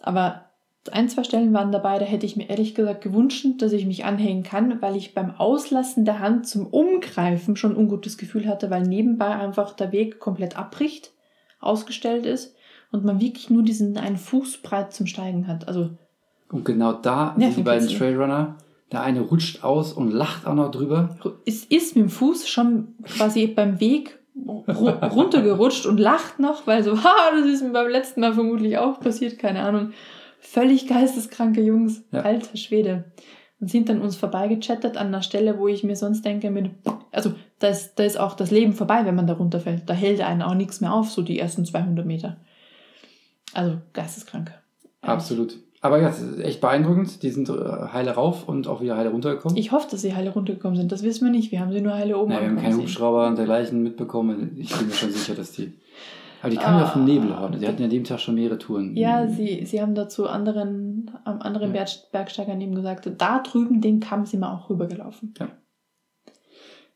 Aber 0.00 0.46
ein, 0.90 1.08
zwei 1.08 1.22
Stellen 1.24 1.52
waren 1.52 1.70
dabei, 1.70 1.98
da 1.98 2.04
hätte 2.04 2.26
ich 2.26 2.36
mir 2.36 2.48
ehrlich 2.48 2.74
gesagt 2.74 3.02
gewünscht, 3.02 3.46
dass 3.58 3.72
ich 3.72 3.86
mich 3.86 4.04
anhängen 4.04 4.42
kann, 4.42 4.80
weil 4.82 4.96
ich 4.96 5.14
beim 5.14 5.30
Auslassen 5.30 6.04
der 6.04 6.18
Hand 6.18 6.46
zum 6.48 6.66
Umgreifen 6.66 7.54
schon 7.56 7.72
ein 7.72 7.76
ungutes 7.76 8.18
Gefühl 8.18 8.48
hatte, 8.48 8.70
weil 8.70 8.82
nebenbei 8.82 9.28
einfach 9.36 9.74
der 9.76 9.92
Weg 9.92 10.18
komplett 10.18 10.56
abbricht, 10.56 11.12
ausgestellt 11.60 12.26
ist 12.26 12.56
und 12.90 13.04
man 13.04 13.20
wirklich 13.20 13.48
nur 13.50 13.62
diesen 13.62 13.96
einen 13.96 14.16
Fuß 14.16 14.58
breit 14.58 14.92
zum 14.92 15.06
Steigen 15.06 15.46
hat. 15.46 15.68
Also 15.68 15.90
Und 16.52 16.64
genau 16.64 16.92
da 16.92 17.34
Ja, 17.38 17.46
sind 17.48 17.56
die 17.58 17.62
beiden 17.62 17.88
Trailrunner. 17.88 18.56
Der 18.92 19.02
eine 19.02 19.20
rutscht 19.22 19.64
aus 19.64 19.92
und 19.94 20.10
lacht 20.10 20.46
auch 20.46 20.54
noch 20.54 20.70
drüber. 20.70 21.16
es 21.46 21.64
ist 21.64 21.96
mit 21.96 22.04
dem 22.04 22.10
Fuß 22.10 22.46
schon 22.48 22.88
quasi 23.04 23.46
beim 23.46 23.80
Weg 23.80 24.18
ru 24.46 24.88
runtergerutscht 24.90 25.86
und 25.86 25.98
lacht 25.98 26.38
noch, 26.38 26.66
weil 26.66 26.84
so, 26.84 26.96
ha, 27.04 27.14
das 27.34 27.46
ist 27.46 27.62
mir 27.62 27.70
beim 27.72 27.88
letzten 27.90 28.20
Mal 28.20 28.34
vermutlich 28.34 28.76
auch 28.78 29.00
passiert, 29.00 29.38
keine 29.38 29.62
Ahnung. 29.62 29.92
Völlig 30.40 30.86
geisteskranke 30.88 31.62
Jungs, 31.62 32.02
Ja. 32.12 32.20
alter 32.20 32.56
Schwede. 32.56 33.04
Und 33.60 33.70
sind 33.70 33.88
dann 33.88 34.00
uns 34.02 34.16
vorbeigechattet 34.16 34.96
an 34.96 35.06
einer 35.06 35.22
Stelle, 35.22 35.58
wo 35.58 35.68
ich 35.68 35.84
mir 35.84 35.94
sonst 35.96 36.24
denke, 36.24 36.50
mit, 36.50 36.70
also 37.12 37.32
da 37.60 37.68
ist, 37.68 37.94
da 37.94 38.02
ist 38.04 38.18
auch 38.18 38.34
das 38.34 38.50
Leben 38.50 38.72
vorbei, 38.72 39.02
wenn 39.06 39.14
man 39.14 39.26
da 39.28 39.34
runterfällt. 39.34 39.84
Da 39.86 39.94
hält 39.94 40.20
einen 40.20 40.42
auch 40.42 40.54
nichts 40.54 40.80
mehr 40.80 40.92
auf, 40.92 41.10
so 41.10 41.22
die 41.22 41.38
ersten 41.38 41.64
200 41.64 42.04
Meter. 42.04 42.38
Also 43.54 43.78
geisteskrank. 43.92 44.52
Absolut. 45.00 45.58
Aber 45.84 46.00
ja, 46.00 46.08
es 46.10 46.20
ist 46.20 46.38
echt 46.40 46.60
beeindruckend. 46.60 47.22
Die 47.24 47.30
sind 47.30 47.48
äh, 47.48 47.52
heile 47.92 48.12
rauf 48.12 48.48
und 48.48 48.68
auch 48.68 48.80
wieder 48.80 48.96
heile 48.96 49.10
runtergekommen. 49.10 49.56
Ich 49.58 49.72
hoffe, 49.72 49.88
dass 49.90 50.00
sie 50.02 50.14
heile 50.14 50.30
runtergekommen 50.30 50.76
sind. 50.76 50.92
Das 50.92 51.02
wissen 51.02 51.24
wir 51.24 51.32
nicht. 51.32 51.50
Wir 51.50 51.58
haben 51.60 51.72
sie 51.72 51.80
nur 51.80 51.94
heile 51.94 52.16
oben 52.16 52.30
Nein, 52.30 52.40
wir 52.42 52.48
haben 52.50 52.56
keinen 52.56 52.72
sehen. 52.74 52.82
Hubschrauber 52.82 53.26
und 53.26 53.36
dergleichen 53.36 53.82
mitbekommen. 53.82 54.52
Ich 54.58 54.74
bin 54.76 54.86
mir 54.86 54.94
schon 54.94 55.10
sicher, 55.10 55.34
dass 55.34 55.50
die. 55.52 55.72
Aber 56.40 56.50
die 56.50 56.56
kamen 56.56 56.78
ja 56.80 56.86
vom 56.86 57.02
Ah. 57.02 57.04
Nebelhorn. 57.04 57.58
Die 57.58 57.66
hatten 57.66 57.78
ja 57.80 57.84
an 57.84 57.90
dem 57.90 58.04
Tag 58.04 58.20
schon 58.20 58.36
mehrere 58.36 58.58
Touren. 58.58 58.96
Ja, 58.96 59.26
sie, 59.28 59.64
sie 59.66 59.80
haben 59.82 59.94
dazu 59.96 60.28
anderen, 60.28 61.10
ähm, 61.26 61.40
anderen 61.40 61.68
Ja. 61.68 61.80
Berg, 61.84 61.88
Bergsteigern 62.12 62.60
eben 62.60 62.74
gesagt, 62.76 63.10
da 63.18 63.40
drüben 63.40 63.80
den 63.80 63.98
Kamm 64.00 64.24
sind 64.24 64.40
wir 64.40 64.52
auch 64.52 64.70
rübergelaufen. 64.70 65.34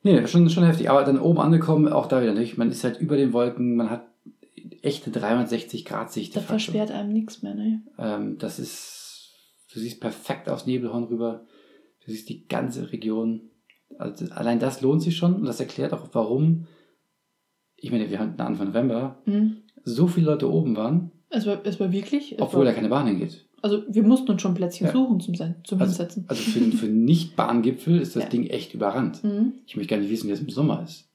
Nee, 0.03 0.25
schon, 0.29 0.49
schon 0.49 0.64
heftig. 0.64 0.90
Aber 0.90 1.03
dann 1.03 1.18
oben 1.20 1.38
angekommen, 1.40 1.92
auch 1.92 2.07
da 2.07 2.22
wieder 2.22 2.35
nicht. 2.35 2.57
Man 2.57 2.70
ist 2.70 2.85
halt 2.85 3.01
über 3.01 3.16
den 3.16 3.33
Wolken, 3.33 3.75
man 3.77 3.90
hat 3.90 4.03
echte 4.82 5.10
360-Grad-Sicht. 5.10 6.36
Da 6.36 6.40
versperrt 6.40 6.90
einem 6.90 7.12
nichts 7.12 7.42
mehr, 7.42 7.54
ne? 7.54 7.82
Ähm, 7.98 8.38
das 8.38 8.58
ist, 8.58 9.30
du 9.72 9.80
siehst 9.80 10.00
perfekt 10.00 10.48
aufs 10.48 10.66
Nebelhorn 10.66 11.04
rüber. 11.04 11.46
Du 12.04 12.10
siehst 12.12 12.28
die 12.28 12.46
ganze 12.46 12.92
Region. 12.92 13.50
Also 13.98 14.26
allein 14.32 14.58
das 14.58 14.80
lohnt 14.80 15.02
sich 15.02 15.16
schon 15.16 15.34
und 15.36 15.44
das 15.44 15.60
erklärt 15.60 15.92
auch, 15.92 16.08
warum, 16.12 16.66
ich 17.76 17.90
meine, 17.92 18.10
wir 18.10 18.18
hatten 18.18 18.40
Anfang 18.40 18.68
November, 18.68 19.22
Mhm. 19.26 19.58
so 19.84 20.06
viele 20.08 20.26
Leute 20.26 20.50
oben 20.50 20.76
waren, 20.76 21.12
Es, 21.30 21.46
war, 21.46 21.60
es 21.64 21.78
war 21.80 21.92
wirklich. 21.92 22.32
Es 22.32 22.40
obwohl 22.40 22.60
war, 22.60 22.66
da 22.66 22.72
keine 22.72 22.88
Bahn 22.88 23.06
hingeht. 23.06 23.46
also 23.62 23.82
wir 23.88 24.02
mussten 24.02 24.30
uns 24.32 24.42
schon 24.42 24.54
Plätzchen 24.54 24.86
Ja. 24.88 24.92
suchen 24.92 25.20
zum, 25.20 25.34
zum 25.34 25.54
Also, 25.80 25.84
Hinsetzen. 25.84 26.24
also 26.28 26.42
für, 26.42 26.60
für 26.76 26.86
einen 26.86 27.04
Nicht-Bahngipfel 27.04 28.00
ist 28.00 28.16
das 28.16 28.24
Ja. 28.24 28.28
Ding 28.28 28.46
echt 28.46 28.74
überrannt. 28.74 29.22
Mhm. 29.22 29.54
Ich 29.66 29.76
möchte 29.76 29.90
gar 29.94 30.00
nicht 30.00 30.10
wissen, 30.10 30.28
wie 30.28 30.32
es 30.32 30.40
im 30.40 30.50
Sommer 30.50 30.82
ist. 30.82 31.08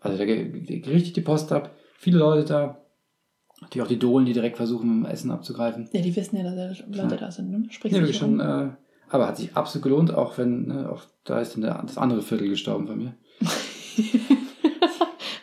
Also 0.00 0.18
da 0.18 0.24
geht 0.24 0.86
richtig 0.88 1.14
die 1.14 1.20
Post 1.20 1.50
ab. 1.52 1.74
Viele 1.98 2.18
Leute 2.18 2.44
da. 2.44 2.78
Natürlich 3.60 3.84
auch 3.84 3.88
die 3.88 3.98
Dohlen, 3.98 4.26
die 4.26 4.34
direkt 4.34 4.58
versuchen, 4.58 5.06
Essen 5.06 5.30
abzugreifen. 5.30 5.88
Ja, 5.92 6.02
die 6.02 6.14
wissen 6.14 6.36
ja, 6.36 6.42
dass 6.42 6.78
da 6.78 6.84
Leute 7.02 7.16
da 7.16 7.30
sind, 7.30 7.50
ne? 7.50 7.66
Ja, 7.84 7.92
wirklich 7.92 8.18
schon. 8.18 8.38
Äh, 8.38 8.68
aber 9.08 9.26
hat 9.26 9.38
sich 9.38 9.56
absolut 9.56 9.84
gelohnt, 9.84 10.12
auch 10.12 10.36
wenn, 10.36 10.66
ne, 10.66 10.90
auch 10.90 11.04
da 11.24 11.40
ist 11.40 11.54
dann 11.54 11.62
der, 11.62 11.82
das 11.82 11.96
andere 11.96 12.22
Viertel 12.22 12.48
gestorben 12.48 12.86
von 12.86 12.98
mir. 12.98 13.14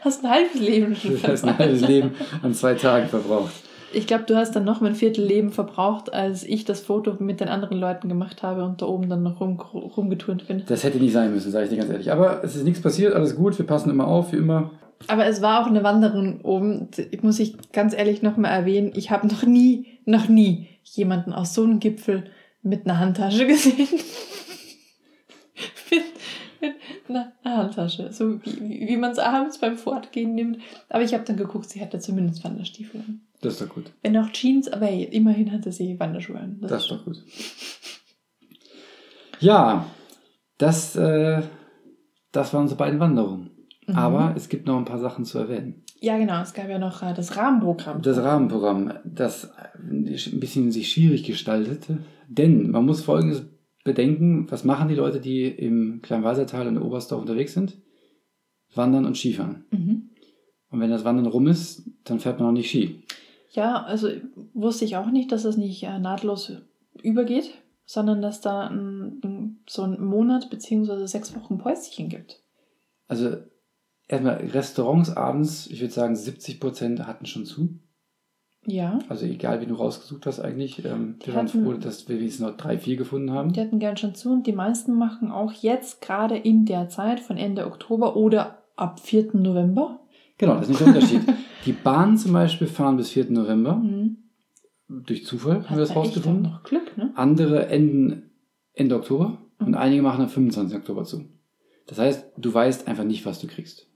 Hast 0.01 0.23
ein 0.23 0.29
halbes 0.29 0.59
Leben 0.59 0.95
schon 0.95 1.11
Du 1.11 1.23
hast 1.27 1.45
ein 1.45 1.57
halbes 1.57 1.81
Leben 1.81 2.11
an 2.41 2.53
zwei 2.53 2.73
Tagen 2.73 3.07
verbraucht. 3.07 3.53
Ich 3.93 4.07
glaube, 4.07 4.23
du 4.25 4.35
hast 4.35 4.55
dann 4.55 4.63
noch 4.63 4.81
mein 4.81 4.95
Viertel 4.95 5.23
Leben 5.23 5.51
verbraucht, 5.51 6.13
als 6.13 6.43
ich 6.43 6.65
das 6.65 6.81
Foto 6.81 7.15
mit 7.19 7.39
den 7.39 7.47
anderen 7.47 7.77
Leuten 7.77 8.09
gemacht 8.09 8.43
habe 8.43 8.63
und 8.65 8.81
da 8.81 8.87
oben 8.87 9.09
dann 9.09 9.23
noch 9.23 9.39
rum, 9.39 9.59
rumgeturnt 9.59 10.47
bin. 10.47 10.63
Das 10.67 10.83
hätte 10.83 10.97
nicht 10.97 11.13
sein 11.13 11.31
müssen, 11.31 11.51
sage 11.51 11.65
ich 11.65 11.69
dir 11.69 11.77
ganz 11.77 11.91
ehrlich. 11.91 12.11
Aber 12.11 12.43
es 12.43 12.55
ist 12.55 12.63
nichts 12.63 12.81
passiert, 12.81 13.13
alles 13.13 13.35
gut, 13.35 13.57
wir 13.57 13.65
passen 13.65 13.89
immer 13.89 14.07
auf, 14.07 14.33
wie 14.33 14.37
immer. 14.37 14.71
Aber 15.07 15.25
es 15.25 15.41
war 15.41 15.61
auch 15.61 15.67
eine 15.67 15.83
Wanderung 15.83 16.41
oben. 16.41 16.89
Ich 17.11 17.23
muss 17.23 17.39
ich 17.39 17.55
ganz 17.71 17.93
ehrlich 17.93 18.21
nochmal 18.21 18.51
erwähnen, 18.51 18.91
ich 18.95 19.11
habe 19.11 19.27
noch 19.27 19.43
nie, 19.43 19.99
noch 20.05 20.27
nie 20.27 20.67
jemanden 20.83 21.33
aus 21.33 21.53
so 21.53 21.63
einem 21.63 21.79
Gipfel 21.79 22.23
mit 22.61 22.85
einer 22.85 22.99
Handtasche 22.99 23.45
gesehen. 23.47 23.87
Einer 27.15 27.57
Handtasche. 27.57 28.11
So 28.11 28.43
wie, 28.43 28.59
wie, 28.61 28.87
wie 28.87 28.97
man 28.97 29.11
es 29.11 29.19
abends 29.19 29.57
beim 29.59 29.77
Fortgehen 29.77 30.35
nimmt. 30.35 30.59
Aber 30.89 31.03
ich 31.03 31.13
habe 31.13 31.23
dann 31.23 31.37
geguckt, 31.37 31.69
sie 31.69 31.81
hatte 31.81 31.99
zumindest 31.99 32.43
Wanderstiefel 32.43 33.01
an. 33.01 33.21
Das 33.41 33.53
ist 33.53 33.61
doch 33.61 33.69
gut. 33.69 33.91
Wenn 34.01 34.17
auch 34.17 34.31
Jeans, 34.31 34.69
aber 34.69 34.85
hey, 34.85 35.03
immerhin 35.03 35.51
hatte 35.51 35.71
sie 35.71 35.99
Wanderschuhe 35.99 36.39
an. 36.39 36.57
Das, 36.61 36.83
ist 36.83 36.91
doch 36.91 37.03
gut. 37.03 37.21
Ja, 39.39 39.85
das, 40.57 40.95
äh, 40.95 41.41
das 42.31 42.53
waren 42.53 42.61
unsere 42.61 42.77
beiden 42.77 42.99
Wanderungen. 42.99 43.51
Mhm. 43.87 43.95
Aber 43.95 44.33
es 44.37 44.47
gibt 44.47 44.65
noch 44.65 44.77
ein 44.77 44.85
paar 44.85 44.99
Sachen 44.99 45.25
zu 45.25 45.39
erwähnen. 45.39 45.83
Ja, 45.99 46.17
genau. 46.17 46.41
Es 46.41 46.53
gab 46.53 46.69
ja 46.69 46.79
noch 46.79 47.01
äh, 47.01 47.13
das 47.13 47.35
Rahmenprogramm. 47.35 48.01
Das 48.01 48.17
Rahmenprogramm, 48.17 48.93
das 49.03 49.51
ein 49.77 50.39
bisschen 50.39 50.71
sich 50.71 50.91
schwierig 50.91 51.23
gestaltete. 51.23 51.99
Denn 52.27 52.71
man 52.71 52.85
muss 52.85 53.03
Folgendes 53.03 53.43
bedenken, 53.83 54.49
was 54.49 54.63
machen 54.63 54.87
die 54.87 54.95
Leute, 54.95 55.19
die 55.19 55.45
im 55.45 56.01
Kleinwalsertal 56.01 56.67
und 56.67 56.77
Oberstdorf 56.77 57.21
unterwegs 57.21 57.53
sind? 57.53 57.77
Wandern 58.73 59.05
und 59.05 59.17
Skifahren. 59.17 59.65
Mhm. 59.71 60.09
Und 60.69 60.79
wenn 60.79 60.89
das 60.89 61.05
Wandern 61.05 61.27
rum 61.27 61.47
ist, 61.47 61.83
dann 62.03 62.19
fährt 62.19 62.39
man 62.39 62.49
auch 62.49 62.53
nicht 62.53 62.69
Ski. 62.69 63.03
Ja, 63.51 63.83
also 63.83 64.09
wusste 64.53 64.85
ich 64.85 64.97
auch 64.97 65.11
nicht, 65.11 65.31
dass 65.31 65.43
das 65.43 65.57
nicht 65.57 65.83
äh, 65.83 65.99
nahtlos 65.99 66.53
übergeht, 67.03 67.51
sondern 67.85 68.21
dass 68.21 68.41
da 68.41 68.67
ein, 68.67 69.59
so 69.69 69.83
ein 69.83 70.03
Monat 70.03 70.49
beziehungsweise 70.49 71.07
sechs 71.07 71.35
Wochen 71.35 71.59
Päuschen 71.59 72.09
gibt. 72.09 72.41
Also 73.07 73.37
erstmal 74.07 74.37
Restaurants 74.37 75.15
abends, 75.15 75.67
ich 75.67 75.81
würde 75.81 75.93
sagen 75.93 76.15
70 76.15 76.59
Prozent 76.59 77.05
hatten 77.05 77.27
schon 77.27 77.45
zu. 77.45 77.79
Ja, 78.65 78.99
Also 79.09 79.25
egal, 79.25 79.59
wie 79.61 79.65
du 79.65 79.75
rausgesucht 79.75 80.25
hast 80.25 80.39
eigentlich. 80.39 80.83
Ähm, 80.85 81.15
Die 81.21 81.27
wir 81.27 81.35
waren 81.35 81.47
hatten- 81.47 81.63
froh, 81.65 81.73
dass 81.73 82.07
wir 82.07 82.17
wenigstens 82.19 82.45
noch 82.47 82.55
drei, 82.57 82.77
vier 82.77 82.95
gefunden 82.95 83.31
haben. 83.31 83.51
die 83.51 83.59
hatten 83.59 83.79
gern 83.79 83.97
schon 83.97 84.15
zu 84.15 84.31
und 84.31 84.47
die 84.47 84.53
meisten 84.53 84.93
machen 84.93 85.31
auch 85.31 85.51
jetzt 85.51 86.01
gerade 86.01 86.37
in 86.37 86.65
der 86.65 86.87
Zeit 86.89 87.19
von 87.19 87.35
Ende 87.37 87.65
Oktober 87.65 88.15
oder 88.15 88.63
ab 88.75 88.99
4. 89.01 89.37
November. 89.41 89.99
Genau, 90.37 90.53
das 90.55 90.63
ist 90.63 90.69
nicht 90.69 90.79
der 90.81 90.87
Unterschied. 90.87 91.21
Die 91.65 91.73
Bahnen 91.73 92.17
zum 92.17 92.33
Beispiel 92.33 92.67
fahren 92.67 92.97
bis 92.97 93.09
4. 93.11 93.31
November. 93.31 93.75
Mhm. 93.75 94.17
Durch 94.89 95.25
Zufall 95.25 95.63
haben 95.69 95.75
wir 95.77 95.81
Hast 95.81 95.89
das 95.89 95.95
rausgefunden. 95.95 96.41
noch 96.43 96.63
Glück, 96.63 96.97
ne? 96.97 97.11
Andere 97.15 97.67
enden 97.67 98.31
Ende 98.73 98.95
Oktober 98.95 99.37
und 99.59 99.69
Mhm. 99.69 99.75
einige 99.75 100.01
machen 100.01 100.21
am 100.23 100.29
25. 100.29 100.77
Oktober 100.77 101.03
zu. 101.05 101.25
Das 101.87 101.99
heißt, 101.99 102.31
du 102.37 102.53
weißt 102.53 102.87
einfach 102.87 103.03
nicht, 103.03 103.25
was 103.25 103.39
du 103.39 103.47
kriegst. 103.47 103.87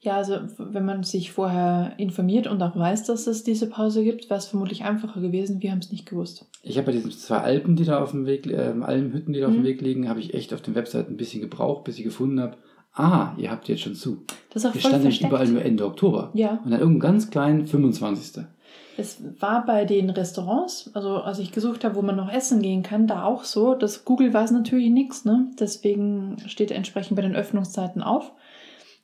Ja, 0.00 0.16
also 0.16 0.36
wenn 0.58 0.84
man 0.84 1.02
sich 1.02 1.32
vorher 1.32 1.94
informiert 1.98 2.46
und 2.46 2.62
auch 2.62 2.76
weiß, 2.76 3.04
dass 3.04 3.26
es 3.26 3.42
diese 3.42 3.68
Pause 3.68 4.04
gibt, 4.04 4.30
wäre 4.30 4.38
es 4.38 4.46
vermutlich 4.46 4.84
einfacher 4.84 5.20
gewesen. 5.20 5.60
Wir 5.60 5.72
haben 5.72 5.80
es 5.80 5.90
nicht 5.90 6.06
gewusst. 6.06 6.46
Ich 6.62 6.76
habe 6.78 6.86
bei 6.86 6.92
diesen 6.92 7.10
zwei 7.10 7.38
Alpen, 7.38 7.74
die 7.74 7.84
da 7.84 8.00
auf 8.00 8.12
dem 8.12 8.24
Weg, 8.24 8.46
äh, 8.46 8.74
Almhütten, 8.80 9.32
die 9.32 9.40
da 9.40 9.46
auf 9.46 9.52
dem 9.52 9.62
Mhm. 9.62 9.66
Weg 9.66 9.80
liegen, 9.80 10.08
habe 10.08 10.20
ich 10.20 10.34
echt 10.34 10.54
auf 10.54 10.62
den 10.62 10.76
Webseiten 10.76 11.14
ein 11.14 11.16
bisschen 11.16 11.40
gebraucht, 11.40 11.82
bis 11.82 11.98
ich 11.98 12.04
gefunden 12.04 12.40
habe, 12.40 12.56
ah, 12.94 13.32
ihr 13.38 13.50
habt 13.50 13.66
jetzt 13.68 13.82
schon 13.82 13.94
zu. 13.96 14.18
Das 14.50 14.62
ist 14.62 14.68
auch 14.68 14.72
Hier 14.72 14.82
voll 14.82 14.90
stand 14.92 15.02
nämlich 15.02 15.18
versteckt. 15.20 15.32
überall 15.32 15.48
nur 15.48 15.64
Ende 15.64 15.84
Oktober. 15.84 16.30
Ja, 16.34 16.60
Und 16.64 16.70
dann 16.70 16.80
irgendeinen 16.80 17.00
ganz 17.00 17.30
kleinen 17.30 17.66
25. 17.66 18.44
es 18.98 19.20
war 19.40 19.66
bei 19.66 19.84
den 19.84 20.10
Restaurants, 20.10 20.90
also 20.94 21.16
als 21.16 21.40
ich 21.40 21.50
gesucht 21.52 21.84
habe, 21.84 21.96
wo 21.96 22.02
man 22.02 22.14
noch 22.16 22.32
essen 22.32 22.62
gehen 22.62 22.84
kann, 22.84 23.08
da 23.08 23.24
auch 23.24 23.42
so. 23.44 23.74
Das 23.74 24.04
Google 24.04 24.32
weiß 24.32 24.52
natürlich 24.52 24.90
nichts, 24.90 25.24
ne? 25.24 25.48
Deswegen 25.58 26.36
steht 26.46 26.70
entsprechend 26.70 27.16
bei 27.16 27.22
den 27.22 27.34
Öffnungszeiten 27.36 28.00
auf. 28.02 28.32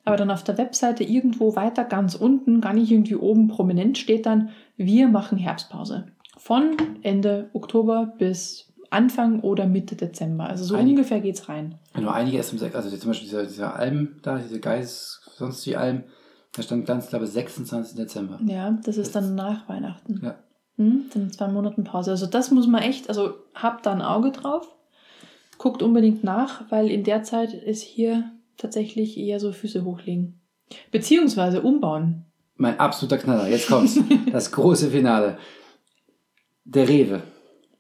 Aber 0.05 0.17
dann 0.17 0.31
auf 0.31 0.45
der 0.45 0.59
Webseite 0.59 1.03
irgendwo 1.05 1.57
weiter 1.57 1.85
ganz 1.85 2.15
unten, 2.15 2.61
gar 2.61 2.75
nicht 2.75 2.91
irgendwie 2.91 3.17
oben 3.17 3.49
prominent, 3.49 3.97
steht 3.99 4.27
dann, 4.27 4.51
wir 4.77 5.09
machen 5.09 5.39
Herbstpause. 5.39 6.07
Von 6.37 6.77
Ende 7.03 7.49
Oktober 7.55 8.13
bis 8.19 8.71
Anfang 8.91 9.41
oder 9.41 9.67
Mitte 9.67 9.97
Dezember. 9.97 10.47
Also 10.49 10.65
so 10.65 10.75
Einig- 10.77 10.91
ungefähr 10.91 11.21
geht's 11.21 11.49
rein. 11.49 11.77
Nur 11.99 12.13
einige 12.15 12.37
erst 12.37 12.53
im 12.53 12.59
Sek- 12.59 12.75
also 12.75 12.95
zum 12.97 13.11
Beispiel 13.11 13.29
dieser, 13.29 13.45
dieser 13.47 13.77
Alm 13.77 14.17
da, 14.23 14.39
diese 14.39 14.61
Geis, 14.61 15.21
sonst 15.37 15.65
die 15.65 15.77
Alm, 15.77 16.05
da 16.53 16.63
stand 16.63 16.87
ganz, 16.87 17.09
glaube 17.09 17.25
ich, 17.25 17.31
26. 17.33 17.97
Dezember. 17.97 18.39
Ja, 18.47 18.79
das 18.85 18.99
ist 18.99 19.17
dann 19.17 19.35
nach 19.35 19.69
Weihnachten. 19.69 20.21
Ja. 20.23 20.35
Hm, 20.77 21.05
dann 21.15 21.31
zwei 21.33 21.49
Monaten 21.49 21.83
Pause. 21.85 22.11
Also 22.11 22.27
das 22.27 22.51
muss 22.51 22.67
man 22.67 22.83
echt, 22.83 23.09
also 23.09 23.35
habt 23.55 23.87
da 23.87 23.93
ein 23.93 24.03
Auge 24.03 24.31
drauf. 24.33 24.69
Guckt 25.59 25.83
unbedingt 25.83 26.23
nach, 26.25 26.71
weil 26.71 26.91
in 26.91 27.05
der 27.05 27.23
Zeit 27.23 27.55
ist 27.55 27.83
hier 27.83 28.25
tatsächlich 28.57 29.19
eher 29.19 29.41
so 29.41 29.53
Füße 29.53 29.85
hochlegen. 29.85 30.41
Beziehungsweise 30.91 31.63
umbauen. 31.63 32.25
Mein 32.57 32.79
absoluter 32.79 33.19
Knaller, 33.19 33.49
jetzt 33.49 33.69
kommt's. 33.69 33.99
das 34.33 34.53
große 34.53 34.91
Finale. 34.91 35.39
Der 36.65 36.89
Rewe. 36.89 37.23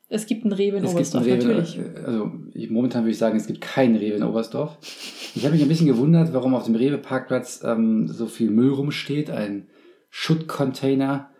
Es 0.09 0.27
gibt 0.27 0.45
einen 0.45 0.53
Rewe 0.53 0.77
in 0.77 0.85
Es 0.85 0.93
Oberstdorf, 0.93 1.25
Rewe, 1.25 1.37
natürlich. 1.39 1.81
also 2.05 2.31
ich, 2.53 2.71
momentan 2.71 3.03
würde 3.03 3.13
ich 3.13 3.19
sagen, 3.19 3.37
es 3.37 3.47
gibt 3.47 3.61
keinen 3.61 3.97
Rewe 3.97 4.17
in 4.17 4.23
Oberstdorf. 4.23 4.77
Ich 5.35 5.45
habe 5.45 5.55
mich 5.55 5.63
ein 5.63 5.69
bisschen 5.69 5.87
gewundert, 5.87 6.33
warum 6.33 6.55
auf 6.55 6.65
dem 6.65 6.75
Rewe-Parkplatz 6.75 7.63
ähm, 7.65 8.07
so 8.09 8.27
viel 8.27 8.51
Müll 8.51 8.73
rumsteht, 8.73 9.31
ein 9.31 9.69
Schuttcontainer. 10.11 11.31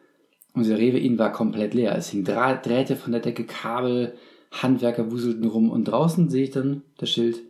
Und 0.55 0.67
der 0.67 0.79
Rewe 0.79 0.99
innen 0.99 1.19
war 1.19 1.33
komplett 1.33 1.75
leer. 1.75 1.95
Es 1.97 2.11
hing 2.11 2.25
Dra 2.25 2.55
Drähte 2.55 2.97
von 2.97 3.13
der 3.13 3.21
Decke, 3.21 3.45
Kabel, 3.45 4.15
Handwerker 4.51 5.11
wuselten 5.11 5.45
rum. 5.47 5.71
Und 5.71 5.85
draußen 5.85 6.31
sehe 6.31 6.45
ich 6.45 6.51
dann 6.51 6.83
das 6.97 7.11
Schild 7.11 7.43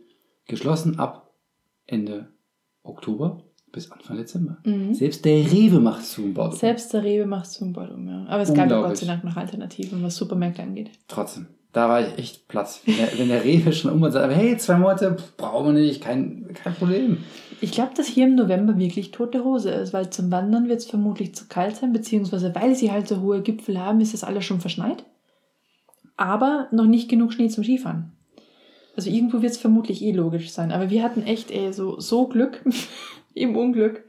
geschlossen 0.47 0.99
ab 0.99 1.24
Ende 1.87 2.29
Oktober 2.83 3.43
bis 3.71 3.91
Anfang 3.91 4.17
Dezember. 4.17 4.57
Mhm. 4.63 4.93
Selbst 4.93 5.25
der 5.25 5.51
Rewe 5.51 5.79
macht 5.79 6.05
zu 6.05 6.23
und 6.23 6.33
baut 6.33 6.53
um. 6.53 6.57
Selbst 6.57 6.93
der 6.93 7.03
Rewe 7.03 7.25
macht 7.25 7.45
es 7.45 7.51
zum 7.53 7.73
Ball 7.73 7.91
um, 7.91 8.07
ja. 8.07 8.25
Aber 8.27 8.41
es 8.41 8.53
gab 8.53 8.69
ja 8.69 8.81
Gott 8.81 8.97
sei 8.97 9.05
Dank 9.05 9.23
noch 9.23 9.35
Alternativen, 9.35 10.01
was 10.01 10.15
Supermärkte 10.15 10.63
angeht. 10.63 10.91
Trotzdem, 11.07 11.47
da 11.73 11.89
war 11.89 12.07
ich 12.07 12.17
echt 12.17 12.47
Platz. 12.47 12.81
Wenn 12.85 12.95
der, 12.95 13.19
wenn 13.19 13.27
der 13.27 13.43
Rewe 13.43 13.73
schon 13.73 13.91
um 13.91 14.01
und 14.01 14.11
sagt, 14.11 14.33
hey, 14.33 14.55
zwei 14.57 14.77
Monate 14.77 15.17
brauchen 15.35 15.75
wir 15.75 15.81
nicht, 15.81 16.01
kein, 16.01 16.47
kein 16.53 16.73
Problem. 16.73 17.17
Ich 17.59 17.71
glaube, 17.71 17.91
dass 17.95 18.07
hier 18.07 18.27
im 18.27 18.35
November 18.35 18.77
wirklich 18.77 19.11
tote 19.11 19.43
Hose 19.43 19.71
ist, 19.71 19.93
weil 19.93 20.09
zum 20.09 20.31
Wandern 20.31 20.69
wird 20.69 20.79
es 20.79 20.85
vermutlich 20.85 21.35
zu 21.35 21.45
kalt 21.47 21.75
sein, 21.75 21.93
beziehungsweise 21.93 22.55
weil 22.55 22.75
sie 22.75 22.91
halt 22.91 23.07
so 23.07 23.21
hohe 23.21 23.41
Gipfel 23.41 23.79
haben, 23.79 23.99
ist 24.01 24.13
das 24.13 24.23
alles 24.23 24.45
schon 24.45 24.61
verschneit. 24.61 25.05
Aber 26.17 26.67
noch 26.71 26.85
nicht 26.85 27.09
genug 27.09 27.33
Schnee 27.33 27.49
zum 27.49 27.63
Skifahren. 27.65 28.14
Also 28.95 29.09
irgendwo 29.09 29.41
wird 29.41 29.51
es 29.51 29.57
vermutlich 29.57 30.01
eh 30.01 30.11
logisch 30.11 30.51
sein. 30.51 30.71
Aber 30.71 30.89
wir 30.89 31.03
hatten 31.03 31.23
echt 31.23 31.51
ey, 31.51 31.73
so, 31.73 31.99
so 31.99 32.27
Glück 32.27 32.63
im 33.33 33.55
Unglück, 33.55 34.03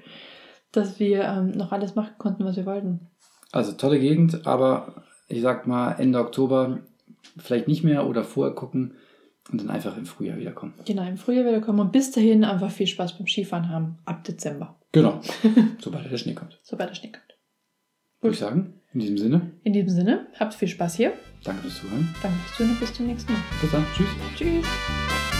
dass 0.72 0.98
wir 1.00 1.24
ähm, 1.24 1.50
noch 1.52 1.72
alles 1.72 1.94
machen 1.94 2.14
konnten, 2.18 2.44
was 2.44 2.56
wir 2.56 2.66
wollten. 2.66 3.00
Also 3.52 3.72
tolle 3.72 3.98
Gegend, 3.98 4.46
aber 4.46 5.04
ich 5.28 5.40
sag 5.42 5.66
mal 5.66 5.92
Ende 5.92 6.18
Oktober 6.20 6.80
vielleicht 7.38 7.68
nicht 7.68 7.82
mehr 7.84 8.06
oder 8.06 8.22
vorher 8.24 8.54
gucken 8.54 8.94
und 9.50 9.60
dann 9.60 9.70
einfach 9.70 9.96
im 9.96 10.06
Frühjahr 10.06 10.38
wiederkommen. 10.38 10.74
Genau, 10.84 11.02
im 11.06 11.16
Frühjahr 11.16 11.44
wieder 11.44 11.60
kommen 11.60 11.80
und 11.80 11.92
bis 11.92 12.10
dahin 12.10 12.44
einfach 12.44 12.70
viel 12.70 12.86
Spaß 12.86 13.16
beim 13.18 13.26
Skifahren 13.26 13.68
haben. 13.70 13.98
Ab 14.04 14.24
Dezember, 14.24 14.76
Genau, 14.92 15.20
sobald 15.80 16.10
der 16.10 16.16
Schnee 16.18 16.34
kommt. 16.34 16.58
sobald 16.62 16.90
der 16.90 16.94
Schnee 16.94 17.12
kommt. 17.12 17.25
Würde 18.20 18.34
ich 18.34 18.40
sagen, 18.40 18.74
in 18.92 19.00
diesem 19.00 19.18
Sinne, 19.18 19.52
In 19.62 19.72
diesem 19.72 19.90
Sinne, 19.90 20.26
habt 20.38 20.54
viel 20.54 20.68
Spaß 20.68 20.94
hier. 20.96 21.12
danke 21.44 21.62
fürs 21.62 21.80
Zuhören. 21.80 22.14
Danke 22.22 22.38
fürs 22.40 22.56
Zuhören 22.56 22.72
und 22.72 22.80
bis 22.80 22.94
zum 22.94 23.06
nächsten 23.06 23.32
Mal. 23.32 23.42
Bis 23.60 23.70
dann, 23.70 23.84
tschüss. 23.94 24.08
Tschüss. 24.36 25.35